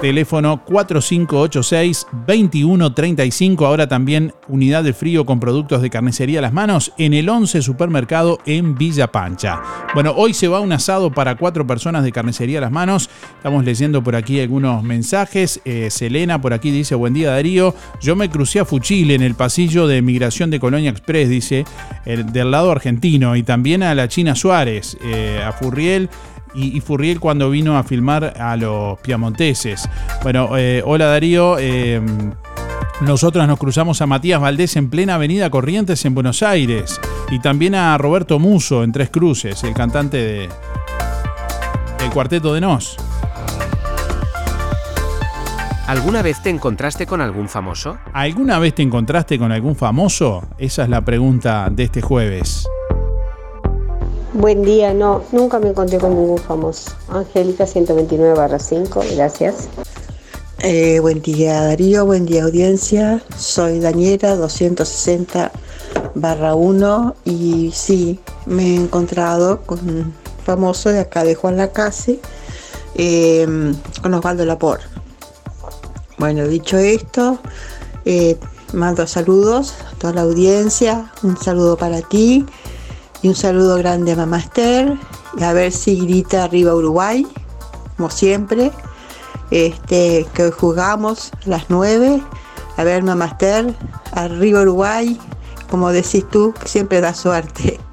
teléfono 0.01 0.65
4586-2135. 0.67 3.67
Ahora 3.67 3.89
también 3.89 4.33
unidad 4.49 4.85
de 4.85 4.93
frío 4.93 5.27
con 5.27 5.41
productos 5.41 5.83
de 5.83 5.91
carnicería 5.91 6.39
a 6.41 6.43
las 6.43 6.53
manos 6.53 6.93
en 6.99 7.15
el 7.15 7.29
11 7.29 7.63
Supermercado 7.63 8.39
en 8.47 8.77
Villa 8.77 9.11
Pancha. 9.11 9.61
Bueno, 9.95 10.13
hoy 10.17 10.35
se 10.35 10.49
va 10.49 10.61
un 10.61 10.73
asado 10.73 11.11
para 11.11 11.37
cuatro 11.37 11.67
personas 11.67 12.05
de 12.05 12.13
carnicería 12.13 12.59
a 12.59 12.63
las 12.63 12.73
manos. 12.73 13.11
Estamos 13.37 13.65
leyendo 13.65 14.03
por 14.03 14.17
aquí 14.17 14.41
algunos 14.41 14.83
mensajes. 14.83 15.61
Eh, 15.65 15.91
Selena 15.91 16.41
por 16.41 16.53
aquí 16.53 16.71
dice, 16.71 16.95
buen 16.95 17.15
día 17.15 17.31
Darío. 17.31 17.75
Yo 18.01 18.17
me 18.17 18.31
crucé 18.31 18.61
a 18.61 18.65
Fuchile 18.65 19.15
en 19.15 19.23
el 19.23 19.35
pasillo 19.35 19.87
de 19.87 20.03
migración 20.03 20.51
de 20.51 20.61
Colonia 20.61 20.91
Express, 20.91 21.29
dice, 21.29 21.65
el, 22.05 22.33
del 22.33 22.51
lado 22.51 22.71
argentino. 22.71 23.37
Y 23.37 23.43
también 23.43 23.83
a 23.83 23.95
la 23.95 24.09
China 24.09 24.35
Suárez, 24.35 24.97
eh, 25.03 25.43
a 25.45 25.53
Furriel 25.53 26.09
y, 26.55 26.77
y 26.77 26.81
Furriel 26.81 27.21
cuando 27.21 27.51
vino 27.51 27.77
a 27.77 27.83
filmar 27.85 28.35
a 28.41 28.57
los 28.57 28.99
piamonteses. 29.01 29.89
Bueno, 30.23 30.57
eh, 30.57 30.83
hola 30.85 31.07
Darío. 31.07 31.57
eh, 31.59 32.01
nosotros 33.01 33.47
nos 33.49 33.59
cruzamos 33.59 34.01
a 34.03 34.07
Matías 34.07 34.41
Valdés 34.41 34.77
en 34.77 34.89
plena 34.89 35.17
avenida 35.17 35.51
Corrientes 35.51 36.05
en 36.05 36.15
Buenos 36.15 36.43
Aires. 36.43 37.01
Y 37.31 37.41
también 37.41 37.75
a 37.75 37.99
Roberto 37.99 38.39
Muso 38.39 38.85
en 38.85 38.93
Tres 38.93 39.11
Cruces, 39.11 39.65
el 39.65 39.75
cantante 39.75 40.17
de, 40.19 40.49
del 41.99 42.11
cuarteto 42.13 42.55
de 42.55 42.61
Nos. 42.61 42.97
¿Alguna 45.87 46.23
vez 46.23 46.43
te 46.43 46.51
encontraste 46.51 47.05
con 47.07 47.21
algún 47.21 47.49
famoso? 47.49 47.99
¿Alguna 48.13 48.59
vez 48.59 48.75
te 48.75 48.83
encontraste 48.83 49.39
con 49.39 49.53
algún 49.53 49.77
famoso? 49.77 50.47
Esa 50.57 50.85
es 50.85 50.89
la 50.89 51.03
pregunta 51.03 51.69
de 51.71 51.83
este 51.83 52.01
jueves. 52.01 52.67
Buen 54.35 54.65
día, 54.65 54.93
no, 54.93 55.23
nunca 55.31 55.61
me 55.61 55.69
encontré 55.69 55.99
con 55.99 56.17
ningún 56.17 56.39
famoso. 56.39 56.91
Angélica 57.09 57.69
129 57.69 58.35
barra 58.35 58.59
5, 58.59 59.05
gracias. 59.15 59.69
Eh, 60.59 60.99
buen 60.99 61.23
día 61.23 61.63
Darío, 61.63 62.05
buen 62.05 62.27
día 62.27 62.43
audiencia. 62.43 63.23
Soy 63.39 63.79
Daniela 63.79 64.35
260 64.35 65.53
barra 66.17 66.57
1 66.57 67.15
y 67.25 67.71
sí, 67.73 68.19
me 68.47 68.73
he 68.73 68.75
encontrado 68.75 69.61
con 69.61 69.79
un 69.89 70.15
famoso 70.45 70.89
de 70.89 70.99
acá 70.99 71.23
de 71.23 71.37
Juan 71.37 71.57
Lacase, 71.57 72.19
eh, 72.97 73.47
con 74.03 74.15
Osvaldo 74.15 74.45
Lapor. 74.45 74.81
Bueno, 76.19 76.49
dicho 76.49 76.77
esto, 76.77 77.39
eh, 78.05 78.37
mando 78.73 79.07
saludos 79.07 79.75
a 79.93 79.97
toda 79.97 80.13
la 80.13 80.23
audiencia, 80.23 81.13
un 81.23 81.37
saludo 81.37 81.77
para 81.77 82.03
ti 82.03 82.45
y 83.25 83.29
un 83.29 83.35
saludo 83.35 83.79
grande 83.79 84.13
a 84.13 84.17
Mamá 84.17 84.39
Esther. 84.39 84.99
Y 85.39 85.43
a 85.43 85.55
ver 85.55 85.73
si 85.73 85.99
grita 85.99 86.45
arriba 86.45 86.75
Uruguay, 86.75 87.27
como 87.97 88.11
siempre. 88.11 88.71
Este, 89.51 90.27
que 90.35 90.43
hoy 90.43 90.51
jugamos 90.51 91.33
a 91.47 91.49
las 91.49 91.71
9. 91.71 92.21
A 92.77 92.85
ver, 92.85 93.03
Mamá 93.03 93.25
Esther, 93.25 93.75
arriba 94.13 94.61
Uruguay, 94.61 95.19
como 95.71 95.91
decís 95.91 96.29
tú, 96.29 96.53
que 96.61 96.69
siempre 96.69 97.01
da 97.01 97.15
suerte. 97.15 97.81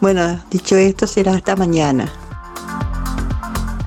Bueno, 0.00 0.40
dicho 0.48 0.76
esto, 0.76 1.08
será 1.08 1.32
hasta 1.32 1.56
mañana. 1.56 2.08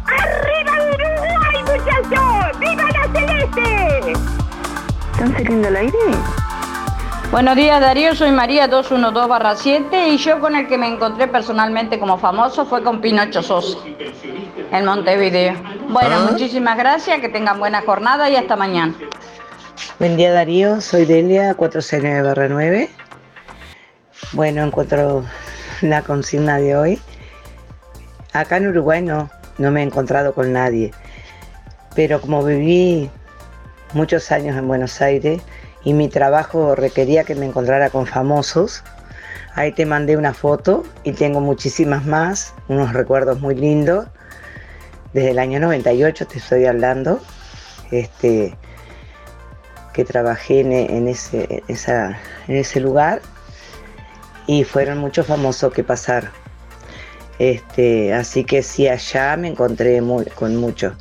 ¡Arriba 0.07 0.73
Uruguay, 0.93 1.63
muchachos! 1.63 2.59
¡Viva 2.59 2.89
la 2.91 3.03
celeste! 3.13 4.13
¿Están 5.13 5.31
saliendo 5.31 5.67
al 5.69 5.75
aire? 5.77 6.40
Buenos 7.31 7.55
días 7.55 7.79
Darío, 7.79 8.13
soy 8.13 8.31
María 8.31 8.69
212-7 8.69 10.09
y 10.09 10.17
yo 10.17 10.39
con 10.41 10.55
el 10.55 10.67
que 10.67 10.77
me 10.77 10.87
encontré 10.87 11.27
personalmente 11.27 11.97
como 11.97 12.17
famoso 12.17 12.65
fue 12.65 12.83
con 12.83 12.99
Pinocho 12.99 13.41
Sosa 13.41 13.77
en 14.71 14.85
Montevideo. 14.85 15.53
Bueno, 15.89 16.17
Ah. 16.17 16.27
muchísimas 16.29 16.77
gracias, 16.77 17.21
que 17.21 17.29
tengan 17.29 17.57
buena 17.59 17.81
jornada 17.83 18.29
y 18.29 18.35
hasta 18.35 18.55
mañana. 18.57 18.93
Buen 19.97 20.17
día 20.17 20.33
Darío, 20.33 20.81
soy 20.81 21.05
Delia 21.05 21.55
469-9. 21.55 22.89
Bueno, 24.33 24.63
encuentro 24.63 25.23
la 25.81 26.01
consigna 26.01 26.57
de 26.57 26.75
hoy. 26.75 27.01
Acá 28.33 28.57
en 28.57 28.67
Uruguay 28.67 29.01
no, 29.01 29.29
no 29.57 29.71
me 29.71 29.81
he 29.81 29.83
encontrado 29.85 30.33
con 30.33 30.51
nadie, 30.51 30.91
pero 31.95 32.19
como 32.19 32.43
viví 32.43 33.09
muchos 33.93 34.31
años 34.31 34.57
en 34.57 34.67
Buenos 34.67 35.01
Aires 35.01 35.41
y 35.83 35.93
mi 35.93 36.07
trabajo 36.09 36.75
requería 36.75 37.23
que 37.23 37.35
me 37.35 37.45
encontrara 37.45 37.89
con 37.89 38.05
famosos, 38.05 38.83
ahí 39.55 39.71
te 39.71 39.85
mandé 39.85 40.17
una 40.17 40.33
foto 40.33 40.83
y 41.03 41.13
tengo 41.13 41.41
muchísimas 41.41 42.05
más, 42.05 42.53
unos 42.67 42.93
recuerdos 42.93 43.39
muy 43.39 43.55
lindos. 43.55 44.07
Desde 45.13 45.31
el 45.31 45.39
año 45.39 45.59
98 45.59 46.27
te 46.27 46.37
estoy 46.37 46.65
hablando. 46.65 47.19
Este, 47.91 48.55
que 49.93 50.05
trabajé 50.05 50.61
en, 50.61 51.07
ese, 51.07 52.79
lugar 52.79 53.21
y 54.47 54.63
fueron 54.63 54.99
muchos 54.99 55.27
famosos 55.27 55.73
que 55.73 55.83
pasaron. 55.83 56.31
Este, 57.39 58.13
así 58.13 58.43
que 58.43 58.63
sí, 58.63 58.87
allá 58.87 59.35
me 59.35 59.49
encontré 59.49 60.01
con 60.35 60.55
muchos. 60.55 60.93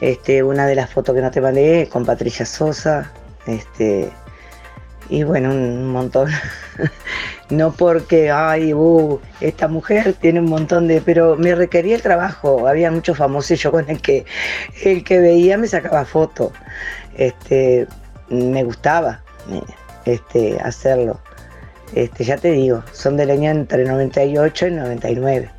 Este, 0.00 0.42
una 0.42 0.66
de 0.66 0.74
las 0.74 0.90
fotos 0.90 1.14
que 1.14 1.20
no 1.20 1.30
te 1.30 1.40
mandé 1.40 1.88
con 1.90 2.06
Patricia 2.06 2.46
Sosa, 2.46 3.12
este, 3.46 4.10
y 5.10 5.24
bueno, 5.24 5.50
un 5.50 5.88
montón. 5.88 6.30
no 7.50 7.72
porque, 7.72 8.30
ay, 8.30 8.72
uh, 8.72 9.20
esta 9.40 9.66
mujer 9.66 10.14
tiene 10.14 10.38
un 10.38 10.46
montón 10.46 10.86
de, 10.86 11.00
pero 11.00 11.36
me 11.36 11.54
requería 11.54 11.96
el 11.96 12.02
trabajo. 12.02 12.68
Había 12.68 12.92
muchos 12.92 13.18
famosos 13.18 13.60
yo 13.60 13.72
con 13.72 13.90
el 13.90 14.00
que, 14.00 14.24
el 14.84 15.02
que 15.02 15.18
veía 15.18 15.58
me 15.58 15.66
sacaba 15.66 16.04
fotos. 16.04 16.52
Este, 17.16 17.88
me 18.28 18.62
gustaba 18.62 19.22
este, 20.04 20.58
hacerlo. 20.60 21.20
Este, 21.92 22.22
ya 22.22 22.36
te 22.36 22.52
digo, 22.52 22.84
son 22.92 23.16
del 23.16 23.30
año 23.30 23.50
entre 23.50 23.84
98 23.84 24.68
y 24.68 24.70
99. 24.70 25.50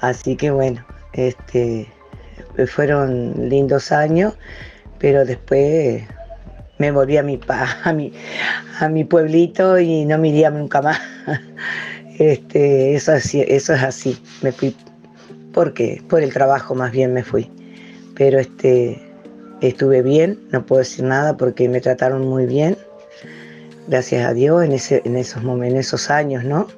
Así 0.00 0.34
que 0.34 0.50
bueno, 0.50 0.84
este, 1.12 1.88
fueron 2.66 3.48
lindos 3.48 3.92
años, 3.92 4.34
pero 4.98 5.24
después 5.24 6.02
me 6.78 6.90
volví 6.90 7.16
a 7.16 7.22
mi, 7.22 7.36
pa- 7.38 7.78
a 7.84 7.92
mi, 7.92 8.12
a 8.80 8.88
mi 8.88 9.04
pueblito 9.04 9.78
y 9.78 10.04
no 10.04 10.18
me 10.18 10.28
iría 10.28 10.50
nunca 10.50 10.82
más. 10.82 11.00
Este, 12.18 12.94
eso, 12.94 13.12
así- 13.12 13.44
eso 13.46 13.74
es 13.74 13.82
así, 13.82 14.16
me 14.40 14.50
fui 14.50 14.74
porque 15.52 16.02
por 16.08 16.22
el 16.22 16.32
trabajo 16.32 16.74
más 16.74 16.90
bien 16.90 17.12
me 17.12 17.22
fui. 17.22 17.50
Pero 18.14 18.38
este, 18.38 18.98
estuve 19.60 20.00
bien, 20.00 20.38
no 20.50 20.64
puedo 20.64 20.78
decir 20.78 21.04
nada 21.04 21.36
porque 21.36 21.68
me 21.68 21.80
trataron 21.82 22.26
muy 22.26 22.46
bien, 22.46 22.78
gracias 23.88 24.24
a 24.26 24.32
Dios 24.32 24.64
en, 24.64 24.72
ese, 24.72 25.02
en 25.04 25.16
esos 25.16 25.42
momentos, 25.42 25.74
en 25.74 25.80
esos 25.80 26.10
años, 26.10 26.42
¿no? 26.44 26.68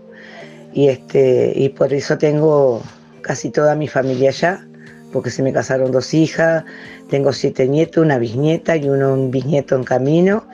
Y, 0.72 0.88
este, 0.88 1.53
y 1.55 1.68
por 1.68 1.92
eso 1.92 2.18
tengo 2.18 2.82
casi 3.22 3.51
toda 3.51 3.74
mi 3.76 3.86
familia 3.86 4.30
allá, 4.30 4.68
porque 5.12 5.30
se 5.30 5.42
me 5.42 5.52
casaron 5.52 5.90
dos 5.90 6.14
hijas, 6.14 6.64
tengo 7.09 7.32
siete 7.32 7.66
nietos, 7.66 8.04
una 8.04 8.18
bisnieta 8.18 8.76
y 8.76 8.88
uno, 8.88 9.14
un 9.14 9.30
bisnieto 9.30 9.76
en 9.76 9.84
camino. 9.84 10.46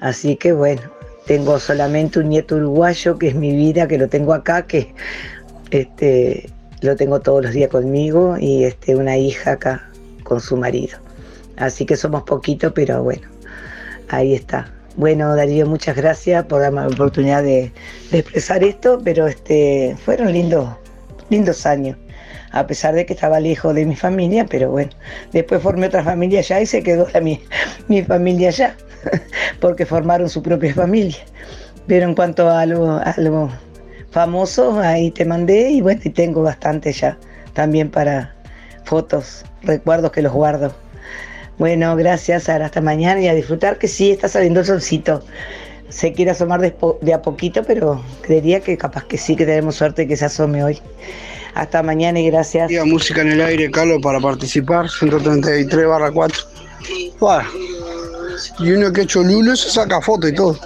Así 0.00 0.36
que 0.36 0.52
bueno, 0.52 0.82
tengo 1.26 1.58
solamente 1.58 2.18
un 2.18 2.28
nieto 2.28 2.56
uruguayo, 2.56 3.18
que 3.18 3.28
es 3.28 3.34
mi 3.34 3.54
vida, 3.54 3.88
que 3.88 3.98
lo 3.98 4.08
tengo 4.08 4.34
acá, 4.34 4.66
que 4.66 4.94
este, 5.70 6.50
lo 6.82 6.96
tengo 6.96 7.20
todos 7.20 7.42
los 7.44 7.52
días 7.52 7.70
conmigo, 7.70 8.36
y 8.38 8.64
este, 8.64 8.94
una 8.94 9.16
hija 9.16 9.52
acá 9.52 9.90
con 10.22 10.40
su 10.40 10.56
marido. 10.56 10.98
Así 11.56 11.86
que 11.86 11.96
somos 11.96 12.24
poquitos, 12.24 12.72
pero 12.74 13.02
bueno, 13.02 13.28
ahí 14.08 14.34
está. 14.34 14.70
Bueno, 14.96 15.34
Darío, 15.34 15.66
muchas 15.66 15.96
gracias 15.96 16.44
por 16.44 16.60
darme 16.60 16.82
la 16.82 16.88
oportunidad 16.88 17.42
de, 17.42 17.72
expresar 18.12 18.62
esto, 18.62 19.00
pero 19.02 19.26
este, 19.26 19.96
fueron 20.04 20.32
lindos, 20.32 20.68
lindos 21.30 21.66
años, 21.66 21.96
a 22.54 22.66
pesar 22.68 22.94
de 22.94 23.04
que 23.04 23.14
estaba 23.14 23.40
lejos 23.40 23.74
de 23.74 23.84
mi 23.84 23.96
familia, 23.96 24.46
pero 24.48 24.70
bueno, 24.70 24.90
después 25.32 25.60
formé 25.60 25.88
otra 25.88 26.04
familia 26.04 26.38
allá 26.38 26.60
y 26.60 26.66
se 26.66 26.82
quedó 26.84 27.06
mi, 27.20 27.42
mi 27.88 28.02
familia 28.02 28.48
allá, 28.48 28.76
porque 29.60 29.84
formaron 29.84 30.28
su 30.28 30.40
propia 30.40 30.72
familia. 30.72 31.18
Pero 31.88 32.06
en 32.06 32.14
cuanto 32.14 32.48
a 32.48 32.60
algo 32.60 33.50
famoso, 34.12 34.78
ahí 34.78 35.10
te 35.10 35.24
mandé 35.24 35.70
y 35.70 35.80
bueno, 35.80 36.00
y 36.04 36.10
tengo 36.10 36.42
bastante 36.42 36.92
ya, 36.92 37.18
también 37.54 37.90
para 37.90 38.32
fotos, 38.84 39.44
recuerdos 39.62 40.12
que 40.12 40.22
los 40.22 40.32
guardo. 40.32 40.72
Bueno, 41.58 41.94
gracias, 41.96 42.44
Sara. 42.44 42.66
Hasta 42.66 42.80
mañana 42.80 43.20
y 43.20 43.28
a 43.28 43.34
disfrutar 43.34 43.78
que 43.78 43.88
sí 43.88 44.12
está 44.12 44.28
saliendo 44.28 44.60
el 44.60 44.66
solcito. 44.66 45.22
Se 45.88 46.12
quiere 46.12 46.30
asomar 46.30 46.60
de, 46.60 46.74
de 47.00 47.14
a 47.14 47.22
poquito, 47.22 47.64
pero 47.64 48.02
creería 48.22 48.60
que 48.60 48.76
capaz 48.76 49.04
que 49.04 49.18
sí, 49.18 49.36
que 49.36 49.44
tenemos 49.44 49.76
suerte 49.76 50.06
que 50.06 50.16
se 50.16 50.24
asome 50.24 50.62
hoy. 50.64 50.80
Hasta 51.54 51.82
mañana 51.82 52.18
y 52.20 52.26
gracias. 52.30 52.70
Música 52.84 53.22
en 53.22 53.32
el 53.32 53.40
aire, 53.40 53.70
Carlos, 53.70 54.00
para 54.02 54.20
participar, 54.20 54.88
133 54.90 55.86
barra 55.86 56.10
4. 56.10 56.42
Bueno, 57.20 57.48
y 58.58 58.70
uno 58.72 58.92
que 58.92 59.02
ha 59.02 59.04
hecho 59.04 59.22
lunes 59.22 59.60
se 59.60 59.70
saca 59.70 60.00
foto 60.00 60.26
y 60.28 60.34
todo. 60.34 60.58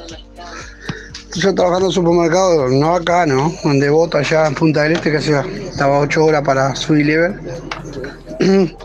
Yo 1.35 1.55
trabajando 1.55 1.87
en 1.89 1.93
supermercado, 1.93 2.69
no 2.69 2.95
acá, 2.95 3.27
¿no? 3.27 3.53
Donde 3.63 3.91
vota 3.91 4.19
allá 4.19 4.47
en 4.47 4.55
Punta 4.55 4.83
del 4.85 4.93
Este, 4.93 5.11
que 5.11 5.19
hacía, 5.19 5.45
estaba 5.71 6.01
8 6.01 6.25
horas 6.25 6.43
para 6.43 6.75
su 6.75 6.95
level. 6.95 7.39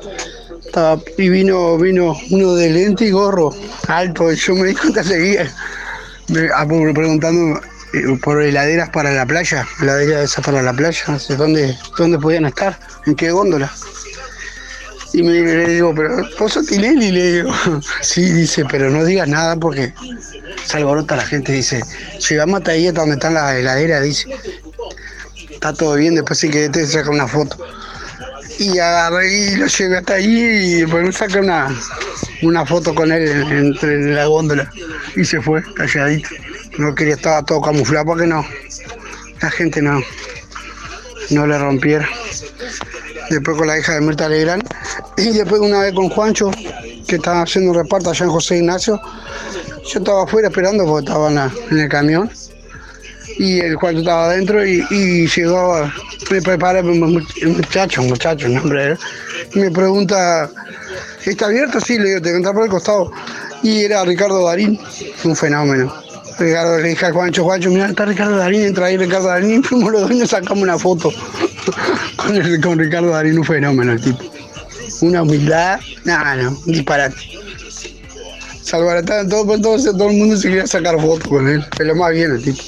Y 1.20 1.30
vino, 1.30 1.78
vino 1.78 2.18
uno 2.32 2.56
de 2.56 2.68
lente 2.72 3.06
y 3.06 3.12
gorro, 3.12 3.54
alto, 3.88 4.32
y 4.32 4.36
yo 4.36 4.56
me 4.56 4.70
di 4.70 4.74
cuenta 4.74 5.04
seguía. 5.04 5.54
Me- 6.30 6.50
preguntando 6.94 7.62
por 8.22 8.42
heladeras 8.42 8.90
para 8.90 9.12
la 9.12 9.26
playa, 9.26 9.68
heladeras 9.82 10.24
esas 10.32 10.44
para 10.46 10.62
la 10.62 10.74
playa, 10.74 11.04
no 11.08 11.36
¿dónde, 11.38 11.78
dónde 11.98 12.18
podían 12.20 12.46
estar? 12.46 12.80
¿En 13.06 13.16
qué 13.16 13.32
góndola? 13.32 13.72
Y 15.14 15.22
me, 15.22 15.34
le 15.42 15.70
digo, 15.70 15.94
pero 15.94 16.28
vos 16.40 16.54
sos 16.54 16.66
Tinelli, 16.66 17.12
le 17.12 17.32
digo. 17.34 17.54
Sí, 18.02 18.32
dice, 18.32 18.66
pero 18.70 18.90
no 18.90 19.06
digas 19.06 19.28
nada 19.28 19.56
porque 19.56 19.94
se 20.66 20.78
alborota 20.78 21.16
la 21.16 21.26
gente, 21.26 21.52
dice. 21.52 21.84
Llegamos 22.30 22.60
hasta 22.60 22.72
ahí, 22.72 22.88
hasta 22.88 23.02
donde 23.02 23.16
están 23.16 23.36
las 23.36 23.54
heladeras, 23.54 24.04
dice. 24.04 24.30
Está 25.52 25.72
todo 25.74 25.96
bien, 25.96 26.16
después 26.16 26.40
sí 26.40 26.50
que 26.50 26.68
te 26.70 26.86
saca 26.88 27.12
una 27.12 27.28
foto. 27.28 27.58
Y 28.58 28.80
agarré 28.80 29.34
y 29.52 29.56
lo 29.56 29.68
llevé 29.68 29.98
hasta 29.98 30.14
ahí 30.16 30.26
y 30.40 30.74
después 30.82 31.06
me 31.06 31.12
saqué 31.12 31.40
una, 31.40 31.70
una 32.42 32.66
foto 32.66 32.94
con 32.96 33.12
él 33.12 33.28
en- 33.28 33.52
entre 33.52 33.94
en 33.96 34.16
la 34.16 34.26
góndola. 34.26 34.70
Y 35.16 35.24
se 35.26 35.40
fue, 35.42 35.62
calladito. 35.76 36.30
No 36.78 36.96
quería, 36.96 37.16
estaba 37.16 37.44
todo 37.44 37.62
camuflado 37.62 38.06
porque 38.06 38.26
no. 38.26 38.46
La 39.42 39.52
gente 39.52 39.82
no, 39.82 40.02
no 41.30 41.48
le 41.48 41.58
rompiera. 41.58 42.08
Después 43.30 43.58
con 43.58 43.68
la 43.68 43.78
hija 43.78 43.94
de 43.94 44.02
Mirta 44.02 44.28
Legrand. 44.28 44.64
Y 45.18 45.32
después 45.32 45.62
una 45.62 45.82
vez 45.82 45.94
con 45.94 46.10
Juancho, 46.10 46.52
que 47.08 47.16
estaba 47.18 47.44
haciendo 47.44 47.72
un 47.72 47.78
reparto 47.78 48.10
allá 48.10 48.26
en 48.26 48.32
José 48.32 48.58
Ignacio. 48.58 49.00
Yo 49.92 50.00
estaba 50.00 50.24
afuera 50.24 50.48
esperando 50.48 50.86
porque 50.86 51.06
estaba 51.06 51.30
en, 51.30 51.78
el 51.80 51.90
camión. 51.90 52.32
Y 53.38 53.60
el 53.60 53.76
Juancho 53.76 54.00
estaba 54.00 54.26
adentro 54.26 54.66
y, 54.66 54.86
y 54.90 55.28
llegó, 55.28 55.90
me 56.32 56.42
prepara 56.42 56.80
el 56.80 56.86
muchacho, 56.86 58.02
un 58.02 58.10
muchacho, 58.10 58.48
el 58.48 58.56
nombre 58.56 58.84
de 58.84 58.92
él. 58.92 59.00
Y 59.54 59.60
me 59.60 59.72
pregunta, 59.72 60.50
¿está 61.26 61.46
abierto? 61.46 61.80
Sí, 61.80 61.98
le 61.98 62.10
digo, 62.10 62.22
te 62.22 62.36
entra 62.36 62.54
por 62.54 62.64
el 62.64 62.70
costado. 62.70 63.12
Y 63.62 63.84
era 63.84 64.04
Ricardo 64.04 64.46
Darín, 64.46 64.80
un 65.24 65.36
fenómeno. 65.36 66.03
Ricardo 66.40 66.80
le 66.80 66.90
dije 66.90 67.06
a 67.06 67.12
Juancho, 67.12 67.44
Juancho, 67.44 67.70
mira, 67.70 67.88
está 67.88 68.06
Ricardo 68.06 68.38
Darín, 68.38 68.62
entra 68.62 68.88
ahí 68.88 68.98
Ricardo 68.98 69.28
Darín, 69.28 69.60
y 69.60 69.64
fuimos 69.64 69.92
los 69.92 70.02
dos 70.02 70.12
y 70.12 70.28
sacamos 70.28 70.64
una 70.64 70.78
foto 70.78 71.12
con, 72.62 72.80
Ricardo 72.80 73.10
Darín, 73.10 73.38
un 73.38 73.44
fenómeno 73.44 73.94
el 73.94 74.02
tipo. 74.02 74.24
Una 75.02 75.24
humildad, 75.24 75.80
nada, 76.06 76.36
no, 76.36 76.58
un 76.66 76.72
disparate. 76.72 77.16
Todo, 78.70 79.60
todo, 79.60 79.78
todo 79.78 80.10
el 80.10 80.18
mundo 80.18 80.38
se 80.38 80.48
quería 80.48 80.66
sacar 80.66 81.00
fotos 81.00 81.28
con 81.28 81.48
él, 81.48 81.64
pero 81.78 81.96
más 81.96 82.12
bien 82.12 82.32
el 82.32 82.44
tipo. 82.44 82.64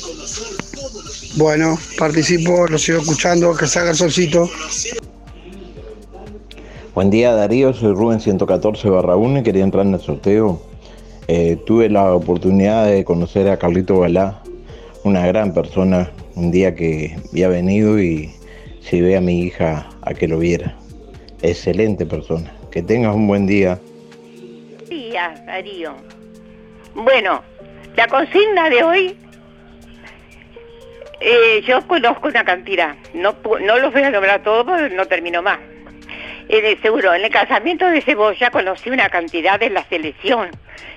Bueno, 1.36 1.78
participo, 1.98 2.68
lo 2.68 2.78
sigo 2.78 3.00
escuchando, 3.00 3.56
que 3.56 3.68
salga 3.68 3.92
el 3.92 3.98
solcito. 3.98 4.50
Buen 6.94 7.10
día 7.10 7.34
Darío, 7.34 7.74
soy 7.74 7.94
Rubén 7.94 8.22
114 8.22 8.90
barra 8.90 9.18
1 9.18 9.40
y 9.40 9.44
quería 9.44 9.64
entrar 9.64 9.86
en 9.86 9.96
el 9.96 10.00
sorteo. 10.00 10.62
Eh, 11.28 11.58
tuve 11.66 11.90
la 11.90 12.14
oportunidad 12.14 12.86
de 12.86 13.04
conocer 13.04 13.50
a 13.50 13.58
Carlito 13.58 13.98
Balá, 13.98 14.44
una 15.04 15.26
gran 15.26 15.54
persona, 15.54 16.12
un 16.36 16.52
día 16.52 16.76
que 16.76 17.18
había 17.32 17.48
venido 17.48 18.00
y 18.00 18.32
llevé 18.92 19.18
a 19.18 19.22
mi 19.22 19.42
hija 19.42 19.90
a 20.04 20.14
que 20.14 20.28
lo 20.28 20.38
viera. 20.38 20.76
Excelente 21.42 22.06
persona. 22.06 22.54
Que 22.72 22.84
tengas 22.84 23.16
un 23.16 23.28
buen 23.28 23.48
día. 23.48 23.80
Día, 24.88 25.34
Darío. 25.48 25.96
Bueno, 26.94 27.42
la 27.96 28.08
consigna 28.08 28.70
de 28.70 28.84
hoy, 28.84 29.18
eh, 31.22 31.64
yo 31.68 31.86
conozco 31.88 32.28
una 32.28 32.44
cantidad. 32.44 32.96
No, 33.16 33.36
no 33.66 33.80
los 33.80 33.92
voy 33.92 34.04
a 34.04 34.12
nombrar 34.12 34.44
todos, 34.44 34.92
no 34.92 35.06
termino 35.08 35.42
más. 35.42 35.60
En 36.48 36.82
seguro, 36.82 37.14
en 37.14 37.24
el 37.26 37.32
casamiento 37.32 37.88
de 37.90 38.02
Cebolla 38.02 38.52
conocí 38.52 38.90
una 38.90 39.10
cantidad 39.10 39.60
de 39.60 39.70
la 39.70 39.84
selección. 39.86 40.50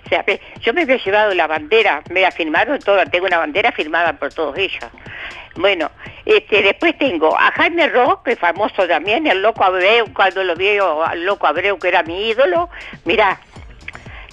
O 0.05 0.09
sea, 0.09 0.25
yo 0.61 0.75
me 0.75 0.83
había 0.83 0.97
llevado 0.97 1.35
la 1.35 1.47
bandera, 1.47 2.03
me 2.11 2.21
la 2.21 2.31
firmaron 2.31 2.79
toda, 2.81 3.05
tengo 3.07 3.27
una 3.27 3.39
bandera 3.39 3.73
firmada 3.73 4.13
por 4.15 4.33
todos 4.33 4.57
ellos. 4.59 4.85
Bueno, 5.57 5.91
este, 6.25 6.63
después 6.63 6.97
tengo 6.99 7.37
a 7.37 7.51
Jaime 7.53 7.89
Ross, 7.89 8.19
que 8.25 8.33
es 8.33 8.39
famoso 8.39 8.87
también, 8.87 9.27
el 9.27 9.43
loco 9.43 9.65
Abreu, 9.65 10.07
cuando 10.15 10.45
lo 10.45 10.55
veo 10.55 11.03
al 11.03 11.25
loco 11.25 11.47
Abreu, 11.47 11.79
que 11.79 11.89
era 11.89 12.03
mi 12.03 12.29
ídolo. 12.29 12.69
Mirá, 13.05 13.41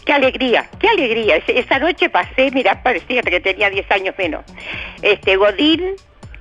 qué 0.06 0.14
alegría, 0.14 0.70
qué 0.80 0.88
alegría. 0.90 1.38
Es- 1.38 1.50
Esa 1.50 1.80
noche 1.80 2.10
pasé, 2.10 2.52
mirá, 2.52 2.84
parecía 2.84 3.22
que 3.22 3.40
tenía 3.40 3.70
10 3.70 3.90
años 3.92 4.16
menos. 4.18 4.44
Este, 5.02 5.36
Godín, 5.36 5.96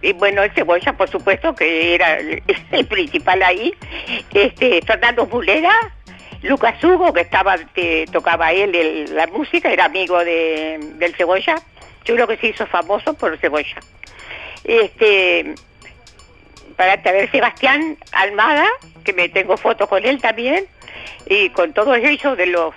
y 0.05 0.13
bueno, 0.13 0.43
el 0.43 0.51
Cebolla, 0.53 0.93
por 0.93 1.09
supuesto, 1.09 1.55
que 1.55 1.95
era 1.95 2.19
el, 2.71 2.87
principal 2.87 3.43
ahí. 3.43 3.75
Este, 4.35 4.83
Fernando 4.83 5.27
Mulera, 5.27 5.73
Lucas 6.43 6.83
Hugo, 6.85 7.13
que 7.15 7.23
estaba, 7.23 7.57
tocaba 8.13 8.53
él 8.53 9.09
la 9.15 9.27
música, 9.29 9.73
era 9.73 9.87
amigo 9.87 10.23
de, 10.23 10.79
del 10.97 11.15
Cebolla. 11.15 11.57
Yo 12.05 12.15
creo 12.17 12.27
que 12.29 12.37
se 12.37 12.49
hizo 12.49 12.67
famoso 12.67 13.15
por 13.15 13.39
Cebolla. 13.39 13.79
Este, 14.65 15.55
para 16.77 16.97
ver 16.97 17.31
Sebastián 17.31 17.97
Almada, 18.13 18.67
que 19.05 19.15
me 19.15 19.31
tengo 19.31 19.57
fotos 19.57 19.89
con 19.89 20.05
él 20.05 20.21
también, 20.21 20.67
y 21.27 21.49
con 21.51 21.73
todos 21.73 21.97
ellos 21.97 22.37
de 22.37 22.47
los 22.47 22.75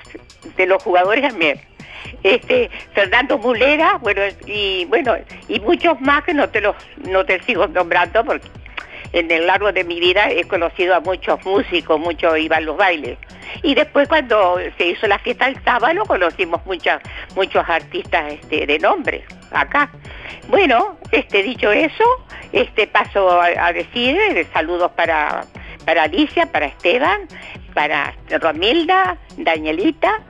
de 0.56 0.66
los 0.66 0.82
jugadores 0.82 1.28
también. 1.28 1.60
Este, 2.24 2.70
Fernando 2.94 3.38
Mulera, 3.38 3.98
bueno, 3.98 4.22
y 4.46 4.86
bueno, 4.86 5.16
y 5.48 5.60
muchos 5.60 6.00
más 6.02 6.24
que 6.24 6.34
no 6.34 6.50
te 6.50 6.62
los 6.62 6.76
no 6.98 7.26
te 7.26 7.42
sigo 7.44 7.68
nombrando 7.68 8.24
porque 8.24 8.48
en 9.14 9.32
el 9.32 9.48
largo 9.48 9.72
de 9.72 9.84
mi 9.84 10.00
vida 10.00 10.30
he 10.30 10.44
conocido 10.44 10.96
a 10.96 11.00
muchos 11.00 11.44
músicos, 11.46 12.00
muchos 12.00 12.38
iban 12.38 12.66
los 12.66 12.78
bailes. 12.78 13.18
Y 13.64 13.76
después 13.76 14.08
cuando 14.08 14.58
se 14.78 14.88
hizo 14.88 15.08
la 15.08 15.20
fiesta 15.20 15.46
del 15.46 15.64
sábado 15.64 16.04
conocimos 16.06 16.66
muchas, 16.66 17.02
muchos 17.36 17.68
artistas 17.68 18.34
este, 18.34 18.66
de 18.66 18.80
nombre 18.80 19.24
acá. 19.52 19.90
Bueno, 20.50 20.98
este 21.12 21.44
dicho 21.44 21.72
eso, 21.72 22.04
este 22.52 22.88
paso 22.88 23.42
a, 23.42 23.68
a 23.68 23.74
decir 23.74 24.18
eh, 24.18 24.46
saludos 24.54 24.92
para, 24.92 25.46
para 25.86 26.04
Alicia, 26.04 26.52
para 26.52 26.68
Esteban, 26.68 27.28
para 27.74 28.14
Romilda, 28.42 29.18
Danielita, 29.38 30.22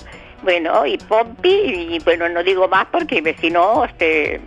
bueno, 0.43 0.85
y 0.85 0.97
Pompi, 0.97 1.49
y 1.49 1.99
bueno, 2.03 2.29
no 2.29 2.43
digo 2.43 2.67
más 2.67 2.87
porque 2.91 3.35
si 3.39 3.49
no, 3.49 3.85
este, 3.85 4.41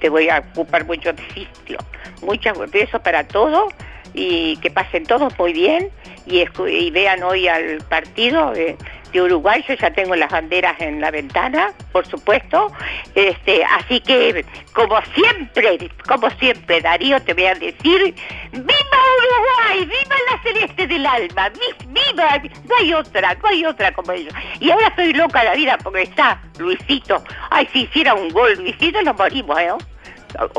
te 0.00 0.08
voy 0.08 0.28
a 0.28 0.44
ocupar 0.52 0.84
mucho 0.86 1.12
sitio. 1.34 1.78
Muchas 2.22 2.58
besos 2.70 3.00
para 3.00 3.26
todos 3.26 3.72
y 4.14 4.56
que 4.58 4.70
pasen 4.70 5.04
todos 5.04 5.36
muy 5.38 5.52
bien 5.52 5.90
y, 6.26 6.44
y 6.68 6.90
vean 6.90 7.22
hoy 7.22 7.48
al 7.48 7.78
partido 7.88 8.52
de, 8.52 8.76
Uruguay. 9.20 9.64
Yo 9.68 9.74
ya 9.74 9.90
tengo 9.92 10.14
las 10.16 10.30
banderas 10.30 10.80
en 10.80 11.00
la 11.00 11.10
ventana, 11.10 11.72
por 11.92 12.06
supuesto. 12.06 12.72
Este, 13.14 13.64
así 13.64 14.00
que, 14.00 14.44
como 14.72 15.00
siempre, 15.14 15.90
como 16.08 16.30
siempre, 16.30 16.80
Darío, 16.80 17.20
te 17.22 17.34
voy 17.34 17.46
a 17.46 17.54
decir, 17.54 18.14
¡Viva 18.52 18.98
Uruguay! 19.18 19.80
¡Viva 19.86 20.16
la 20.30 20.42
celeste 20.42 20.86
del 20.86 21.04
alma! 21.06 21.50
¡Vi- 21.50 21.86
¡Viva! 21.88 22.40
No 22.68 22.76
hay 22.78 22.94
otra, 22.94 23.34
no 23.34 23.48
hay 23.48 23.64
otra 23.64 23.92
como 23.92 24.12
ellos. 24.12 24.32
Y 24.60 24.70
ahora 24.70 24.88
estoy 24.88 25.12
loca 25.12 25.44
la 25.44 25.54
vida 25.54 25.76
porque 25.82 26.02
está 26.02 26.40
Luisito. 26.58 27.22
Ay, 27.50 27.68
si 27.72 27.82
hiciera 27.82 28.14
un 28.14 28.28
gol, 28.30 28.54
Luisito, 28.58 29.02
nos 29.02 29.16
morimos, 29.16 29.58
¿eh? 29.58 29.70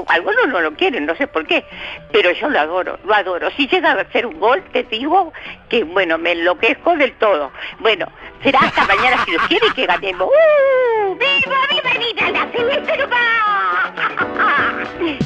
Algunos 0.07 0.47
no 0.47 0.61
lo 0.61 0.73
quieren, 0.73 1.05
no 1.05 1.15
sé 1.15 1.27
por 1.27 1.45
qué, 1.47 1.65
pero 2.11 2.31
yo 2.31 2.49
lo 2.49 2.59
adoro, 2.59 2.99
lo 3.05 3.13
adoro. 3.13 3.49
Si 3.51 3.67
llega 3.67 3.91
a 3.91 4.01
hacer 4.01 4.25
un 4.25 4.39
gol, 4.39 4.63
te 4.71 4.83
digo 4.83 5.33
que, 5.69 5.83
bueno, 5.83 6.17
me 6.17 6.33
enloquezco 6.33 6.95
del 6.95 7.13
todo. 7.13 7.51
Bueno, 7.79 8.07
será 8.43 8.59
hasta 8.59 8.85
mañana 8.95 9.23
si 9.25 9.31
Dios 9.31 9.43
quiere 9.47 9.67
que 9.75 9.85
ganemos. 9.85 10.27
¡Uh! 10.27 11.15
¡Viva, 11.15 11.57
viva, 11.69 11.89
viva 11.99 12.29
la! 12.31 12.43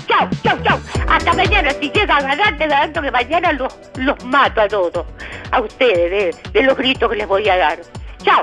¡Chao, 0.08 0.30
chao, 0.43 0.58
chao! 0.64 0.80
Hasta 1.10 1.34
mañana, 1.34 1.72
si 1.72 1.91
llega 1.91 2.18
a 2.18 2.22
ganar, 2.22 2.58
te 2.58 2.68
garanto 2.68 3.02
que 3.02 3.12
mañana 3.12 3.52
los, 3.54 3.78
los 3.95 4.24
mato 4.26 4.62
a 4.62 4.68
todos. 4.68 5.06
A 5.52 5.62
ustedes, 5.62 6.34
de, 6.43 6.52
de 6.52 6.64
los 6.64 6.78
gritos 6.78 7.10
que 7.10 7.18
les 7.18 7.28
voy 7.28 7.48
a 7.50 7.58
dar. 7.58 7.80
¡Chao! 8.24 8.41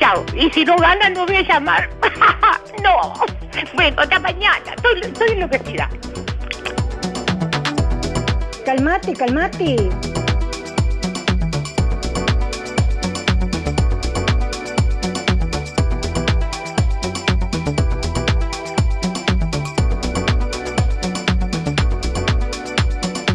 Chao. 0.00 0.24
Y 0.34 0.50
si 0.50 0.64
no 0.64 0.76
ganan, 0.76 1.12
no 1.12 1.26
voy 1.26 1.36
a 1.36 1.42
llamar. 1.42 1.88
no. 2.82 3.12
Bueno, 3.74 4.00
hasta 4.00 4.18
mañana. 4.18 4.72
Estoy, 4.74 5.00
estoy 5.02 5.28
enloquecida. 5.32 5.88
Calmate, 8.64 9.12
calmate. 9.12 9.76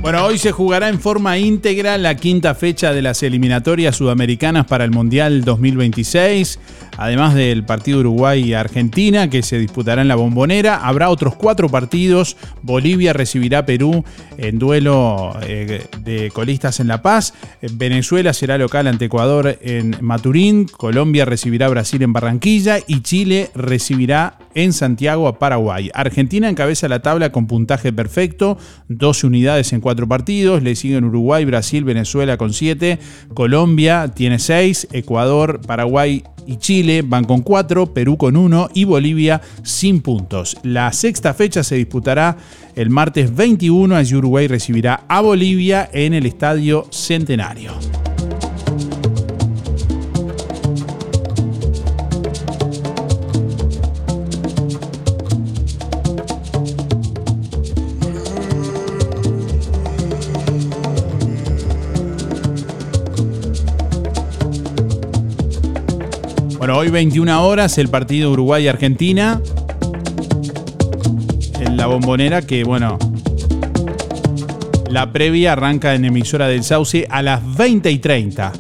Bueno, 0.06 0.24
hoy 0.24 0.38
se 0.38 0.52
jugará 0.52 0.90
en 0.90 1.00
forma 1.00 1.40
íntegra 1.40 1.98
la 1.98 2.14
quinta 2.14 2.54
fecha 2.54 2.94
de 2.94 3.02
las 3.02 3.24
eliminatorias 3.24 3.96
sudamericanas 3.96 4.68
para 4.68 4.84
el 4.84 4.92
Mundial 4.92 5.44
2026. 5.44 6.60
Además 6.96 7.34
del 7.34 7.66
partido 7.66 8.02
Uruguay 8.02 8.44
y 8.44 8.54
Argentina 8.54 9.32
que 9.32 9.42
se 9.42 9.58
disputará 9.58 10.04
en 10.04 10.08
la 10.08 10.14
bombonera, 10.14 10.86
habrá 10.86 11.10
otros 11.10 11.34
cuatro 11.34 11.70
partidos. 11.70 12.38
Bolivia 12.62 13.14
recibirá 13.14 13.58
a 13.58 13.66
Perú 13.66 14.06
en 14.38 14.60
duelo 14.60 15.36
eh, 15.42 15.88
de 16.02 16.30
colistas 16.30 16.80
en 16.80 16.88
La 16.88 17.02
Paz. 17.02 17.34
Venezuela 17.64 18.32
será 18.34 18.60
local 18.60 18.86
ante 18.86 19.06
Ecuador 19.06 19.58
en 19.60 19.98
Maturín. 20.02 20.66
Colombia 20.66 21.26
recibirá 21.26 21.66
a 21.66 21.70
Brasil 21.70 22.04
en 22.04 22.14
Barranquilla 22.14 22.78
y 22.86 23.02
Chile 23.02 23.50
recibirá 23.56 24.38
en 24.56 24.74
Santiago 24.74 25.28
a 25.28 25.38
Paraguay. 25.38 25.92
Argentina 25.94 26.50
encabeza 26.50 26.88
la 26.88 27.02
tabla 27.02 27.32
con 27.32 27.46
puntaje 27.46 27.94
perfecto, 27.94 28.58
12 28.90 29.28
unidades 29.28 29.74
en 29.74 29.82
cuatro 29.82 30.08
partidos. 30.08 30.64
Le 30.64 30.76
siguen 30.76 31.04
Uruguay, 31.04 31.46
Brasil, 31.46 31.84
Venezuela 31.84 32.38
con 32.38 32.54
7. 32.54 32.98
Colombia 33.34 34.08
tiene 34.08 34.40
6. 34.40 34.88
Ecuador, 34.92 35.62
Paraguay 35.66 36.24
y 36.48 36.58
Chile 36.58 37.04
van 37.06 37.26
con 37.26 37.42
4. 37.42 37.94
Perú 37.94 38.18
con 38.18 38.38
1 38.38 38.70
y 38.74 38.86
Bolivia 38.86 39.42
sin 39.64 40.02
puntos. 40.02 40.58
La 40.64 40.92
sexta 40.94 41.34
fecha 41.34 41.64
se 41.64 41.76
disputará 41.76 42.38
el 42.76 42.90
martes 42.90 43.36
21. 43.36 43.96
Allí 43.96 44.16
Uruguay 44.16 44.48
recibirá 44.48 45.04
a 45.08 45.22
Bolivia 45.22 45.90
en 45.92 46.14
el 46.14 46.26
Estadio 46.26 46.88
Centenario. 46.92 47.74
Bueno, 66.66 66.80
hoy 66.80 66.90
21 66.90 67.46
horas 67.46 67.78
el 67.78 67.90
partido 67.90 68.32
Uruguay-Argentina. 68.32 69.40
En 71.60 71.78
la 71.78 71.86
bombonera 71.86 72.42
que, 72.42 72.64
bueno, 72.64 72.98
la 74.90 75.12
previa 75.12 75.54
arranca 75.54 75.94
en 75.94 76.06
emisora 76.06 76.48
del 76.48 76.64
Sauce 76.64 77.06
a 77.08 77.22
las 77.22 77.56
20 77.56 77.92
y 77.92 78.00
30. 78.00 78.52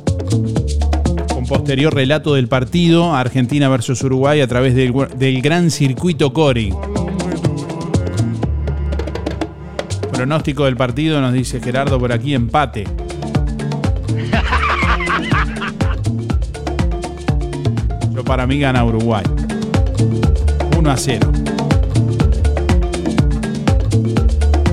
Con 1.34 1.48
posterior 1.48 1.96
relato 1.96 2.36
del 2.36 2.48
partido 2.48 3.16
Argentina 3.16 3.70
versus 3.70 4.04
Uruguay 4.04 4.40
a 4.40 4.48
través 4.48 4.76
del, 4.76 4.94
del 5.18 5.42
gran 5.42 5.72
circuito 5.72 6.32
Cori. 6.32 6.72
Pronóstico 10.14 10.66
del 10.66 10.78
partido 10.78 11.20
nos 11.22 11.34
dice 11.34 11.60
Gerardo 11.60 11.98
por 11.98 12.14
aquí 12.14 12.36
empate. 12.36 12.86
Para 18.26 18.48
mí 18.48 18.60
gana 18.60 18.84
Uruguay. 18.84 19.24
1 20.78 20.92
a 20.92 20.98
0. 20.98 21.32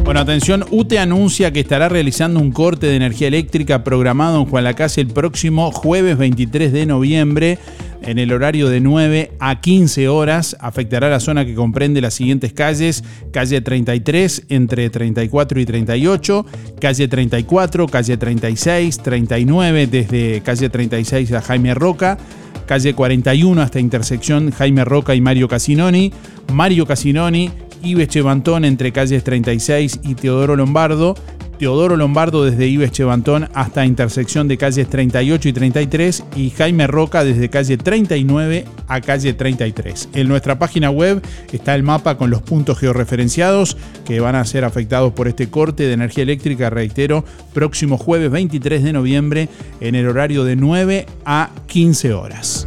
Bueno, 0.04 0.20
atención, 0.20 0.64
UTE 0.70 0.98
anuncia 0.98 1.52
que 1.52 1.60
estará 1.60 1.88
realizando 1.88 2.40
un 2.40 2.52
corte 2.52 2.86
de 2.86 2.96
energía 2.96 3.28
eléctrica 3.28 3.84
programado 3.84 4.40
en 4.40 4.46
Juan 4.46 4.64
Lacase 4.64 5.00
el 5.00 5.06
próximo 5.06 5.70
jueves 5.70 6.18
23 6.18 6.72
de 6.72 6.86
noviembre 6.86 7.58
en 8.02 8.18
el 8.18 8.32
horario 8.32 8.68
de 8.68 8.80
9 8.80 9.32
a 9.38 9.60
15 9.60 10.08
horas. 10.08 10.56
Afectará 10.60 11.08
la 11.08 11.20
zona 11.20 11.44
que 11.44 11.54
comprende 11.54 12.00
las 12.00 12.14
siguientes 12.14 12.52
calles. 12.52 13.04
Calle 13.32 13.60
33 13.60 14.46
entre 14.48 14.90
34 14.90 15.60
y 15.60 15.64
38. 15.64 16.46
Calle 16.80 17.08
34, 17.08 17.86
calle 17.86 18.16
36, 18.16 18.98
39 18.98 19.86
desde 19.86 20.42
calle 20.42 20.68
36 20.68 21.32
a 21.32 21.40
Jaime 21.40 21.74
Roca. 21.74 22.18
Calle 22.72 22.94
41 22.94 23.60
hasta 23.60 23.80
intersección 23.80 24.50
Jaime 24.50 24.86
Roca 24.86 25.14
y 25.14 25.20
Mario 25.20 25.46
Casinoni. 25.46 26.10
Mario 26.54 26.86
Casinoni, 26.86 27.50
Ives 27.82 28.08
Chevantón 28.08 28.64
entre 28.64 28.92
calles 28.92 29.22
36 29.24 30.00
y 30.02 30.14
Teodoro 30.14 30.56
Lombardo. 30.56 31.14
Teodoro 31.62 31.96
Lombardo 31.96 32.44
desde 32.44 32.66
Ives 32.66 32.90
Chevantón 32.90 33.48
hasta 33.54 33.86
intersección 33.86 34.48
de 34.48 34.58
calles 34.58 34.90
38 34.90 35.48
y 35.48 35.52
33 35.52 36.24
y 36.34 36.50
Jaime 36.50 36.88
Roca 36.88 37.22
desde 37.22 37.50
calle 37.50 37.76
39 37.76 38.64
a 38.88 39.00
calle 39.00 39.32
33. 39.32 40.08
En 40.14 40.26
nuestra 40.26 40.58
página 40.58 40.90
web 40.90 41.22
está 41.52 41.76
el 41.76 41.84
mapa 41.84 42.16
con 42.16 42.30
los 42.30 42.42
puntos 42.42 42.80
georreferenciados 42.80 43.76
que 44.04 44.18
van 44.18 44.34
a 44.34 44.44
ser 44.44 44.64
afectados 44.64 45.12
por 45.12 45.28
este 45.28 45.50
corte 45.50 45.84
de 45.84 45.92
energía 45.92 46.24
eléctrica, 46.24 46.68
reitero, 46.68 47.24
próximo 47.54 47.96
jueves 47.96 48.32
23 48.32 48.82
de 48.82 48.92
noviembre 48.92 49.48
en 49.80 49.94
el 49.94 50.08
horario 50.08 50.42
de 50.42 50.56
9 50.56 51.06
a 51.24 51.50
15 51.68 52.12
horas. 52.12 52.66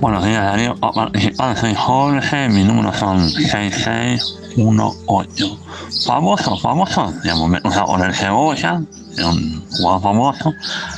Buenos 0.00 0.24
días, 0.24 0.44
Darío. 0.44 0.76
A 0.82 0.92
participar, 0.92 1.56
soy 1.56 1.72
Jorge, 1.74 2.48
mi 2.48 2.64
número 2.64 2.92
son 2.92 3.30
6618. 3.30 5.58
Famoso, 6.04 6.58
famoso, 6.58 7.14
digamos, 7.22 7.48
me 7.48 7.60
crucé 7.60 7.80
con 7.80 8.02
el 8.02 8.12
Cebolla, 8.14 8.82
un 9.24 9.64
jugador 9.70 10.02
famoso. 10.02 10.52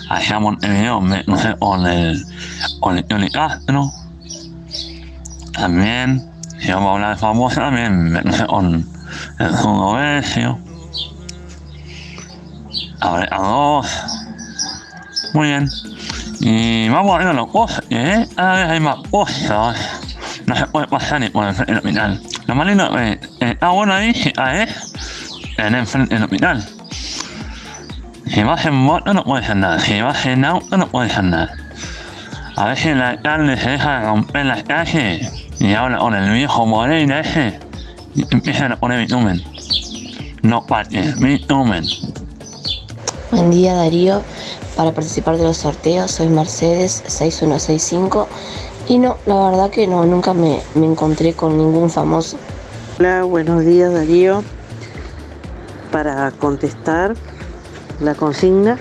Allá 0.09 0.37
en 0.37 0.43
Montevideo 0.43 1.01
me 1.01 1.25
crucé 1.25 1.55
con 1.59 1.87
el, 1.87 2.25
con 2.81 2.97
el 2.97 3.05
Johnny 3.09 3.31
Castro. 3.31 3.93
También, 5.53 6.29
si 6.59 6.73
vamos 6.73 6.89
a 6.89 6.93
hablar 6.95 7.15
de 7.15 7.21
famoso, 7.21 7.61
también 7.61 8.13
me 8.13 8.23
crucé 8.23 8.47
con 8.47 8.89
el 9.39 9.57
Zurdo 9.57 9.93
Besio. 9.93 10.59
Abre 13.01 13.29
a 13.31 13.39
dos. 13.39 13.87
Muy 15.35 15.49
bien. 15.49 15.69
Y 16.41 16.89
vamos 16.89 17.15
a 17.15 17.25
ver 17.25 17.35
los 17.35 17.49
cosas, 17.49 17.85
¿eh? 17.91 18.27
Cada 18.35 18.55
vez 18.55 18.71
hay 18.71 18.81
más 18.81 18.97
cosas. 19.11 19.77
No 20.47 20.55
se 20.55 20.67
puede 20.67 20.87
pasar 20.87 21.21
ni 21.21 21.29
por 21.29 21.47
el 21.47 21.55
frente 21.55 21.73
del 21.73 21.79
hospital. 21.79 22.23
Lo 22.47 22.55
más 22.55 22.67
lindo 22.67 22.99
es, 22.99 23.17
eh, 23.17 23.51
está 23.51 23.71
bueno 23.71 23.95
ahí, 23.95 24.11
es 24.11 24.93
en 25.59 25.75
el 25.75 25.87
frente 25.87 26.15
del 26.15 26.25
hospital. 26.25 26.65
Si 28.27 28.43
vas 28.43 28.67
en 28.67 28.75
moto 28.75 29.15
no 29.15 29.25
puedes 29.25 29.49
andar, 29.49 29.81
si 29.81 30.01
vas 30.01 30.27
en 30.27 30.45
auto 30.45 30.77
no 30.77 30.89
puedes 30.89 31.17
andar. 31.17 31.51
A 32.57 32.67
veces 32.67 32.97
la 32.97 33.11
alcalde 33.11 33.57
se 33.57 33.71
deja 33.71 34.03
romper 34.03 34.47
las 34.47 34.63
calles 34.65 35.47
y 35.59 35.75
habla 35.75 35.99
con 35.99 36.15
el 36.15 36.31
viejo 36.33 36.67
Moreira 36.67 37.21
ese 37.21 37.59
y 38.15 38.25
empiezan 38.31 38.73
a 38.73 38.77
poner 38.77 39.01
bitumen. 39.01 39.43
No 40.43 40.67
parques, 40.67 41.19
bitumen. 41.21 41.85
Buen 43.31 43.51
día 43.51 43.75
Darío, 43.75 44.23
para 44.77 44.93
participar 44.93 45.39
de 45.39 45.45
los 45.45 45.57
sorteos 45.57 46.11
soy 46.11 46.29
Mercedes 46.29 47.03
6165 47.07 48.29
y 48.89 48.99
no, 48.99 49.17
la 49.27 49.51
verdad 49.51 49.71
que 49.71 49.87
no, 49.87 50.05
nunca 50.05 50.35
me, 50.35 50.61
me 50.75 50.87
encontré 50.87 51.33
con 51.33 51.57
ningún 51.57 51.91
famoso. 51.91 52.37
Hola, 52.99 53.25
buenos 53.25 53.65
días 53.65 53.93
Darío. 53.93 54.45
Para 55.91 56.31
contestar 56.31 57.15
la 58.01 58.15
consigna, 58.15 58.79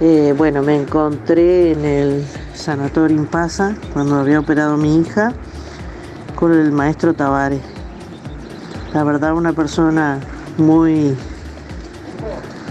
eh, 0.00 0.34
bueno, 0.36 0.62
me 0.62 0.74
encontré 0.74 1.72
en 1.72 1.84
el 1.84 2.24
sanatorio 2.54 3.16
Impasa 3.16 3.76
cuando 3.92 4.16
había 4.16 4.40
operado 4.40 4.76
mi 4.76 4.98
hija 4.98 5.34
con 6.34 6.52
el 6.52 6.72
maestro 6.72 7.14
Tavares. 7.14 7.60
La 8.94 9.04
verdad, 9.04 9.34
una 9.34 9.52
persona 9.52 10.18
muy 10.56 11.14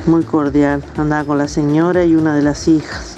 muy 0.07 0.23
cordial. 0.23 0.84
Andaba 0.97 1.25
con 1.25 1.38
la 1.38 1.47
señora 1.47 2.05
y 2.05 2.15
una 2.15 2.35
de 2.35 2.41
las 2.41 2.67
hijas. 2.67 3.17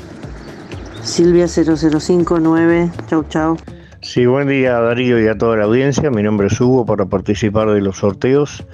Silvia 1.03 1.47
0059, 1.47 2.91
chau 3.07 3.23
chau. 3.29 3.57
Sí, 4.01 4.25
buen 4.25 4.47
día 4.47 4.79
Darío 4.79 5.21
y 5.21 5.27
a 5.27 5.37
toda 5.37 5.57
la 5.57 5.65
audiencia. 5.65 6.09
Mi 6.09 6.23
nombre 6.23 6.47
es 6.47 6.59
Hugo 6.59 6.85
para 6.85 7.05
participar 7.05 7.69
de 7.71 7.81
los 7.81 7.97
sorteos. 7.97 8.65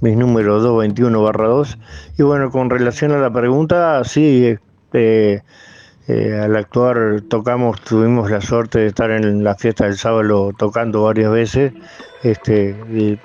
Mis 0.00 0.16
números 0.16 0.62
221 0.62 1.22
barra 1.22 1.48
2. 1.48 1.78
Y 2.18 2.22
bueno, 2.22 2.50
con 2.50 2.70
relación 2.70 3.12
a 3.12 3.18
la 3.18 3.32
pregunta, 3.32 4.02
sí, 4.04 4.56
eh, 4.92 5.40
eh, 6.08 6.40
al 6.42 6.56
actuar 6.56 7.22
tocamos, 7.28 7.80
tuvimos 7.82 8.30
la 8.30 8.40
suerte 8.40 8.80
de 8.80 8.86
estar 8.88 9.10
en 9.10 9.44
la 9.44 9.54
fiesta 9.54 9.84
del 9.84 9.96
sábado 9.96 10.52
tocando 10.58 11.04
varias 11.04 11.30
veces. 11.30 11.72
Este, 12.22 12.76
y 12.90 13.18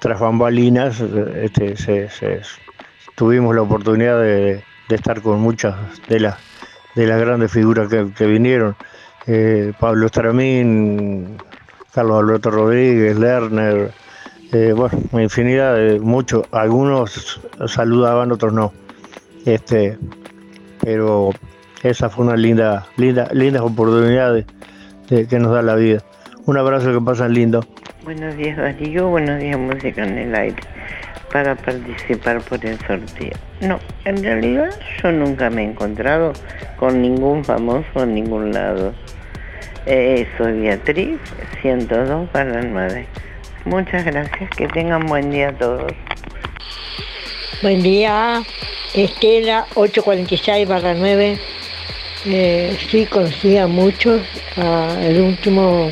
tras 0.00 0.18
bambalinas, 0.18 1.00
este, 1.00 1.76
se, 1.76 2.08
se, 2.08 2.40
tuvimos 3.14 3.54
la 3.54 3.62
oportunidad 3.62 4.20
de, 4.20 4.62
de 4.88 4.94
estar 4.94 5.20
con 5.22 5.40
muchas 5.40 5.74
de 6.08 6.20
las 6.20 6.36
de 6.94 7.06
las 7.06 7.18
grandes 7.20 7.50
figuras 7.50 7.88
que, 7.88 8.08
que 8.16 8.26
vinieron. 8.26 8.76
Eh, 9.26 9.72
Pablo 9.80 10.06
Estramín, 10.06 11.38
Carlos 11.94 12.18
Alberto 12.22 12.50
Rodríguez, 12.50 13.16
Lerner, 13.18 13.92
eh, 14.52 14.74
bueno, 14.76 14.98
infinidad 15.20 15.74
de 15.74 16.00
muchos, 16.00 16.44
algunos 16.52 17.40
saludaban, 17.66 18.30
otros 18.32 18.52
no. 18.52 18.74
Este, 19.46 19.96
pero 20.82 21.30
esa 21.82 22.10
fue 22.10 22.26
una 22.26 22.36
linda, 22.36 22.86
linda, 22.98 23.28
lindas 23.32 23.62
oportunidades 23.62 24.44
de- 25.08 25.26
que 25.26 25.38
nos 25.38 25.52
da 25.52 25.62
la 25.62 25.76
vida. 25.76 26.02
Un 26.44 26.58
abrazo 26.58 26.92
que 26.92 27.00
pasan 27.00 27.32
lindo. 27.32 27.64
Buenos 28.04 28.36
días 28.36 28.56
Darío, 28.58 29.08
buenos 29.08 29.38
días 29.40 29.58
Música 29.58 30.04
en 30.04 30.18
el 30.18 30.34
Aire. 30.34 30.56
Para 31.32 31.54
participar 31.54 32.42
por 32.42 32.64
el 32.64 32.78
sorteo. 32.80 33.32
No, 33.60 33.80
en 34.04 34.22
realidad 34.22 34.70
yo 35.02 35.12
nunca 35.12 35.48
me 35.48 35.62
he 35.62 35.64
encontrado 35.64 36.32
con 36.76 37.00
ningún 37.00 37.44
famoso 37.44 38.02
en 38.02 38.14
ningún 38.14 38.52
lado. 38.52 38.92
Eh, 39.86 40.28
soy 40.36 40.60
Beatriz, 40.60 41.18
102 41.62 42.28
para 42.30 42.60
el 42.60 42.72
9. 42.72 43.06
Muchas 43.64 44.04
gracias, 44.04 44.50
que 44.50 44.68
tengan 44.68 45.06
buen 45.06 45.30
día 45.30 45.56
todos. 45.56 45.92
Buen 47.62 47.82
día, 47.82 48.42
Estela 48.92 49.66
846 49.74 50.68
barra 50.68 50.94
9. 50.94 51.38
Eh, 52.26 52.78
sí, 52.90 53.06
conocí 53.06 53.56
a 53.56 53.66
muchos, 53.66 54.22
a 54.56 54.96
el 55.00 55.20
último, 55.20 55.90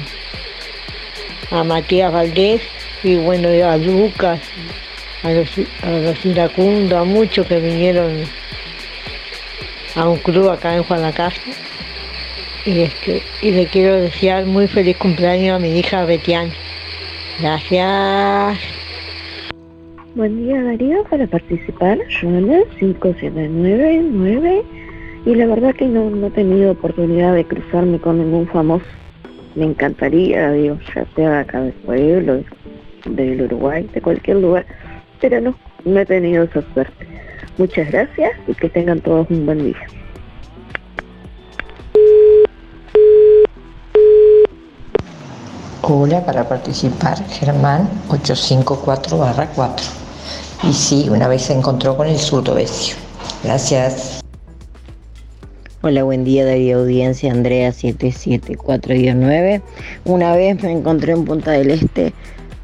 a 1.50 1.64
Matías 1.64 2.12
Valdés 2.12 2.62
y 3.02 3.16
bueno, 3.16 3.48
a 3.48 3.76
Lucas, 3.76 4.40
a 5.22 5.30
los, 5.30 5.48
a 5.82 5.90
los 5.90 6.26
iracundos, 6.26 6.98
a 6.98 7.04
muchos 7.04 7.46
que 7.46 7.60
vinieron 7.60 8.24
a 9.94 10.08
un 10.08 10.18
club 10.18 10.48
acá 10.48 10.76
en 10.76 10.82
Juan 10.82 11.02
la 11.02 11.12
Casa. 11.12 11.40
Y, 12.66 12.80
este, 12.80 13.22
y 13.42 13.50
le 13.52 13.66
quiero 13.66 13.94
desear 13.96 14.46
muy 14.46 14.66
feliz 14.66 14.96
cumpleaños 14.98 15.56
a 15.56 15.58
mi 15.58 15.78
hija 15.78 16.04
Betiana. 16.04 16.52
Gracias. 17.40 18.58
Buen 20.14 20.44
día 20.44 20.62
Darío, 20.62 21.04
para 21.04 21.26
participar, 21.26 21.98
Joana 22.20 22.60
5799 22.78 24.64
y 25.26 25.34
la 25.34 25.46
verdad 25.46 25.74
que 25.74 25.86
no, 25.86 26.10
no 26.10 26.26
he 26.26 26.30
tenido 26.30 26.72
oportunidad 26.72 27.34
de 27.34 27.44
cruzarme 27.44 27.98
con 27.98 28.18
ningún 28.18 28.48
famoso. 28.48 28.84
Me 29.54 29.66
encantaría, 29.66 30.50
digo, 30.52 30.78
ya 30.94 31.06
sea 31.14 31.40
acá 31.40 31.60
del 31.60 31.72
pueblo, 31.74 32.42
del 33.04 33.42
Uruguay, 33.42 33.88
de 33.92 34.00
cualquier 34.00 34.38
lugar, 34.38 34.66
pero 35.20 35.40
no, 35.40 35.54
no 35.84 36.00
he 36.00 36.06
tenido 36.06 36.44
esa 36.44 36.62
suerte. 36.72 37.06
Muchas 37.58 37.90
gracias 37.90 38.32
y 38.46 38.54
que 38.54 38.68
tengan 38.68 39.00
todos 39.00 39.28
un 39.30 39.46
buen 39.46 39.64
día. 39.64 39.86
Hola, 45.82 46.24
para 46.24 46.48
participar, 46.48 47.18
Germán 47.28 47.88
854 48.08 49.18
barra 49.18 49.48
4. 49.54 49.86
Y 50.62 50.72
sí, 50.72 51.08
una 51.10 51.26
vez 51.26 51.42
se 51.42 51.52
encontró 51.52 51.96
con 51.96 52.06
el 52.06 52.18
zurdo 52.18 52.54
Besio. 52.54 52.96
Gracias. 53.42 54.20
Hola, 55.82 56.04
buen 56.04 56.24
día 56.24 56.44
Darío 56.44 56.80
Audiencia, 56.80 57.32
Andrea 57.32 57.70
774-9. 57.70 59.62
Una 60.04 60.36
vez 60.36 60.62
me 60.62 60.72
encontré 60.72 61.12
en 61.12 61.24
Punta 61.24 61.52
del 61.52 61.70
Este 61.70 62.12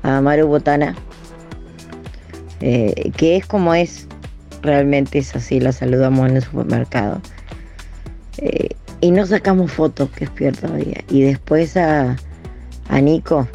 a 0.02 0.20
Maru 0.20 0.46
Botana, 0.48 0.94
eh, 2.60 3.10
que 3.16 3.36
es 3.36 3.46
como 3.46 3.74
es, 3.74 4.06
realmente 4.62 5.18
es 5.18 5.34
así, 5.36 5.60
la 5.60 5.72
saludamos 5.72 6.28
en 6.28 6.36
el 6.36 6.42
supermercado. 6.42 7.20
Eh, 8.38 8.70
y 9.00 9.10
no 9.10 9.26
sacamos 9.26 9.72
fotos, 9.72 10.08
que 10.10 10.24
es 10.24 10.30
peor 10.30 10.56
todavía. 10.56 11.02
Y 11.10 11.22
después 11.22 11.76
a, 11.76 12.16
a 12.88 13.00
Nico 13.00 13.46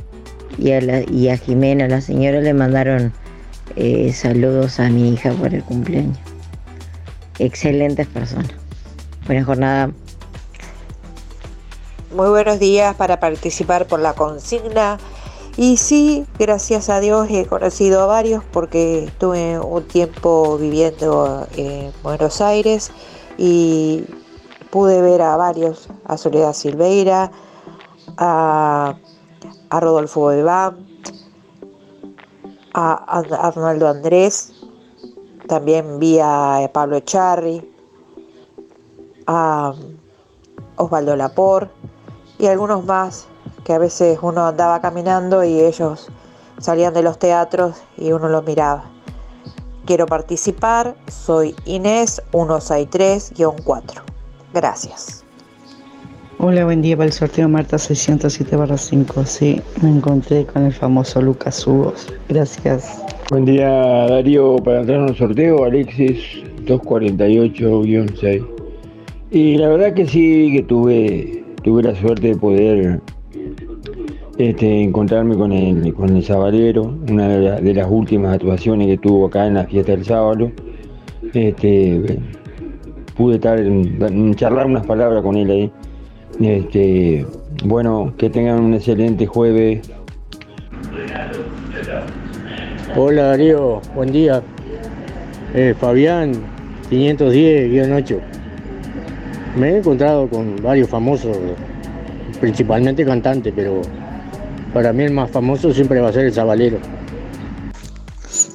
y 0.58 0.72
a, 0.72 0.82
la- 0.82 1.02
y 1.10 1.30
a 1.30 1.38
Jimena, 1.38 1.88
la 1.88 2.02
señora, 2.02 2.42
le 2.42 2.54
mandaron 2.54 3.14
Eh, 3.78 4.12
saludos 4.12 4.82
a 4.82 4.90
mi 4.90 5.14
hija 5.14 5.32
por 5.32 5.54
el 5.56 5.64
cumpleaños. 5.64 6.18
Excelentes 7.40 8.06
personas. 8.06 8.52
Buena 9.26 9.46
jornada. 9.46 9.92
Muy 12.14 12.28
buenos 12.30 12.60
días 12.60 12.94
para 12.98 13.22
participar 13.22 13.88
por 13.88 14.02
la 14.02 14.12
consigna. 14.14 14.98
Y 15.58 15.76
sí, 15.76 16.26
gracias 16.40 16.90
a 16.90 17.02
Dios 17.02 17.28
he 17.30 17.46
conocido 17.46 18.02
a 18.02 18.06
varios 18.06 18.42
porque 18.54 19.06
estuve 19.06 19.60
un 19.60 19.84
tiempo 19.84 20.58
viviendo 20.58 21.46
en 21.58 21.92
Buenos 22.04 22.40
Aires 22.40 22.90
y 23.38 24.06
pude 24.70 25.02
ver 25.02 25.22
a 25.22 25.36
varios, 25.36 25.90
a 26.06 26.18
Soledad 26.18 26.54
Silveira, 26.54 27.32
a, 28.18 28.96
a 29.70 29.80
Rodolfo 29.82 30.28
Bebán, 30.28 30.88
a, 32.74 32.94
Arnaldo 33.48 33.90
Andrés, 33.90 34.54
también 35.48 36.00
vi 36.00 36.18
a 36.22 36.70
Pablo 36.72 36.96
Echarri, 36.96 37.70
a 39.28 39.74
Osvaldo 40.78 41.18
Lapor 41.18 41.70
y 42.40 42.48
algunos 42.48 42.86
más 42.86 43.28
que 43.64 43.74
a 43.74 43.78
veces 43.78 44.20
uno 44.22 44.46
andaba 44.46 44.82
caminando 44.82 45.44
y 45.44 45.60
ellos 45.60 46.10
salían 46.58 46.94
de 46.94 47.04
los 47.04 47.20
teatros 47.20 47.82
y 47.98 48.12
uno 48.12 48.30
los 48.30 48.46
miraba. 48.46 48.86
Quiero 49.86 50.06
participar, 50.06 50.96
soy 51.08 51.56
Inés 51.66 52.22
163-4. 52.32 54.02
Gracias. 54.54 55.24
Hola, 56.38 56.66
buen 56.66 56.82
día 56.82 56.98
para 56.98 57.08
el 57.08 57.14
sorteo 57.14 57.48
Marta 57.48 57.78
607 57.78 58.58
5. 58.78 59.26
Sí, 59.26 59.62
me 59.82 59.90
encontré 59.90 60.46
con 60.46 60.66
el 60.66 60.74
famoso 60.74 61.22
Lucas 61.22 61.68
Hugos. 61.68 62.12
Gracias. 62.30 63.00
Buen 63.30 63.46
día 63.46 63.70
Darío, 64.08 64.56
para 64.58 64.82
entrar 64.82 65.00
en 65.02 65.10
el 65.10 65.18
sorteo 65.18 65.64
Alexis 65.66 66.44
248-6. 66.66 68.46
Y 69.32 69.58
la 69.58 69.70
verdad 69.70 69.94
que 69.94 70.06
sí 70.06 70.54
que 70.56 70.64
tuve, 70.64 71.44
tuve 71.64 71.84
la 71.84 71.96
suerte 71.96 72.30
de 72.30 72.36
poder 72.36 73.02
este, 74.38 74.82
encontrarme 74.82 75.36
con 75.36 75.52
el, 75.52 75.94
con 75.94 76.16
el 76.16 76.24
Sabalero, 76.24 76.96
una 77.10 77.28
de, 77.28 77.74
las 77.74 77.88
últimas 77.90 78.36
actuaciones 78.36 78.88
que 78.88 78.98
tuvo 78.98 79.28
acá 79.28 79.46
en 79.48 79.56
la 79.56 79.66
fiesta 79.66 79.92
del 79.92 80.06
sábado. 80.06 80.52
Este, 81.34 82.20
pude 83.16 83.40
charlar 83.40 84.66
unas 84.66 84.86
palabras 84.86 85.22
con 85.22 85.36
él 85.36 85.52
ahí. 85.52 85.72
Este, 86.40 87.26
bueno, 87.66 88.14
que 88.18 88.30
tengan 88.30 88.64
un 88.64 88.74
excelente 88.74 89.28
jueves. 89.28 89.92
Hola 92.96 93.24
Darío, 93.24 93.82
buen 93.96 94.12
día. 94.12 94.42
Eh, 95.54 95.76
Fabián, 95.80 96.34
510-8. 96.90 98.20
Me 99.58 99.70
he 99.70 99.78
encontrado 99.78 100.28
con 100.30 100.56
varios 100.62 100.90
famosos, 100.90 101.38
principalmente 102.40 103.06
cantantes, 103.06 103.54
pero 103.56 103.82
para 104.74 104.94
mí 104.94 105.04
el 105.04 105.14
más 105.14 105.32
famoso 105.32 105.74
siempre 105.74 106.00
va 106.00 106.10
a 106.10 106.14
ser 106.14 106.26
el 106.26 106.34
Zabalero. 106.34 106.80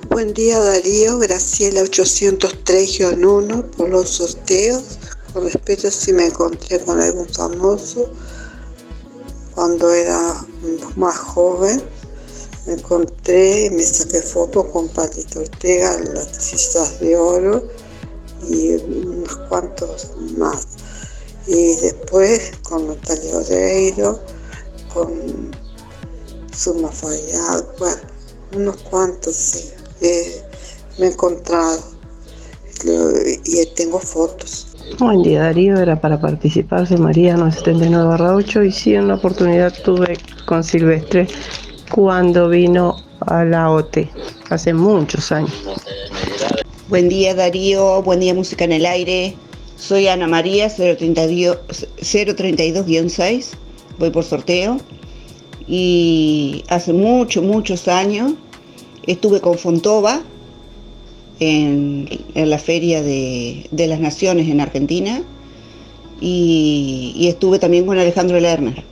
Buen 0.08 0.32
día 0.32 0.58
Darío, 0.58 1.18
Graciela 1.18 1.82
803-1 1.82 3.64
por 3.70 3.90
los 3.90 4.08
sorteos. 4.08 4.98
Con 5.32 5.44
respeto 5.44 5.90
si 5.90 6.12
me 6.12 6.26
encontré 6.26 6.80
con 6.80 6.98
algún 7.00 7.28
famoso 7.28 8.10
cuando 9.54 9.92
era 9.92 10.34
más 10.96 11.18
joven. 11.18 11.82
Me 12.66 12.74
encontré, 12.74 13.70
me 13.70 13.82
saqué 13.82 14.22
fotos 14.22 14.66
con 14.66 14.88
Patito 14.88 15.40
Ortega, 15.40 15.98
las 16.14 16.32
trizas 16.32 16.98
de 16.98 17.16
oro 17.16 17.68
y 18.48 18.72
unos 18.72 19.36
cuantos 19.48 20.12
más. 20.36 20.66
Y 21.46 21.76
después 21.76 22.52
con 22.62 22.88
Natalia 22.88 23.36
Oreiro, 23.36 24.20
con 24.92 25.52
Suma 26.56 26.88
Fayad, 26.88 27.64
bueno, 27.78 28.00
unos 28.56 28.78
cuantos 28.78 29.36
sí. 29.36 29.68
Eh, 30.00 30.42
me 30.98 31.06
he 31.06 31.10
encontrado 31.10 31.78
y 33.44 33.66
tengo 33.74 33.98
fotos. 33.98 34.68
Buen 34.98 35.22
día 35.22 35.42
Darío, 35.42 35.78
era 35.78 36.00
para 36.00 36.18
participar, 36.18 36.86
soy 36.86 36.96
María 36.96 37.36
979 37.36 38.36
8 38.36 38.62
y 38.62 38.72
sí, 38.72 38.94
una 38.94 39.16
oportunidad 39.16 39.74
tuve 39.84 40.16
con 40.46 40.64
Silvestre 40.64 41.28
cuando 41.90 42.48
vino 42.48 42.96
a 43.20 43.44
la 43.44 43.70
OTE, 43.70 44.08
hace 44.48 44.72
muchos 44.72 45.30
años. 45.32 45.52
Buen 46.88 47.10
día 47.10 47.34
Darío, 47.34 48.02
buen 48.02 48.20
día 48.20 48.32
Música 48.32 48.64
en 48.64 48.72
el 48.72 48.86
Aire, 48.86 49.36
soy 49.76 50.08
Ana 50.08 50.26
María 50.26 50.68
032-6, 50.68 53.46
voy 53.98 54.10
por 54.10 54.24
sorteo 54.24 54.80
y 55.68 56.64
hace 56.68 56.92
muchos, 56.92 57.42
muchos 57.42 57.88
años 57.88 58.32
estuve 59.06 59.40
con 59.40 59.58
Fontova 59.58 60.22
en, 61.40 62.08
la 62.34 62.58
Feria 62.58 63.02
de, 63.02 63.68
las 63.72 64.00
Naciones 64.00 64.48
en 64.48 64.60
Argentina 64.60 65.22
y, 66.20 67.26
estuve 67.28 67.58
también 67.58 67.86
con 67.86 67.98
Alejandro 67.98 68.38
Lerner. 68.40 68.84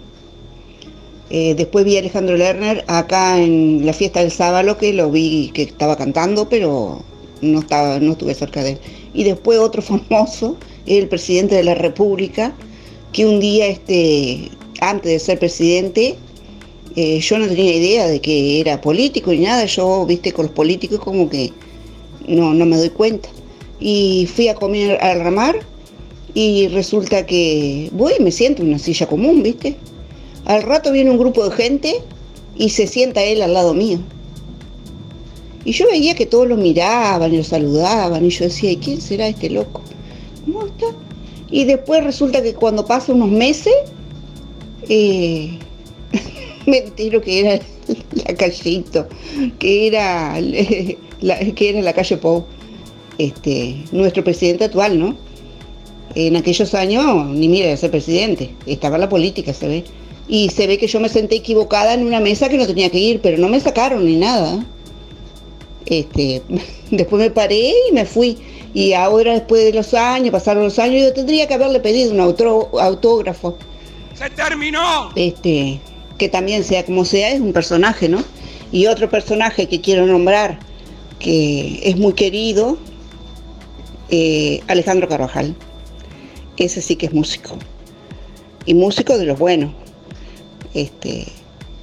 Eh, 1.31 1.55
después 1.55 1.85
vi 1.85 1.97
a 1.97 2.01
Alejandro 2.01 2.37
Lerner 2.37 2.85
acá 2.87 3.41
en 3.41 3.87
la 3.87 3.93
fiesta 3.93 4.21
del 4.21 4.31
sábado 4.31 4.77
que 4.77 4.93
lo 4.93 5.11
vi 5.11 5.51
que 5.55 5.63
estaba 5.63 5.97
cantando, 5.97 6.49
pero 6.49 7.03
no, 7.41 7.61
estaba, 7.61 7.99
no 7.99 8.13
estuve 8.13 8.35
cerca 8.35 8.63
de 8.63 8.73
él. 8.73 8.79
Y 9.15 9.25
después 9.25 9.59
otro 9.59 9.81
famoso, 10.09 10.57
el 10.87 11.09
presidente 11.09 11.55
de 11.55 11.65
la 11.65 11.75
República, 11.75 12.55
que 13.13 13.27
un 13.27 13.41
día, 13.41 13.67
este, 13.69 14.51
antes 14.81 15.13
de 15.13 15.19
ser 15.19 15.39
presidente, 15.39 16.17
eh, 16.97 17.21
yo 17.21 17.39
no 17.39 17.49
tenía 17.49 17.75
idea 17.75 18.07
de 18.07 18.21
que 18.21 18.61
era 18.61 18.81
político 18.81 19.33
ni 19.33 19.41
nada, 19.41 19.65
yo, 19.65 20.07
viste, 20.07 20.33
con 20.33 20.47
los 20.47 20.55
políticos 20.55 21.01
como 21.01 21.29
que 21.29 21.53
no, 22.29 22.55
no 22.55 22.67
me 22.67 22.77
doy 22.77 22.91
cuenta. 22.91 23.29
Y 23.81 24.29
fui 24.35 24.49
a 24.49 24.55
comer 24.55 24.99
al 25.03 25.21
ramar 25.21 25.59
y 26.35 26.69
resulta 26.69 27.27
que 27.27 27.91
voy 27.93 28.15
y 28.19 28.23
me 28.23 28.31
siento 28.31 28.63
en 28.63 28.69
una 28.69 28.79
silla 28.79 29.07
común, 29.07 29.43
viste. 29.43 29.77
Al 30.45 30.63
rato 30.63 30.93
viene 30.93 31.11
un 31.11 31.19
grupo 31.19 31.49
de 31.49 31.57
gente 31.57 31.95
y 32.57 32.69
se 32.71 32.87
sienta 32.87 33.23
él 33.23 33.43
al 33.43 33.55
lado 33.55 33.75
mío. 33.75 33.99
Y 35.65 35.73
yo 35.73 35.87
veía 35.87 36.15
que 36.15 36.27
todos 36.27 36.47
lo 36.47 36.57
miraban 36.57 37.33
y 37.33 37.39
lo 37.39 37.45
saludaban 37.45 38.25
y 38.25 38.31
yo 38.31 38.45
decía, 38.45 38.71
¿y 38.71 38.77
quién 38.77 39.01
será 39.01 39.29
este 39.29 39.49
loco? 39.51 39.81
¿Cómo 40.45 40.67
está? 40.67 40.87
Y 41.51 41.65
después 41.65 42.05
resulta 42.05 42.43
que 42.43 42.55
cuando 42.55 42.85
pasan 42.85 43.17
unos 43.17 43.31
meses, 43.31 43.73
eh, 44.89 45.59
me 46.67 46.79
entero 46.79 47.21
que 47.21 47.41
era 47.41 47.65
la 48.13 48.35
callito, 48.35 49.07
que 49.59 49.87
era 49.89 50.41
la, 51.21 51.39
que 51.39 51.71
era 51.71 51.83
la 51.83 51.93
calle 51.93 52.17
Pou, 52.17 52.45
este, 53.19 53.77
nuestro 53.93 54.25
presidente 54.25 54.65
actual, 54.65 54.99
¿no? 54.99 55.17
En 56.15 56.37
aquellos 56.37 56.75
años 56.75 57.27
ni 57.27 57.49
mira 57.49 57.69
de 57.69 57.77
ser 57.77 57.91
presidente, 57.91 58.51
estaba 58.67 58.99
la 58.99 59.09
política, 59.09 59.53
se 59.53 59.69
ve. 59.69 59.85
Y 60.27 60.49
se 60.51 60.67
ve 60.67 60.79
que 60.79 60.87
yo 60.87 61.01
me 61.01 61.09
senté 61.09 61.37
equivocada 61.37 61.93
en 61.93 62.07
una 62.07 62.21
mesa 62.21 62.49
que 62.49 62.57
no 62.57 62.67
tenía 62.67 62.89
que 62.89 62.99
ir, 62.99 63.21
pero 63.21 63.37
no 63.37 63.49
me 63.49 63.61
sacaron 63.61 64.07
ni 64.07 64.17
nada. 64.17 64.65
Este, 65.87 66.43
después 66.91 67.21
me 67.21 67.31
paré 67.31 67.73
y 67.89 67.93
me 67.93 68.07
fui. 68.07 68.39
Y 68.73 68.93
ahora 68.93 69.35
después 69.35 69.65
de 69.65 69.73
los 69.73 69.95
años, 69.95 70.31
pasaron 70.31 70.65
los 70.65 70.79
años, 70.79 71.03
yo 71.03 71.13
tendría 71.13 71.47
que 71.47 71.55
haberle 71.55 71.81
pedido 71.81 72.13
un 72.13 72.21
autógrafo. 72.21 73.57
¡Se 74.15 74.31
terminó! 74.31 75.11
Este, 75.15 75.79
que 76.19 76.29
también 76.29 76.65
sea 76.65 76.85
como 76.85 77.05
sea, 77.05 77.31
es 77.31 77.41
un 77.41 77.53
personaje, 77.53 78.09
¿no? 78.09 78.23
Y 78.73 78.87
otro 78.87 79.09
personaje 79.09 79.69
que 79.69 79.81
quiero 79.81 80.07
nombrar, 80.07 80.59
que 81.19 81.81
es 81.83 81.97
muy 81.97 82.13
querido, 82.13 82.79
eh, 84.11 84.61
Alejandro 84.69 85.09
Carvajal. 85.09 85.55
Ese 86.57 86.81
sí 86.81 86.97
que 86.97 87.07
es 87.07 87.13
músico. 87.13 87.57
Y 88.67 88.75
músico 88.75 89.19
de 89.19 89.27
los 89.27 89.39
buenos. 89.39 89.73
Este, 90.73 91.27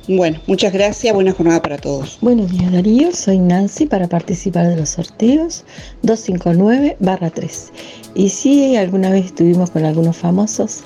bueno, 0.07 0.39
muchas 0.47 0.73
gracias, 0.73 1.13
buena 1.13 1.31
jornada 1.31 1.61
para 1.61 1.77
todos. 1.77 2.17
Buenos 2.21 2.51
días 2.51 2.71
Darío, 2.71 3.13
soy 3.13 3.37
Nancy 3.37 3.85
para 3.85 4.09
participar 4.09 4.67
de 4.67 4.75
los 4.75 4.89
sorteos 4.89 5.63
259-3. 6.03 7.69
Y 8.15 8.29
sí, 8.29 8.75
alguna 8.75 9.11
vez 9.11 9.27
estuvimos 9.27 9.69
con 9.69 9.85
algunos 9.85 10.17
famosos, 10.17 10.83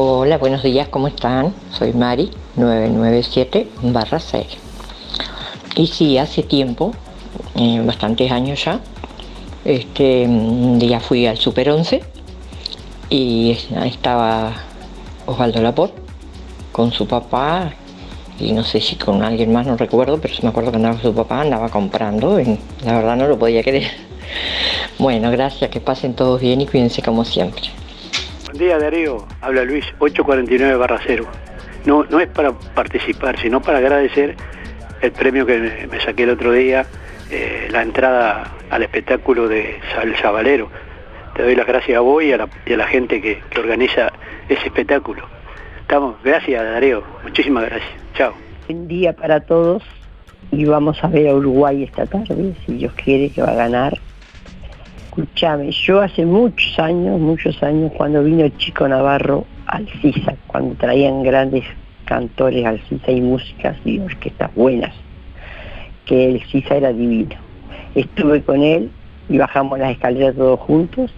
Hola, 0.00 0.38
buenos 0.38 0.62
días, 0.62 0.86
¿cómo 0.86 1.08
están? 1.08 1.52
Soy 1.72 1.92
Mari, 1.92 2.30
997 2.54 3.68
barra 3.82 4.20
6. 4.20 4.46
Y 5.74 5.88
sí, 5.88 6.18
hace 6.18 6.44
tiempo, 6.44 6.92
eh, 7.56 7.82
bastantes 7.84 8.30
años 8.30 8.64
ya, 8.64 8.78
este, 9.64 10.22
un 10.28 10.78
día 10.78 11.00
fui 11.00 11.26
al 11.26 11.36
Super 11.36 11.70
11 11.70 12.04
y 13.10 13.58
estaba 13.84 14.52
Osvaldo 15.26 15.60
Laporte 15.62 16.00
con 16.70 16.92
su 16.92 17.08
papá 17.08 17.72
y 18.38 18.52
no 18.52 18.62
sé 18.62 18.80
si 18.80 18.94
con 18.94 19.24
alguien 19.24 19.52
más, 19.52 19.66
no 19.66 19.76
recuerdo, 19.76 20.20
pero 20.20 20.32
me 20.42 20.50
acuerdo 20.50 20.70
que 20.70 20.76
andaba 20.76 21.02
su 21.02 21.12
papá, 21.12 21.40
andaba 21.40 21.70
comprando 21.70 22.38
la 22.38 22.92
verdad 22.92 23.16
no 23.16 23.26
lo 23.26 23.36
podía 23.36 23.64
creer. 23.64 23.90
Bueno, 25.00 25.32
gracias, 25.32 25.70
que 25.70 25.80
pasen 25.80 26.14
todos 26.14 26.40
bien 26.40 26.60
y 26.60 26.66
cuídense 26.66 27.02
como 27.02 27.24
siempre. 27.24 27.70
Buen 28.48 28.60
día 28.60 28.78
Darío, 28.78 29.26
habla 29.42 29.62
Luis, 29.62 29.84
849 29.98 30.76
barra 30.76 30.98
0. 31.06 31.26
No, 31.84 32.04
no 32.04 32.18
es 32.18 32.28
para 32.28 32.52
participar, 32.52 33.38
sino 33.38 33.60
para 33.60 33.76
agradecer 33.76 34.36
el 35.02 35.12
premio 35.12 35.44
que 35.44 35.86
me 35.90 36.00
saqué 36.00 36.22
el 36.22 36.30
otro 36.30 36.52
día, 36.52 36.86
eh, 37.30 37.68
la 37.70 37.82
entrada 37.82 38.50
al 38.70 38.82
espectáculo 38.82 39.48
de 39.48 39.78
Sal 39.94 40.16
Sabalero. 40.16 40.70
Te 41.36 41.42
doy 41.42 41.56
las 41.56 41.66
gracias 41.66 41.98
a 41.98 42.00
vos 42.00 42.24
y 42.24 42.32
a 42.32 42.38
la, 42.38 42.86
gente 42.86 43.20
que, 43.20 43.42
que 43.50 43.60
organiza 43.60 44.12
ese 44.48 44.64
espectáculo. 44.64 45.26
Estamos, 45.82 46.16
gracias 46.24 46.64
Darío, 46.64 47.04
muchísimas 47.24 47.66
gracias. 47.66 47.92
Chao. 48.14 48.32
Buen 48.66 48.88
día 48.88 49.12
para 49.12 49.40
todos 49.40 49.82
y 50.50 50.64
vamos 50.64 51.04
a 51.04 51.08
ver 51.08 51.28
a 51.28 51.34
Uruguay 51.34 51.82
esta 51.82 52.06
tarde, 52.06 52.54
si 52.64 52.72
Dios 52.72 52.94
quiere 52.94 53.28
que 53.28 53.42
va 53.42 53.50
a 53.50 53.56
ganar. 53.56 53.98
Escúchame, 55.18 55.72
yo 55.72 56.00
hace 56.00 56.24
muchos 56.24 56.78
años, 56.78 57.18
muchos 57.18 57.60
años, 57.60 57.90
cuando 57.96 58.22
vino 58.22 58.44
el 58.44 58.56
Chico 58.56 58.86
Navarro 58.86 59.46
al 59.66 59.88
CISA, 60.00 60.36
cuando 60.46 60.76
traían 60.76 61.24
grandes 61.24 61.64
cantores 62.04 62.64
al 62.64 62.78
CISA 62.82 63.10
y 63.10 63.20
músicas 63.20 63.76
y 63.84 63.98
orquestas 63.98 64.54
buenas, 64.54 64.94
que 66.04 66.30
el 66.30 66.40
CISA 66.44 66.76
era 66.76 66.92
divino. 66.92 67.34
Estuve 67.96 68.44
con 68.44 68.62
él 68.62 68.92
y 69.28 69.38
bajamos 69.38 69.80
las 69.80 69.90
escaleras 69.90 70.36
todos 70.36 70.60
juntos, 70.60 71.12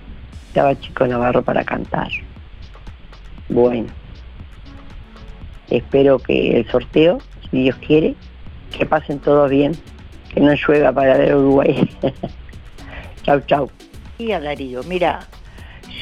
estaba 0.48 0.80
Chico 0.80 1.06
Navarro 1.06 1.42
para 1.42 1.62
cantar. 1.62 2.08
Bueno, 3.50 3.88
espero 5.68 6.20
que 6.20 6.58
el 6.58 6.66
sorteo, 6.70 7.18
si 7.50 7.64
Dios 7.64 7.76
quiere, 7.86 8.14
que 8.74 8.86
pasen 8.86 9.18
todos 9.18 9.50
bien, 9.50 9.72
que 10.32 10.40
no 10.40 10.54
llueva 10.54 10.90
para 10.90 11.18
ver 11.18 11.34
Uruguay. 11.34 11.86
chau, 13.24 13.40
chau. 13.42 13.70
Darío, 14.28 14.82
mira, 14.84 15.20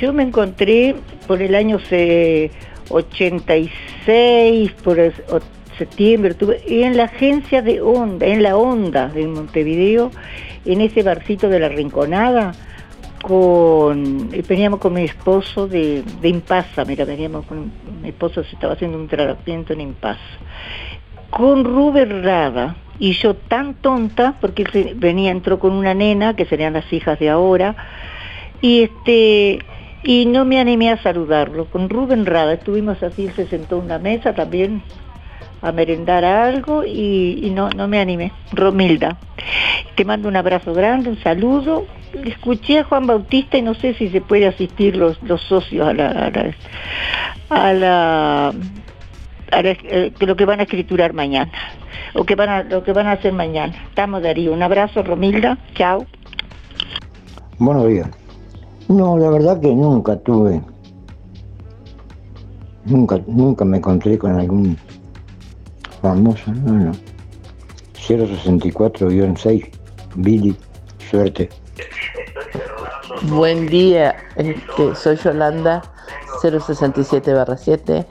yo 0.01 0.13
me 0.13 0.25
encontré 0.25 0.97
por 1.27 1.41
el 1.41 1.55
año 1.55 1.79
se- 1.79 2.51
86, 2.91 4.73
por 4.83 4.99
el- 4.99 5.13
septiembre, 5.77 6.35
tuve, 6.35 6.61
en 6.67 6.97
la 6.97 7.05
agencia 7.05 7.63
de 7.63 7.81
Onda, 7.81 8.27
en 8.27 8.43
la 8.43 8.57
Onda 8.57 9.07
de 9.09 9.29
Montevideo, 9.29 10.11
en 10.65 10.81
ese 10.81 11.05
barcito 11.05 11.49
de 11.49 11.61
la 11.61 11.69
Rinconada, 11.69 12.53
con, 13.23 14.29
eh, 14.33 14.43
veníamos 14.49 14.81
con 14.81 14.95
mi 14.95 15.03
esposo 15.05 15.69
de, 15.69 16.03
de 16.21 16.29
Impasa, 16.29 16.85
mira, 16.85 17.05
veníamos 17.05 17.47
con 17.47 17.71
mi 18.03 18.09
esposo 18.09 18.43
se 18.43 18.55
estaba 18.57 18.73
haciendo 18.73 18.99
un 18.99 19.07
tratamiento 19.07 19.73
en 19.73 19.83
Impasa, 19.83 20.19
con 21.31 21.65
Rubén 21.65 22.23
Rada, 22.23 22.77
y 22.99 23.13
yo 23.13 23.35
tan 23.35 23.75
tonta, 23.75 24.35
porque 24.41 24.65
él 24.73 24.95
venía, 24.97 25.31
entró 25.31 25.59
con 25.59 25.73
una 25.73 25.95
nena, 25.95 26.35
que 26.35 26.45
serían 26.47 26.73
las 26.73 26.93
hijas 26.93 27.19
de 27.19 27.31
ahora, 27.31 27.77
y 28.61 28.83
este 28.83 29.61
y 30.03 30.27
no 30.27 30.45
me 30.45 30.61
animé 30.61 30.91
a 30.91 31.03
saludarlo. 31.03 31.67
Con 31.67 31.89
Rubén 31.89 32.25
Rada 32.25 32.55
estuvimos 32.55 33.03
así, 33.03 33.29
se 33.35 33.47
sentó 33.47 33.77
a 33.77 33.81
una 33.81 33.99
mesa 33.99 34.35
también 34.35 34.83
a 35.61 35.73
merendar 35.73 36.25
algo 36.25 36.85
y, 36.85 37.51
no, 37.55 37.69
no 37.71 37.89
me 37.89 37.99
animé. 37.99 38.33
Romilda, 38.53 39.19
te 39.97 40.05
mando 40.05 40.29
un 40.29 40.37
abrazo 40.37 40.73
grande, 40.73 41.11
un 41.11 41.21
saludo. 41.21 41.87
Escuché 42.25 42.79
a 42.79 42.85
Juan 42.85 43.07
Bautista 43.07 43.59
y 43.59 43.63
no 43.63 43.75
sé 43.75 43.95
si 43.95 44.09
se 44.09 44.21
puede 44.21 44.47
asistir 44.47 44.97
los, 44.97 45.21
los 45.23 45.43
socios 45.43 45.89
a 45.89 45.93
la, 45.93 46.33
a 47.51 47.73
la- 47.73 48.55
a 49.53 49.63
la- 49.63 49.71
eh, 49.71 50.13
lo 50.21 50.37
que 50.37 50.45
van 50.45 50.61
a 50.61 50.65
escriturar 50.65 51.13
mañana 51.15 51.51
o 52.15 52.25
que 52.25 52.35
van 52.35 52.49
a, 52.49 52.63
lo 52.63 52.83
que 52.85 52.93
van 52.93 53.07
a 53.07 53.13
hacer 53.13 53.33
mañana. 53.33 53.75
Estamos 53.89 54.23
Darío, 54.23 54.53
un 54.53 54.63
abrazo 54.63 55.03
Romilda, 55.03 55.59
chao. 55.75 56.07
Buenos 57.59 57.87
días. 57.89 58.09
No, 58.89 59.19
la 59.19 59.31
verdad 59.31 59.61
que 59.61 59.69
nunca 59.75 60.17
tuve. 60.19 60.61
Nunca, 62.85 63.19
nunca 63.27 63.65
me 63.65 63.77
encontré 63.79 64.17
con 64.17 64.39
algún 64.39 64.77
famoso, 66.01 66.53
no, 66.53 66.73
no. 66.73 66.93
064-6, 68.07 69.71
Billy, 70.17 70.57
suerte. 71.11 71.51
Buen 73.25 73.67
día, 73.67 74.15
este, 74.37 74.95
soy 74.95 75.17
Yolanda 75.17 75.83
067 76.41 77.35
7 77.59 78.07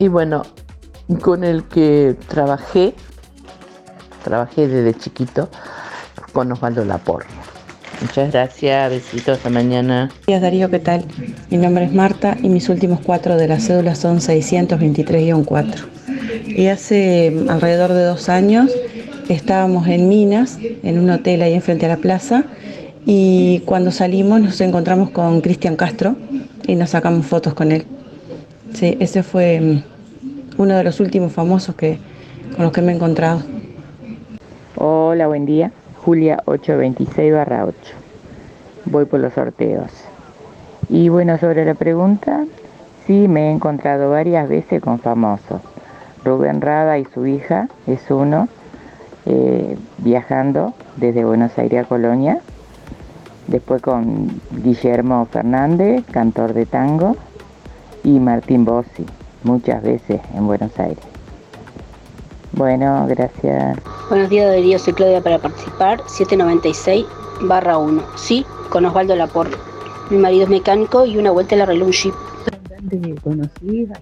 y 0.00 0.08
bueno, 0.08 0.42
con 1.16 1.42
el 1.42 1.64
que 1.64 2.16
trabajé, 2.28 2.94
trabajé 4.22 4.68
desde 4.68 4.98
chiquito 4.98 5.48
con 6.32 6.52
Osvaldo 6.52 6.84
Lapor. 6.84 7.24
Muchas 8.00 8.30
gracias, 8.30 8.90
besitos, 8.90 9.38
hasta 9.38 9.50
mañana. 9.50 10.06
Buenos 10.08 10.26
días 10.26 10.42
Darío, 10.42 10.70
¿qué 10.70 10.78
tal? 10.78 11.04
Mi 11.50 11.56
nombre 11.56 11.84
es 11.84 11.92
Marta 11.92 12.36
y 12.40 12.48
mis 12.48 12.68
últimos 12.68 13.00
cuatro 13.00 13.36
de 13.36 13.48
la 13.48 13.58
cédula 13.58 13.94
son 13.94 14.18
623-4. 14.20 15.86
Y 16.46 16.66
hace 16.68 17.44
alrededor 17.48 17.92
de 17.92 18.04
dos 18.04 18.28
años 18.28 18.70
estábamos 19.28 19.88
en 19.88 20.08
Minas, 20.08 20.58
en 20.60 20.98
un 20.98 21.10
hotel 21.10 21.42
ahí 21.42 21.54
enfrente 21.54 21.86
a 21.86 21.88
la 21.88 21.96
plaza, 21.96 22.44
y 23.04 23.60
cuando 23.60 23.90
salimos 23.90 24.40
nos 24.40 24.60
encontramos 24.60 25.10
con 25.10 25.40
Cristian 25.40 25.74
Castro 25.74 26.14
y 26.66 26.76
nos 26.76 26.90
sacamos 26.90 27.26
fotos 27.26 27.54
con 27.54 27.72
él. 27.72 27.84
Sí, 28.74 28.96
ese 29.00 29.22
fue 29.22 29.60
mm, 29.60 29.82
uno 30.58 30.76
de 30.76 30.82
los 30.82 30.98
últimos 30.98 31.32
famosos 31.32 31.76
que, 31.76 31.98
con 32.54 32.64
los 32.64 32.72
que 32.72 32.82
me 32.82 32.92
he 32.92 32.96
encontrado. 32.96 33.42
Hola, 34.76 35.28
buen 35.28 35.46
día. 35.46 35.70
Julia 36.04 36.42
826 36.46 37.32
barra 37.32 37.64
8. 37.64 37.76
Voy 38.86 39.04
por 39.04 39.20
los 39.20 39.32
sorteos. 39.34 39.90
Y 40.88 41.10
bueno, 41.10 41.38
sobre 41.38 41.64
la 41.64 41.74
pregunta, 41.74 42.44
sí 43.06 43.28
me 43.28 43.48
he 43.48 43.50
encontrado 43.52 44.10
varias 44.10 44.48
veces 44.48 44.82
con 44.82 44.98
famosos. 44.98 45.60
Rubén 46.24 46.60
Rada 46.60 46.98
y 46.98 47.04
su 47.04 47.26
hija 47.26 47.68
es 47.86 48.10
uno, 48.10 48.48
eh, 49.26 49.76
viajando 49.98 50.74
desde 50.96 51.24
Buenos 51.24 51.56
Aires 51.56 51.84
a 51.84 51.88
Colonia. 51.88 52.40
Después 53.46 53.80
con 53.80 54.40
Guillermo 54.50 55.24
Fernández, 55.30 56.04
cantor 56.10 56.52
de 56.52 56.66
tango, 56.66 57.16
y 58.02 58.18
Martín 58.18 58.64
Bossi, 58.64 59.06
muchas 59.42 59.82
veces 59.82 60.20
en 60.34 60.46
Buenos 60.46 60.78
Aires. 60.78 61.04
Bueno, 62.52 63.06
gracias. 63.08 63.78
Buenos 64.08 64.30
días, 64.30 64.46
Darío. 64.46 64.78
Soy 64.78 64.92
Claudia 64.92 65.20
para 65.20 65.38
participar. 65.38 66.02
796 66.06 67.06
barra 67.42 67.78
1. 67.78 68.02
Sí, 68.16 68.44
con 68.70 68.84
Osvaldo 68.84 69.14
Laporte. 69.14 69.56
Mi 70.10 70.16
marido 70.16 70.44
es 70.44 70.48
mecánico 70.48 71.04
y 71.04 71.18
una 71.18 71.30
vuelta 71.30 71.56
le 71.56 71.62
arregló 71.62 71.86
un 71.86 71.92
jeep. 71.92 72.14
conocida, 73.22 74.00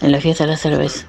en 0.00 0.12
la 0.12 0.20
fiesta 0.20 0.44
de 0.44 0.50
la 0.50 0.56
cerveza. 0.56 1.06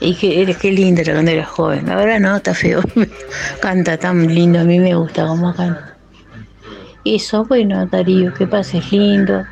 Y 0.00 0.14
qué, 0.14 0.56
qué 0.60 0.72
lindo 0.72 1.00
era 1.00 1.14
cuando 1.14 1.30
era 1.30 1.44
joven. 1.44 1.90
Ahora 1.90 2.18
no, 2.18 2.36
está 2.36 2.54
feo. 2.54 2.80
canta 3.60 3.98
tan 3.98 4.26
lindo, 4.34 4.60
a 4.60 4.64
mí 4.64 4.78
me 4.78 4.94
gusta 4.94 5.26
cómo 5.26 5.54
canta. 5.54 5.95
Eso, 7.06 7.44
bueno, 7.44 7.86
Darío, 7.86 8.34
que 8.34 8.48
pases 8.48 8.90
lindo. 8.90 9.44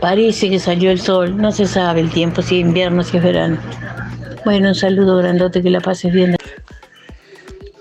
Parece 0.00 0.48
que 0.48 0.58
salió 0.58 0.90
el 0.90 0.98
sol, 0.98 1.36
no 1.36 1.52
se 1.52 1.66
sabe 1.66 2.00
el 2.00 2.10
tiempo, 2.10 2.40
si 2.40 2.58
es 2.58 2.66
invierno, 2.66 3.02
si 3.02 3.18
es 3.18 3.22
verano. 3.22 3.58
Bueno, 4.46 4.68
un 4.68 4.74
saludo 4.74 5.18
grandote, 5.18 5.62
que 5.62 5.68
la 5.68 5.80
pases 5.80 6.10
bien. 6.10 6.38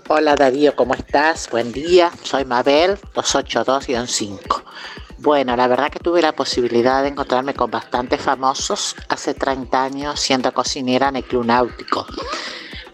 Hola 0.10 0.36
Darío, 0.36 0.76
¿cómo 0.76 0.96
estás? 0.96 1.50
Buen 1.50 1.72
día, 1.72 2.12
soy 2.22 2.44
Mabel, 2.44 2.98
282-5. 3.16 4.64
Bueno, 5.20 5.56
la 5.56 5.70
verdad 5.70 5.90
que 5.90 6.00
tuve 6.00 6.22
la 6.22 6.34
posibilidad 6.34 7.04
de 7.04 7.10
encontrarme 7.10 7.54
con 7.54 7.72
bastantes 7.72 8.20
famosos 8.20 8.98
hace 9.08 9.34
30 9.34 9.82
años 9.82 10.20
siendo 10.20 10.54
cocinera 10.54 11.08
en 11.08 11.16
el 11.16 11.24
Club 11.24 11.46
Náutico. 11.46 12.06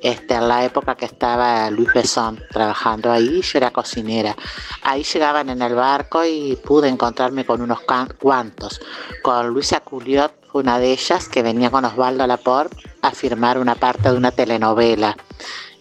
Este, 0.02 0.36
en 0.36 0.48
la 0.48 0.64
época 0.64 0.96
que 0.96 1.06
estaba 1.06 1.70
Luis 1.70 1.92
Besón 1.94 2.42
trabajando 2.52 3.12
ahí, 3.12 3.42
yo 3.42 3.58
era 3.58 3.72
cocinera. 3.72 4.36
Ahí 4.84 5.04
llegaban 5.04 5.50
en 5.50 5.62
el 5.62 5.76
barco 5.76 6.24
y 6.24 6.56
pude 6.58 6.88
encontrarme 6.88 7.46
con 7.46 7.62
unos 7.62 7.80
cuantos. 8.20 8.82
Con 9.24 9.48
Luisa 9.48 9.80
Culiot, 9.80 10.34
una 10.54 10.80
de 10.80 10.92
ellas, 10.92 11.28
que 11.28 11.42
venía 11.42 11.70
con 11.70 11.86
Osvaldo 11.86 12.28
Laporte 12.28 12.78
a 13.02 13.12
firmar 13.12 13.58
una 13.58 13.76
parte 13.76 14.12
de 14.12 14.18
una 14.18 14.32
telenovela. 14.32 15.16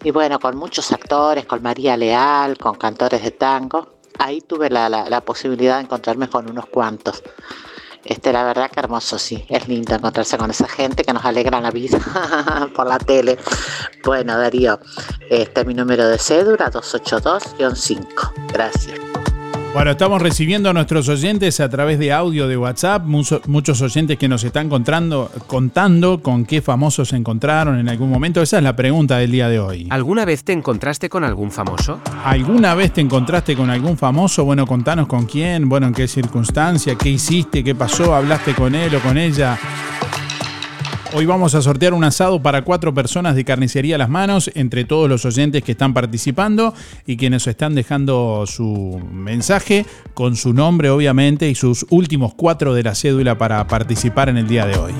Y 0.02 0.10
bueno, 0.10 0.38
con 0.38 0.56
muchos 0.56 0.92
actores, 0.92 1.46
con 1.46 1.62
María 1.62 1.96
Leal, 1.96 2.58
con 2.58 2.76
cantores 2.76 3.22
de 3.22 3.30
tango. 3.30 3.94
Ahí 4.18 4.40
tuve 4.40 4.70
la 4.70 5.20
posibilidad 5.24 5.76
de 5.76 5.84
encontrarme 5.84 6.28
con 6.28 6.48
unos 6.48 6.66
cuantos. 6.66 7.22
Este, 8.04 8.32
la 8.32 8.44
verdad 8.44 8.70
que 8.70 8.80
hermoso, 8.80 9.18
sí. 9.18 9.44
Es 9.48 9.68
lindo 9.68 9.94
encontrarse 9.94 10.36
con 10.36 10.50
esa 10.50 10.68
gente 10.68 11.04
que 11.04 11.12
nos 11.12 11.24
alegra 11.24 11.60
la 11.60 11.70
vida 11.70 11.98
por 12.74 12.86
la 12.86 12.98
tele. 12.98 13.38
Bueno, 14.04 14.36
Darío, 14.38 14.78
este 15.30 15.60
es 15.62 15.66
mi 15.66 15.74
número 15.74 16.06
de 16.06 16.18
cédula, 16.18 16.70
282-5. 16.70 18.52
Gracias. 18.52 19.13
Bueno, 19.74 19.90
estamos 19.90 20.22
recibiendo 20.22 20.70
a 20.70 20.72
nuestros 20.72 21.08
oyentes 21.08 21.58
a 21.58 21.68
través 21.68 21.98
de 21.98 22.12
audio 22.12 22.46
de 22.46 22.56
WhatsApp, 22.56 23.04
muchos 23.04 23.82
oyentes 23.82 24.16
que 24.16 24.28
nos 24.28 24.44
están 24.44 24.68
contando, 24.68 25.28
contando 25.48 26.22
con 26.22 26.44
qué 26.44 26.62
famosos 26.62 27.08
se 27.08 27.16
encontraron 27.16 27.80
en 27.80 27.88
algún 27.88 28.08
momento. 28.08 28.40
Esa 28.40 28.58
es 28.58 28.62
la 28.62 28.76
pregunta 28.76 29.18
del 29.18 29.32
día 29.32 29.48
de 29.48 29.58
hoy. 29.58 29.88
¿Alguna 29.90 30.24
vez 30.24 30.44
te 30.44 30.52
encontraste 30.52 31.08
con 31.08 31.24
algún 31.24 31.50
famoso? 31.50 32.00
¿Alguna 32.24 32.76
vez 32.76 32.92
te 32.92 33.00
encontraste 33.00 33.56
con 33.56 33.68
algún 33.68 33.98
famoso? 33.98 34.44
Bueno, 34.44 34.64
contanos 34.64 35.08
con 35.08 35.26
quién, 35.26 35.68
bueno, 35.68 35.88
en 35.88 35.92
qué 35.92 36.06
circunstancia, 36.06 36.94
qué 36.94 37.10
hiciste, 37.10 37.64
qué 37.64 37.74
pasó, 37.74 38.14
hablaste 38.14 38.54
con 38.54 38.76
él 38.76 38.94
o 38.94 39.00
con 39.00 39.18
ella. 39.18 39.58
Hoy 41.16 41.26
vamos 41.26 41.54
a 41.54 41.62
sortear 41.62 41.94
un 41.94 42.02
asado 42.02 42.42
para 42.42 42.62
cuatro 42.62 42.92
personas 42.92 43.36
de 43.36 43.44
carnicería 43.44 43.94
a 43.94 43.98
las 43.98 44.08
manos 44.08 44.50
entre 44.56 44.84
todos 44.84 45.08
los 45.08 45.24
oyentes 45.24 45.62
que 45.62 45.70
están 45.70 45.94
participando 45.94 46.74
y 47.06 47.16
quienes 47.16 47.46
están 47.46 47.76
dejando 47.76 48.44
su 48.48 49.00
mensaje 49.12 49.86
con 50.14 50.34
su 50.34 50.52
nombre 50.52 50.90
obviamente 50.90 51.48
y 51.48 51.54
sus 51.54 51.86
últimos 51.90 52.34
cuatro 52.34 52.74
de 52.74 52.82
la 52.82 52.96
cédula 52.96 53.38
para 53.38 53.64
participar 53.68 54.28
en 54.28 54.38
el 54.38 54.48
día 54.48 54.66
de 54.66 54.76
hoy. 54.76 54.92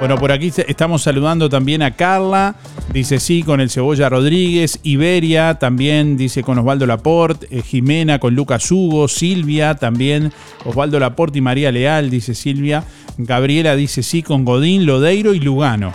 Bueno, 0.00 0.16
por 0.16 0.32
aquí 0.32 0.50
estamos 0.66 1.02
saludando 1.02 1.50
también 1.50 1.82
a 1.82 1.94
Carla, 1.94 2.56
dice 2.90 3.20
sí, 3.20 3.42
con 3.42 3.60
el 3.60 3.68
Cebolla 3.68 4.08
Rodríguez, 4.08 4.80
Iberia 4.82 5.58
también, 5.58 6.16
dice 6.16 6.42
con 6.42 6.58
Osvaldo 6.58 6.86
Laporte, 6.86 7.46
eh, 7.50 7.60
Jimena 7.60 8.18
con 8.18 8.34
Lucas 8.34 8.70
Hugo, 8.72 9.08
Silvia 9.08 9.74
también, 9.74 10.32
Osvaldo 10.64 10.98
Laporte 10.98 11.38
y 11.38 11.42
María 11.42 11.70
Leal, 11.70 12.08
dice 12.08 12.34
Silvia, 12.34 12.82
Gabriela 13.24 13.76
dice 13.76 14.02
sí, 14.02 14.22
con 14.22 14.44
Godín, 14.44 14.86
Lodeiro 14.86 15.34
y 15.34 15.40
Lugano. 15.40 15.92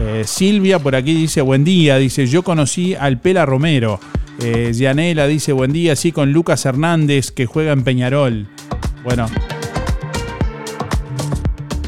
Eh, 0.00 0.22
Silvia 0.26 0.78
por 0.78 0.96
aquí 0.96 1.14
dice 1.14 1.42
buen 1.42 1.64
día, 1.64 1.98
dice 1.98 2.26
yo 2.26 2.42
conocí 2.42 2.94
al 2.94 3.20
Pela 3.20 3.46
Romero. 3.46 4.00
Eh, 4.42 4.72
dice 5.28 5.52
buen 5.52 5.72
día, 5.72 5.94
sí, 5.96 6.12
con 6.12 6.32
Lucas 6.32 6.64
Hernández 6.64 7.30
que 7.30 7.46
juega 7.46 7.72
en 7.72 7.84
Peñarol. 7.84 8.46
Bueno, 9.04 9.26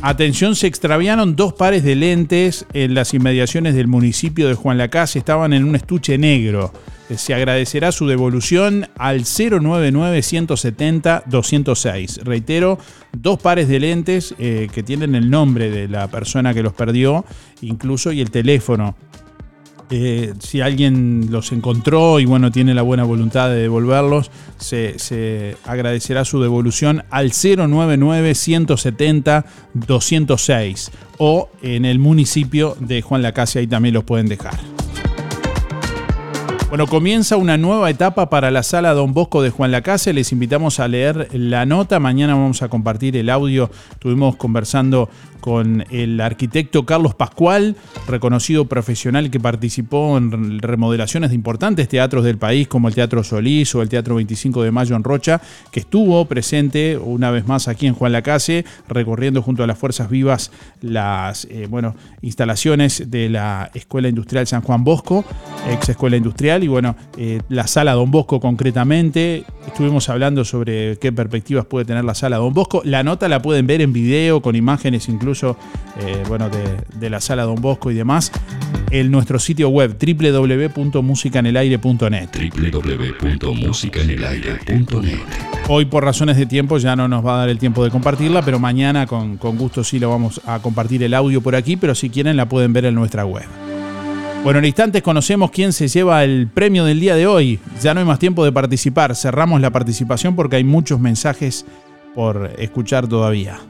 Atención, 0.05 0.57
se 0.57 0.67
extraviaron 0.67 1.37
dos 1.37 1.53
pares 1.53 1.85
de 1.85 1.95
lentes 1.95 2.67
en 2.73 2.93
las 2.93 3.15
inmediaciones 3.15 3.77
del 3.77 3.87
municipio 3.87 4.49
de 4.49 4.55
Juan 4.55 4.77
Lacase. 4.77 5.21
Estaban 5.21 5.53
en 5.53 5.65
un 5.65 5.77
estuche 5.77 6.19
negro. 6.19 6.73
Eh, 7.13 7.19
se 7.19 7.35
agradecerá 7.35 7.93
su 7.93 8.07
devolución 8.07 8.89
al 8.97 9.25
099-170-206. 9.25 12.23
Reitero, 12.23 12.79
dos 13.13 13.39
pares 13.39 13.69
de 13.69 13.81
lentes 13.81 14.35
eh, 14.39 14.69
que 14.73 14.83
tienen 14.83 15.15
el 15.15 15.29
nombre 15.31 15.71
de 15.71 15.89
la 15.89 16.09
persona 16.09 16.55
que 16.55 16.63
los 16.63 16.73
perdió, 16.73 17.27
incluso 17.61 18.13
y 18.13 18.23
el 18.23 18.31
teléfono 18.31 18.97
eh, 19.91 20.33
si 20.39 20.63
alguien 20.63 21.27
los 21.31 21.53
encontró 21.53 22.19
y 22.19 22.25
bueno, 22.25 22.51
tiene 22.51 22.73
la 22.73 22.81
buena 22.81 23.05
voluntad 23.05 23.51
de 23.51 23.57
devolverlos, 23.57 24.31
se, 24.57 25.57
agradecerá 25.67 26.25
su 26.25 26.41
devolución 26.41 27.05
al 27.11 27.33
099 27.33 28.35
170 28.35 29.45
206 29.75 30.91
o 31.19 31.51
en 31.61 31.85
el 31.85 31.99
municipio 31.99 32.75
de 32.81 33.03
Juan 33.03 33.21
Lacase, 33.21 33.59
ahí 33.59 33.67
también 33.67 33.93
los 33.93 34.05
pueden 34.05 34.29
dejar. 34.29 34.82
Bueno, 36.73 36.87
comienza 36.87 37.37
una 37.37 37.59
nueva 37.59 37.91
etapa 37.91 38.31
para 38.31 38.51
la 38.51 38.63
sala 38.63 38.95
Don 38.95 39.13
Bosco 39.13 39.43
de 39.43 39.51
Juan 39.51 39.73
Lacase. 39.73 40.15
Les 40.15 40.33
invitamos 40.33 40.81
a 40.81 40.89
leer 40.89 41.29
la 41.33 41.67
nota. 41.67 42.01
Mañana 42.01 42.33
vamos 42.33 42.63
a 42.63 42.71
compartir 42.71 43.15
el 43.19 43.29
audio. 43.29 43.71
Estuvimos 43.91 44.37
conversando 44.37 45.11
con 45.43 45.85
el 45.91 46.21
arquitecto 46.21 46.87
Carlos 46.87 47.17
Pascual, 47.17 47.77
reconocido 48.07 48.67
profesional 48.67 49.29
que 49.31 49.41
participó 49.41 50.17
en 50.17 50.61
remodelaciones 50.61 51.31
de 51.31 51.35
importantes 51.35 51.89
teatros 51.89 52.25
del 52.25 52.39
país 52.39 52.69
como 52.69 52.87
el 52.87 52.95
Teatro 52.95 53.25
Solís 53.25 53.75
o 53.75 53.83
el 53.83 53.89
Teatro 53.89 54.15
25 54.15 54.63
de 54.63 54.71
Mayo 54.71 54.95
en 54.95 55.03
Rocha, 55.03 55.43
que 55.73 55.81
estuvo 55.81 56.25
presente 56.27 56.97
una 56.97 57.33
vez 57.33 57.47
más 57.47 57.67
aquí 57.67 57.89
en 57.89 57.95
Juan 57.95 58.13
Lacase, 58.13 58.65
recorriendo 58.89 59.43
junto 59.43 59.65
a 59.65 59.67
las 59.67 59.77
Fuerzas 59.77 60.09
Vivas 60.09 60.53
las 60.81 61.45
eh, 61.47 61.67
bueno, 61.69 61.97
instalaciones 62.23 63.11
de 63.11 63.29
la 63.29 63.69
Escuela 63.75 64.09
Industrial 64.09 64.47
San 64.47 64.63
Juan 64.63 64.85
Bosco, 64.85 65.25
ex 65.69 65.89
Escuela 65.89 66.17
Industrial, 66.17 66.62
y 66.63 66.69
bueno, 66.69 66.95
eh, 67.17 67.41
la 67.49 67.67
sala 67.67 67.93
Don 67.93 68.11
Bosco 68.11 68.41
concretamente. 68.41 69.45
Estuvimos 69.67 70.09
hablando 70.09 70.45
sobre 70.45 70.97
qué 70.99 71.13
perspectivas 71.13 71.67
puede 71.67 71.85
tener 71.85 72.05
la 72.05 72.15
sala 72.15 72.39
Don 72.39 72.55
Bosco. 72.55 72.83
La 72.85 73.03
nota 73.03 73.29
la 73.29 73.43
pueden 73.43 73.67
ver 73.67 73.81
en 73.81 73.93
video, 73.93 74.41
con 74.41 74.55
imágenes 74.57 75.09
incluso 75.09 75.57
eh, 76.01 76.23
bueno, 76.29 76.49
de, 76.49 77.11
la 77.11 77.21
sala 77.21 77.43
Don 77.45 77.61
Bosco 77.61 77.91
y 77.91 77.95
demás, 77.95 78.33
en 78.91 79.11
nuestro 79.11 79.39
sitio 79.39 79.69
web 79.69 79.99
www.musicanelaire.net. 79.99 82.29
www.musicanelaire.net. 82.33 85.19
Hoy 85.69 85.85
por 85.85 86.05
razones 86.05 86.37
de 86.37 86.47
tiempo 86.47 86.79
ya 86.79 86.97
no 86.97 87.07
nos 87.09 87.25
va 87.25 87.35
a 87.35 87.39
dar 87.39 87.49
el 87.49 87.59
tiempo 87.59 87.85
de 87.85 87.91
compartirla, 87.91 88.43
pero 88.43 88.59
mañana 88.59 89.07
con, 89.07 89.37
con 89.37 89.59
gusto 89.59 89.85
sí 89.85 89.99
lo 89.99 90.11
vamos 90.11 90.41
a 90.47 90.61
compartir 90.61 91.03
el 91.03 91.15
audio 91.15 91.41
por 91.41 91.55
aquí, 91.55 91.77
pero 91.77 91.95
si 91.95 92.11
quieren 92.11 92.37
la 92.37 92.49
pueden 92.49 92.73
ver 92.73 92.87
en 92.87 92.95
nuestra 92.95 93.25
web. 93.25 93.72
Bueno, 94.45 94.59
en 94.59 94.65
instantes 94.65 95.03
conocemos 95.03 95.53
quién 95.53 95.73
se 95.73 95.87
lleva 95.87 96.25
el 96.25 96.49
premio 96.49 96.85
del 96.85 96.99
día 96.99 97.15
de 97.15 97.29
hoy. 97.29 97.61
Ya 97.81 97.95
no 97.95 98.01
hay 98.01 98.07
más 98.07 98.19
tiempo 98.19 98.45
de 98.45 98.51
participar. 98.51 99.15
Cerramos 99.15 99.61
la 99.61 99.71
participación 99.71 100.35
porque 100.35 100.57
hay 100.57 100.65
muchos 100.65 100.99
mensajes 100.99 101.65
por 102.17 102.51
escuchar 102.59 103.07
todavía. 103.07 103.61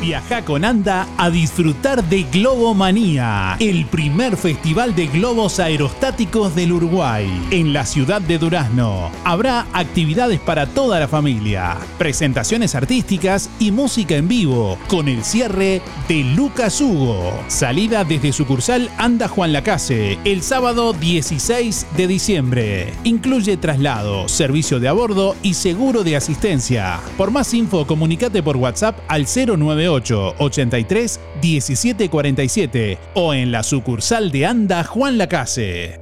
Viaja 0.00 0.44
con 0.44 0.64
Anda 0.64 1.06
a 1.16 1.30
disfrutar 1.30 2.04
de 2.04 2.24
Globomanía, 2.24 3.56
el 3.58 3.86
primer 3.86 4.36
festival 4.36 4.94
de 4.94 5.06
globos 5.06 5.58
aerostáticos 5.58 6.54
del 6.54 6.72
Uruguay, 6.72 7.26
en 7.50 7.72
la 7.72 7.86
ciudad 7.86 8.20
de 8.20 8.38
Durazno. 8.38 9.10
Habrá 9.24 9.66
actividades 9.72 10.38
para 10.38 10.66
toda 10.66 11.00
la 11.00 11.08
familia, 11.08 11.78
presentaciones 11.96 12.74
artísticas 12.74 13.48
y 13.58 13.70
música 13.70 14.16
en 14.16 14.28
vivo, 14.28 14.78
con 14.88 15.08
el 15.08 15.24
cierre 15.24 15.80
de 16.08 16.24
Lucas 16.24 16.80
Hugo. 16.80 17.32
Salida 17.48 18.04
desde 18.04 18.32
sucursal 18.32 18.90
Anda 18.98 19.28
Juan 19.28 19.54
Lacase, 19.54 20.18
el 20.24 20.42
sábado 20.42 20.92
16 20.92 21.86
de 21.96 22.06
diciembre. 22.06 22.92
Incluye 23.04 23.56
traslado, 23.56 24.28
servicio 24.28 24.78
de 24.78 24.88
a 24.88 24.92
bordo 24.92 25.36
y 25.42 25.54
seguro 25.54 26.04
de 26.04 26.16
asistencia. 26.16 27.00
Por 27.16 27.30
más 27.30 27.54
info, 27.54 27.86
comunícate 27.86 28.42
por 28.42 28.56
WhatsApp 28.58 28.98
al 29.08 29.24
098 29.24 29.85
83 29.88 31.20
1747 31.42 32.98
o 33.14 33.34
en 33.34 33.52
la 33.52 33.62
sucursal 33.62 34.30
de 34.30 34.46
Anda 34.46 34.84
Juan 34.84 35.18
Lacase. 35.18 36.00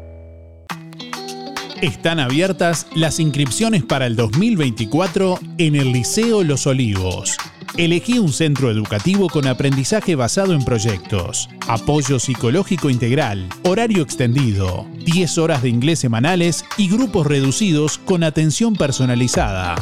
Están 1.82 2.18
abiertas 2.18 2.86
las 2.94 3.20
inscripciones 3.20 3.82
para 3.82 4.06
el 4.06 4.16
2024 4.16 5.38
en 5.58 5.76
el 5.76 5.92
Liceo 5.92 6.42
Los 6.42 6.66
Olivos. 6.66 7.36
Elegí 7.76 8.18
un 8.18 8.32
centro 8.32 8.70
educativo 8.70 9.28
con 9.28 9.48
aprendizaje 9.48 10.14
basado 10.14 10.54
en 10.54 10.64
proyectos, 10.64 11.48
apoyo 11.66 12.20
psicológico 12.20 12.88
integral, 12.88 13.48
horario 13.64 14.02
extendido, 14.02 14.86
10 15.04 15.38
horas 15.38 15.62
de 15.62 15.70
inglés 15.70 15.98
semanales 15.98 16.64
y 16.78 16.88
grupos 16.88 17.26
reducidos 17.26 17.98
con 17.98 18.22
atención 18.22 18.76
personalizada. 18.76 19.74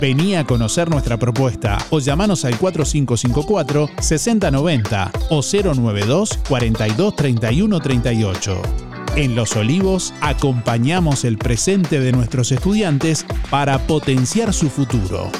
Vení 0.00 0.36
a 0.36 0.44
conocer 0.44 0.88
nuestra 0.90 1.16
propuesta 1.16 1.78
o 1.90 2.00
llamanos 2.00 2.44
al 2.44 2.58
4554-6090 2.58 5.10
o 5.30 5.40
092 5.40 6.38
42 6.48 7.16
31 7.16 7.80
38. 7.80 8.62
En 9.16 9.34
Los 9.34 9.56
Olivos 9.56 10.12
acompañamos 10.20 11.24
el 11.24 11.38
presente 11.38 11.98
de 12.00 12.12
nuestros 12.12 12.52
estudiantes 12.52 13.24
para 13.50 13.78
potenciar 13.86 14.52
su 14.52 14.68
futuro. 14.68 15.32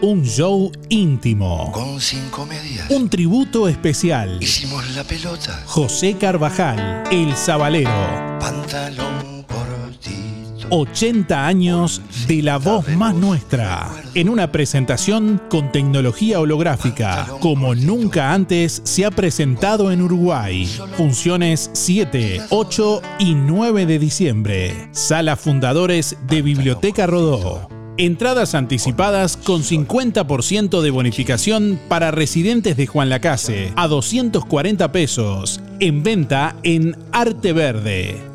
Un 0.00 0.24
show 0.24 0.72
íntimo. 0.88 1.70
Con 1.72 2.00
cinco 2.00 2.46
medias. 2.46 2.88
Un 2.88 3.10
tributo 3.10 3.68
especial. 3.68 4.38
Hicimos 4.40 4.88
la 4.94 5.04
pelota. 5.04 5.62
José 5.66 6.16
Carvajal, 6.16 7.04
El 7.10 7.36
Sabalero. 7.36 8.38
Pantalón 8.40 9.42
cortito. 9.42 10.27
80 10.70 11.46
años 11.46 12.02
de 12.26 12.42
la 12.42 12.58
voz 12.58 12.88
más 12.88 13.14
nuestra. 13.14 13.90
En 14.14 14.28
una 14.28 14.52
presentación 14.52 15.40
con 15.48 15.72
tecnología 15.72 16.40
holográfica, 16.40 17.26
como 17.40 17.74
nunca 17.74 18.32
antes 18.32 18.80
se 18.84 19.04
ha 19.04 19.10
presentado 19.10 19.90
en 19.90 20.02
Uruguay. 20.02 20.66
Funciones 20.96 21.70
7, 21.72 22.42
8 22.50 23.02
y 23.18 23.34
9 23.34 23.86
de 23.86 23.98
diciembre. 23.98 24.88
Sala 24.92 25.36
Fundadores 25.36 26.16
de 26.28 26.42
Biblioteca 26.42 27.06
Rodó. 27.06 27.68
Entradas 27.96 28.54
anticipadas 28.54 29.36
con 29.36 29.62
50% 29.62 30.82
de 30.82 30.90
bonificación 30.90 31.80
para 31.88 32.12
residentes 32.12 32.76
de 32.76 32.86
Juan 32.86 33.08
Lacase 33.08 33.72
a 33.74 33.88
240 33.88 34.92
pesos. 34.92 35.60
En 35.80 36.04
venta 36.04 36.54
en 36.62 36.96
Arte 37.10 37.52
Verde. 37.52 38.27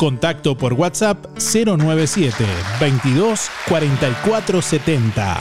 Contacto 0.00 0.56
por 0.56 0.72
WhatsApp 0.72 1.26
097 1.36 2.46
22 2.80 3.50
44 3.68 4.62
70. 4.62 5.38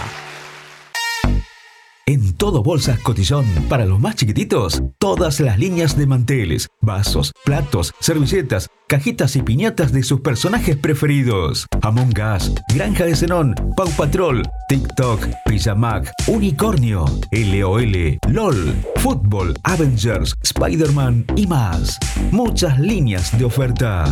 En 2.05 2.33
todo 2.35 2.61
Bolsas 2.61 2.99
Cotillón, 2.99 3.45
para 3.69 3.85
los 3.85 4.01
más 4.01 4.15
chiquititos, 4.15 4.83
todas 4.97 5.39
las 5.39 5.57
líneas 5.59 5.97
de 5.97 6.07
manteles, 6.07 6.67
vasos, 6.81 7.31
platos, 7.45 7.93
servilletas, 8.01 8.67
cajitas 8.89 9.35
y 9.35 9.43
piñatas 9.43 9.91
de 9.91 10.01
sus 10.01 10.21
personajes 10.21 10.75
preferidos. 10.75 11.67
Among 11.83 12.11
Us, 12.35 12.51
Granja 12.73 13.05
de 13.05 13.15
Zenón, 13.15 13.53
Pau 13.77 13.87
Patrol, 13.91 14.41
TikTok, 14.67 15.27
Pijamac, 15.45 16.11
Unicornio, 16.25 17.05
LOL, 17.31 18.17
LOL, 18.27 18.75
Fútbol, 18.95 19.53
Avengers, 19.63 20.35
Spider-Man 20.41 21.23
y 21.35 21.45
más. 21.45 21.99
Muchas 22.31 22.79
líneas 22.79 23.37
de 23.37 23.45
oferta. 23.45 24.11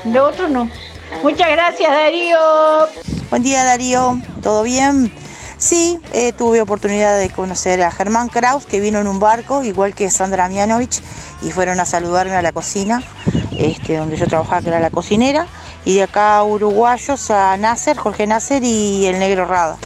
De 0.05 0.21
otros 0.21 0.51
no. 0.51 0.69
Muchas 1.23 1.51
gracias 1.51 1.91
Darío. 1.91 2.39
Buen 3.31 3.43
día 3.43 3.65
Darío, 3.65 4.21
¿todo 4.43 4.65
bien? 4.65 5.11
Sí, 5.57 5.99
eh, 6.13 6.35
tuve 6.35 6.61
oportunidad 6.61 7.19
de 7.19 7.31
conocer 7.31 7.83
a 7.83 7.91
Germán 7.91 8.29
Kraus, 8.29 8.67
que 8.67 8.81
vino 8.81 8.99
en 8.99 9.07
un 9.07 9.19
barco, 9.19 9.65
igual 9.65 9.95
que 9.95 10.11
Sandra 10.11 10.49
Mianovich, 10.49 11.01
y 11.43 11.51
fueron 11.53 11.81
a 11.81 11.87
saludarme 11.87 12.35
a 12.35 12.43
la 12.43 12.53
cocina, 12.53 13.03
este, 13.59 13.97
donde 13.97 14.17
yo 14.17 14.27
trabajaba, 14.27 14.61
que 14.63 14.69
era 14.69 14.81
la 14.81 14.91
cocinera, 14.91 15.47
y 15.85 15.97
de 15.97 16.03
acá 16.05 16.43
uruguayos 16.43 17.31
a 17.31 17.57
Nasser, 17.57 17.97
Jorge 17.97 18.27
Nasser 18.27 18.63
y 18.63 19.07
el 19.07 19.19
negro 19.19 19.47
Rada. 19.47 19.77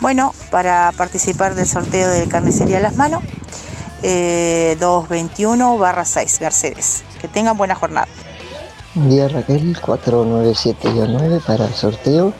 Bueno, 0.00 0.34
para 0.50 0.92
participar 0.96 1.54
del 1.54 1.66
sorteo 1.66 2.08
de 2.08 2.26
carnicería 2.26 2.78
a 2.78 2.80
las 2.80 2.96
manos, 2.96 3.22
eh, 4.02 4.76
221 4.80 5.78
barra 5.78 6.04
6, 6.04 6.40
Mercedes. 6.40 7.04
Que 7.20 7.28
tengan 7.28 7.56
buena 7.56 7.76
jornada. 7.76 8.08
Buen 8.94 9.10
día 9.10 9.28
Raquel, 9.28 9.76
497-9 9.80 11.40
para 11.46 11.66
el 11.66 11.74
sorteo. 11.74 12.34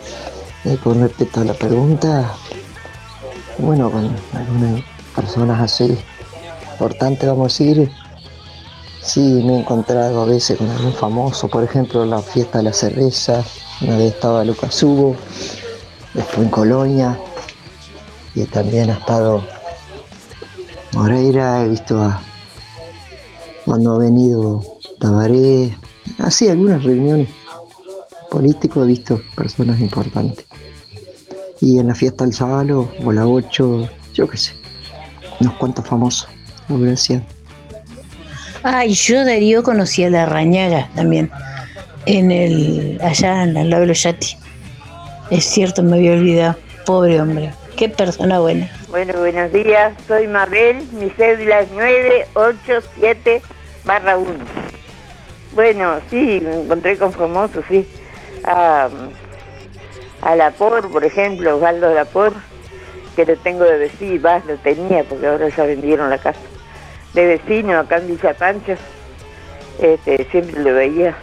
Eh, 0.65 0.77
con 0.83 1.01
respecto 1.01 1.41
a 1.41 1.45
la 1.45 1.55
pregunta, 1.55 2.35
bueno, 3.59 3.91
con 3.91 4.15
algunas 4.35 4.83
personas 5.15 5.61
así 5.61 5.99
importantes, 6.73 7.29
vamos 7.29 7.45
a 7.45 7.65
decir, 7.65 7.91
sí 9.03 9.43
me 9.45 9.57
he 9.57 9.61
encontrado 9.61 10.23
a 10.23 10.27
veces 10.27 10.59
con 10.59 10.69
algún 10.71 10.93
famoso, 10.93 11.49
por 11.49 11.65
ejemplo, 11.65 12.07
la 12.07 12.23
fiesta 12.23 12.59
de 12.59 12.65
la 12.65 12.73
cerveza, 12.73 13.45
una 13.81 13.97
vez 13.97 14.15
estaba 14.15 14.45
Lucas 14.45 14.83
Hugo, 14.83 15.17
después 16.15 16.39
en 16.39 16.51
Colonia, 16.51 17.19
y 18.35 18.45
también 18.45 18.91
ha 18.91 18.95
estado 18.95 19.45
Moreira, 20.93 21.65
he 21.65 21.69
visto 21.69 22.01
a 22.01 22.23
cuando 23.65 23.95
ha 23.95 23.99
venido 23.99 24.63
Tabaré, 24.99 25.77
así 26.19 26.49
algunas 26.49 26.83
reuniones 26.83 27.29
políticos 28.31 28.85
he 28.85 28.87
visto 28.87 29.21
personas 29.37 29.81
importantes. 29.81 30.47
Y 31.61 31.79
en 31.79 31.89
la 31.89 31.95
fiesta 31.95 32.25
del 32.25 32.35
sábado 32.35 32.89
o 33.05 33.13
la 33.13 33.27
8, 33.27 33.89
yo 34.15 34.29
qué 34.29 34.37
sé, 34.37 34.53
unos 35.41 35.55
cuantos 35.55 35.87
famosos. 35.87 36.29
Gracias. 38.63 38.75
Ay, 38.81 38.93
yo 38.95 39.25
Darío 39.25 39.63
conocí 39.63 40.05
a 40.05 40.11
la 40.11 40.27
Rañaga 40.27 40.89
también, 40.95 41.31
en 42.07 42.31
el, 42.31 42.99
allá 43.03 43.43
en 43.43 43.57
el 43.57 43.71
lago 43.71 43.83
de 43.83 43.89
los 43.89 44.03
Yati. 44.03 44.37
Es 45.31 45.45
cierto, 45.45 45.83
me 45.83 45.97
había 45.97 46.13
olvidado. 46.13 46.57
Pobre 46.87 47.21
hombre, 47.21 47.53
qué 47.77 47.89
persona 47.89 48.41
buena. 48.41 48.71
Bueno, 48.89 49.15
buenos 49.19 49.53
días, 49.53 49.93
soy 50.07 50.27
Mabel, 50.27 50.85
mi 50.93 51.11
cédula 51.11 51.61
es 51.61 51.71
987 51.71 53.41
barra 53.85 54.17
1. 54.17 54.31
Bueno, 55.55 56.01
sí, 56.11 56.41
me 56.43 56.63
encontré 56.63 56.97
con 56.97 57.13
famosos, 57.13 57.65
sí. 57.69 57.87
A, 58.45 58.89
a 60.23 60.37
Lapor, 60.37 60.91
por 60.91 61.05
ejemplo, 61.05 61.57
Osvaldo 61.57 61.95
Lapor, 61.95 62.33
que 63.15 63.25
lo 63.25 63.37
tengo 63.37 63.65
de 63.65 63.79
vecino, 63.79 64.43
lo 64.47 64.57
tenía 64.59 65.05
porque 65.05 65.27
ahora 65.27 65.49
ya 65.49 65.65
vendieron 65.65 66.11
la 66.11 66.19
casa. 66.19 66.41
De 67.15 67.27
vecino 67.27 67.79
acá 67.79 67.99
en 67.99 68.09
Villa 68.09 68.35
Pancho, 68.35 68.75
este, 69.81 70.25
siempre 70.31 70.63
lo 70.63 70.75
veía. 70.75 71.15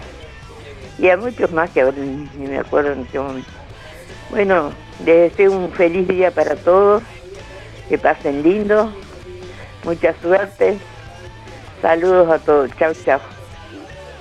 Y 1.00 1.10
a 1.10 1.18
muchos 1.18 1.52
más 1.52 1.70
que 1.72 1.82
ahora 1.82 1.98
ni 1.98 2.48
me 2.48 2.60
acuerdo 2.60 2.92
en 2.92 3.02
este 3.02 3.20
momento. 3.20 3.50
Bueno, 4.30 4.72
les 5.06 5.32
deseo 5.32 5.52
un 5.52 5.72
feliz 5.72 6.08
día 6.08 6.30
para 6.30 6.56
todos, 6.56 7.02
que 7.88 7.98
pasen 7.98 8.44
lindo, 8.44 8.94
mucha 9.84 10.14
suerte, 10.22 10.78
saludos 11.82 12.30
a 12.30 12.38
todos, 12.38 12.70
chao, 12.78 12.94
chao. 13.06 13.20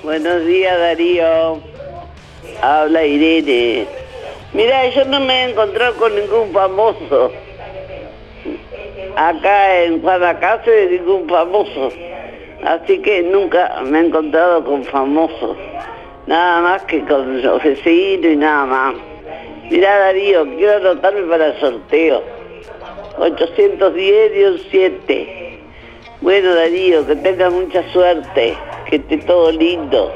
Buenos 0.03 0.47
días 0.47 0.79
Darío, 0.79 1.61
Habla 2.63 3.05
Irene. 3.05 3.87
Mira, 4.55 4.89
yo 4.89 5.05
no 5.05 5.21
me 5.21 5.45
he 5.45 5.51
encontrado 5.51 5.95
con 5.97 6.15
ningún 6.15 6.53
famoso. 6.53 7.33
Acá 9.17 9.83
en 9.85 10.01
Guadalajara 10.01 10.63
ningún 10.91 11.29
famoso. 11.29 11.91
Así 12.65 12.99
que 12.99 13.23
nunca 13.23 13.81
me 13.85 13.99
he 13.99 14.07
encontrado 14.07 14.65
con 14.65 14.85
famosos. 14.85 15.57
Nada 16.27 16.61
más 16.61 16.83
que 16.85 17.05
con 17.05 17.43
los 17.43 17.63
vecinos 17.63 18.33
y 18.33 18.37
nada 18.37 18.67
más. 18.67 18.95
Mira 19.71 19.99
Darío, 19.99 20.45
quiero 20.57 20.77
anotarme 20.77 21.23
para 21.23 21.47
el 21.47 21.61
sorteo. 21.61 22.23
810 23.19 24.37
y 24.37 24.45
un 24.45 24.59
7. 24.71 25.61
Bueno 26.21 26.55
Darío, 26.55 27.07
que 27.07 27.17
tenga 27.17 27.51
mucha 27.51 27.83
suerte, 27.93 28.55
que 28.89 28.97
esté 28.97 29.19
todo 29.19 29.53
lindo, 29.53 30.13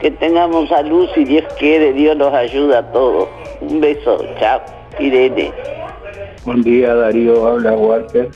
que 0.00 0.10
tengamos 0.10 0.68
salud 0.68 1.08
si 1.14 1.24
Dios 1.24 1.44
quiere, 1.58 1.92
Dios 1.92 2.16
nos 2.16 2.32
ayuda 2.34 2.78
a 2.80 2.92
todos. 2.92 3.28
Un 3.60 3.80
beso, 3.80 4.24
chao, 4.38 4.60
Irene. 4.98 5.52
Buen 6.44 6.62
día 6.62 6.94
Darío, 6.94 7.46
habla 7.46 7.72
Walter. 7.72 8.30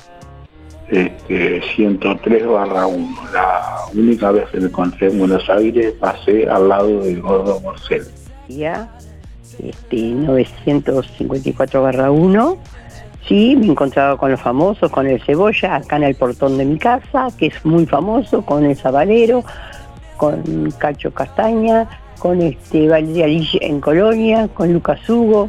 Este, 0.89 1.63
103 1.75 2.47
barra 2.47 2.87
1. 2.87 3.17
La 3.33 3.77
única 3.95 4.31
vez 4.31 4.49
que 4.51 4.61
me 4.61 4.67
encontré 4.67 5.09
en 5.09 5.19
Buenos 5.19 5.49
Aires 5.49 5.95
pasé 5.99 6.47
al 6.49 6.69
lado 6.69 7.01
del 7.01 7.23
gordo 7.23 7.59
Morcel. 7.61 8.07
Ya, 8.49 8.95
este, 9.59 9.97
954 9.97 11.83
barra 11.83 12.11
1. 12.11 12.59
Sí, 13.27 13.57
me 13.57 13.67
he 13.67 13.71
encontrado 13.71 14.19
con 14.19 14.31
los 14.31 14.41
famosos, 14.41 14.91
con 14.91 15.07
el 15.07 15.23
Cebolla, 15.23 15.77
acá 15.77 15.97
en 15.97 16.03
el 16.03 16.15
portón 16.15 16.59
de 16.59 16.67
mi 16.67 16.79
casa, 16.79 17.29
que 17.39 17.47
es 17.47 17.65
muy 17.65 17.87
famoso, 17.87 18.45
con 18.45 18.67
el 18.67 18.77
Sabalero, 18.77 19.43
con 20.19 20.71
Cacho 20.77 21.11
Castaña, 21.11 21.89
con 22.19 22.43
este 22.43 22.87
Valeria 22.87 23.27
en 23.63 23.81
Colonia, 23.81 24.49
con 24.49 24.75
Lucas 24.75 25.09
Hugo. 25.09 25.49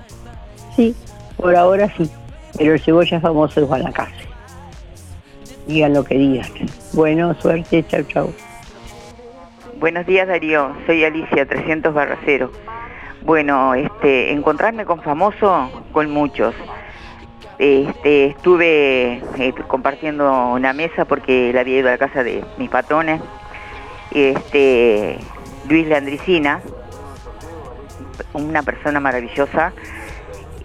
Sí, 0.78 0.96
por 1.36 1.54
ahora 1.54 1.92
sí, 1.98 2.10
pero 2.58 2.74
el 2.74 2.80
Cebolla 2.80 3.20
famoso 3.20 3.62
es 3.62 3.68
Guanacaste. 3.68 4.26
Digan 5.68 5.94
lo 5.94 6.04
que 6.04 6.18
digan. 6.18 6.50
Bueno, 6.94 7.34
suerte, 7.36 7.84
chau, 7.88 8.04
chau. 8.04 8.34
Buenos 9.80 10.06
días 10.06 10.28
Darío, 10.28 10.74
soy 10.86 11.04
Alicia 11.04 11.46
300 11.46 11.94
barra 11.94 12.18
0. 12.26 12.52
Bueno, 13.24 13.74
este, 13.74 14.32
encontrarme 14.32 14.86
con 14.86 15.02
famoso, 15.02 15.84
con 15.92 16.12
muchos. 16.12 16.54
Este, 17.58 18.28
estuve 18.28 19.22
eh, 19.38 19.54
compartiendo 19.68 20.50
una 20.50 20.74
mesa 20.74 21.06
porque 21.06 21.52
la 21.54 21.62
había 21.62 21.80
ido 21.80 21.88
a 21.88 21.92
la 21.92 21.98
casa 21.98 22.24
de 22.24 22.44
mis 22.58 22.70
patrones. 22.70 23.22
Este, 24.12 25.18
Luis 25.68 25.88
Landricina, 25.88 26.62
una 28.34 28.62
persona 28.64 29.00
maravillosa. 29.00 29.74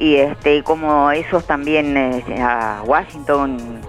Y 0.00 0.16
este, 0.16 0.62
como 0.62 1.10
esos 1.10 1.46
también 1.46 1.94
eh, 1.94 2.24
a 2.40 2.82
Washington 2.86 3.82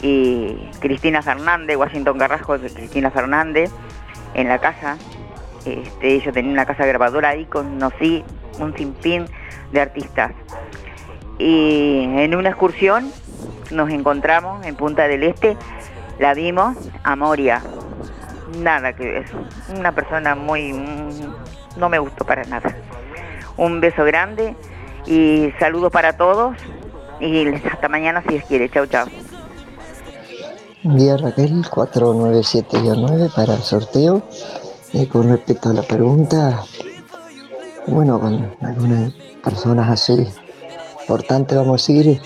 y 0.00 0.70
Cristina 0.80 1.20
Fernández, 1.20 1.76
Washington 1.76 2.16
Carrasco 2.16 2.56
y 2.56 2.60
Cristina 2.60 3.10
Fernández, 3.10 3.70
en 4.32 4.48
la 4.48 4.60
casa. 4.60 4.96
Este, 5.66 6.20
yo 6.20 6.32
tenía 6.32 6.52
una 6.52 6.64
casa 6.64 6.86
grabadora 6.86 7.28
ahí, 7.28 7.44
conocí 7.44 8.24
un 8.58 8.74
sinfín 8.78 9.26
de 9.70 9.82
artistas. 9.82 10.32
Y 11.38 12.04
en 12.16 12.34
una 12.34 12.48
excursión 12.48 13.12
nos 13.70 13.90
encontramos 13.90 14.64
en 14.64 14.74
Punta 14.74 15.06
del 15.06 15.22
Este, 15.22 15.54
la 16.18 16.32
vimos 16.32 16.78
a 17.04 17.14
Moria. 17.14 17.60
Nada 18.56 18.94
que 18.94 19.04
ver, 19.04 19.26
una 19.76 19.92
persona 19.92 20.34
muy... 20.34 20.72
mm, 20.72 21.34
no 21.76 21.90
me 21.90 21.98
gustó 21.98 22.24
para 22.24 22.44
nada. 22.44 22.74
Un 23.58 23.82
beso 23.82 24.02
grande 24.06 24.56
y 25.08 25.52
saludos 25.58 25.90
para 25.90 26.16
todos 26.16 26.54
y 27.18 27.48
hasta 27.48 27.88
mañana 27.88 28.22
si 28.22 28.34
Dios 28.34 28.44
quiere. 28.46 28.70
Chau. 28.70 28.86
Buen 30.82 30.98
día 30.98 31.16
Raquel, 31.16 31.64
497-9 31.64 33.34
para 33.34 33.54
el 33.54 33.62
sorteo. 33.62 34.22
Eh, 34.92 35.08
con 35.08 35.28
respecto 35.28 35.70
a 35.70 35.74
la 35.74 35.82
pregunta, 35.82 36.64
bueno, 37.86 38.20
con 38.20 38.54
algunas 38.62 39.12
personas 39.42 39.90
así 39.90 40.26
importantes 41.00 41.58
vamos 41.58 41.88
a 41.88 41.92
decir, 41.92 42.20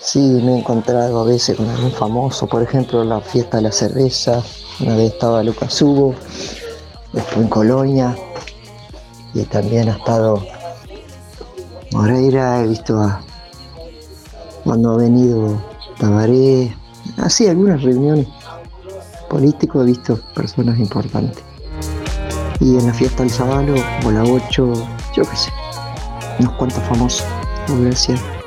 sí 0.00 0.40
me 0.44 0.54
he 0.54 0.58
encontrado 0.58 1.20
a 1.20 1.24
veces 1.24 1.56
con 1.56 1.68
algún 1.68 1.92
famoso, 1.92 2.46
por 2.46 2.62
ejemplo 2.62 3.02
la 3.04 3.20
fiesta 3.20 3.56
de 3.56 3.64
la 3.64 3.72
cerveza, 3.72 4.42
una 4.80 4.96
vez 4.96 5.12
estaba 5.12 5.42
Lucas 5.42 5.80
Hugo, 5.82 6.14
después 7.12 7.38
en 7.38 7.48
Colonia, 7.48 8.16
y 9.34 9.42
también 9.44 9.88
ha 9.88 9.92
estado 9.92 10.44
Moreira, 11.92 12.62
he 12.62 12.68
visto 12.68 13.00
a, 13.00 13.20
cuando 14.64 14.92
ha 14.92 14.96
venido 14.96 15.62
Tabaré, 15.98 16.74
así 17.16 17.48
algunas 17.48 17.82
reuniones 17.82 18.28
políticos 19.28 19.82
he 19.82 19.86
visto 19.86 20.20
personas 20.34 20.78
importantes. 20.78 21.42
Y 22.60 22.76
en 22.76 22.86
la 22.86 22.94
fiesta 22.94 23.22
del 23.22 23.30
Zabalo, 23.30 23.74
Bola 24.02 24.24
8, 24.24 24.72
yo 25.14 25.22
qué 25.22 25.36
sé, 25.36 25.50
unos 26.40 26.52
cuantos 26.54 26.82
famosos. 26.84 27.24
Gracias. 27.80 28.37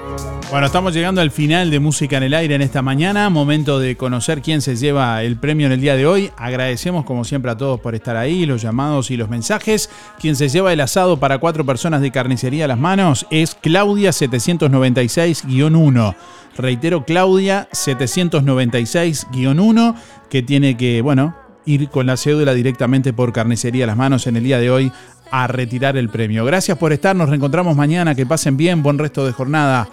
Bueno, 0.51 0.67
estamos 0.67 0.93
llegando 0.93 1.21
al 1.21 1.31
final 1.31 1.71
de 1.71 1.79
Música 1.79 2.17
en 2.17 2.23
el 2.23 2.33
Aire 2.33 2.55
en 2.55 2.61
esta 2.61 2.81
mañana. 2.81 3.29
Momento 3.29 3.79
de 3.79 3.95
conocer 3.95 4.41
quién 4.41 4.61
se 4.61 4.75
lleva 4.75 5.23
el 5.23 5.37
premio 5.37 5.67
en 5.67 5.71
el 5.71 5.79
día 5.79 5.95
de 5.95 6.05
hoy. 6.05 6.29
Agradecemos 6.35 7.05
como 7.05 7.23
siempre 7.23 7.51
a 7.51 7.55
todos 7.55 7.79
por 7.79 7.95
estar 7.95 8.17
ahí, 8.17 8.45
los 8.45 8.61
llamados 8.61 9.11
y 9.11 9.17
los 9.17 9.29
mensajes. 9.29 9.89
Quien 10.19 10.35
se 10.35 10.49
lleva 10.49 10.73
el 10.73 10.81
asado 10.81 11.15
para 11.15 11.37
cuatro 11.37 11.65
personas 11.65 12.01
de 12.01 12.11
carnicería 12.11 12.65
a 12.65 12.67
las 12.67 12.77
manos 12.77 13.25
es 13.31 13.55
Claudia 13.55 14.09
796-1. 14.09 16.15
Reitero, 16.57 17.05
Claudia 17.05 17.69
796-1, 17.71 19.95
que 20.29 20.43
tiene 20.43 20.75
que, 20.75 21.01
bueno, 21.01 21.33
ir 21.65 21.89
con 21.89 22.07
la 22.07 22.17
cédula 22.17 22.53
directamente 22.53 23.13
por 23.13 23.33
carnicería 23.33 23.85
a 23.85 23.87
las 23.87 23.97
manos 23.97 24.27
en 24.27 24.35
el 24.35 24.43
día 24.43 24.59
de 24.59 24.71
hoy 24.71 24.91
a 25.31 25.47
retirar 25.47 25.97
el 25.97 26.09
premio. 26.09 26.43
Gracias 26.45 26.77
por 26.77 26.91
estar, 26.91 27.15
nos 27.15 27.29
reencontramos 27.29 27.75
mañana, 27.75 28.13
que 28.13 28.25
pasen 28.25 28.57
bien, 28.57 28.83
buen 28.83 28.97
resto 28.97 29.25
de 29.25 29.31
jornada. 29.31 29.87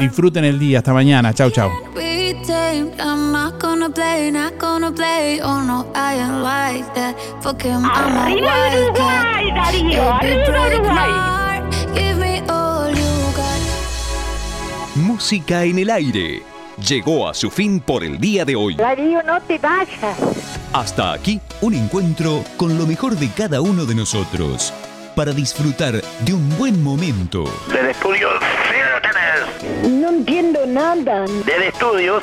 Disfruten 0.00 0.44
el 0.44 0.58
día, 0.58 0.78
hasta 0.78 0.92
mañana, 0.92 1.32
chau 1.34 1.50
chau. 1.50 1.70
Música 14.96 15.64
en 15.64 15.78
el 15.78 15.90
aire. 15.90 16.55
Llegó 16.76 17.26
a 17.26 17.32
su 17.32 17.50
fin 17.50 17.80
por 17.80 18.04
el 18.04 18.20
día 18.20 18.44
de 18.44 18.54
hoy. 18.54 18.76
Darío, 18.76 19.22
no 19.22 19.40
te 19.40 19.56
vayas. 19.58 20.18
Hasta 20.74 21.14
aquí 21.14 21.40
un 21.62 21.72
encuentro 21.72 22.44
con 22.58 22.76
lo 22.76 22.86
mejor 22.86 23.16
de 23.16 23.30
cada 23.30 23.62
uno 23.62 23.86
de 23.86 23.94
nosotros 23.94 24.74
para 25.14 25.32
disfrutar 25.32 25.94
de 26.20 26.34
un 26.34 26.58
buen 26.58 26.82
momento. 26.82 27.44
Del 27.72 27.86
estudio, 27.86 28.28
sí 28.68 28.76
lo 28.92 29.00
tenés. 29.00 29.90
No 29.90 30.10
entiendo 30.10 30.66
nada. 30.66 31.24
Del 31.46 31.62
estudios, 31.62 32.22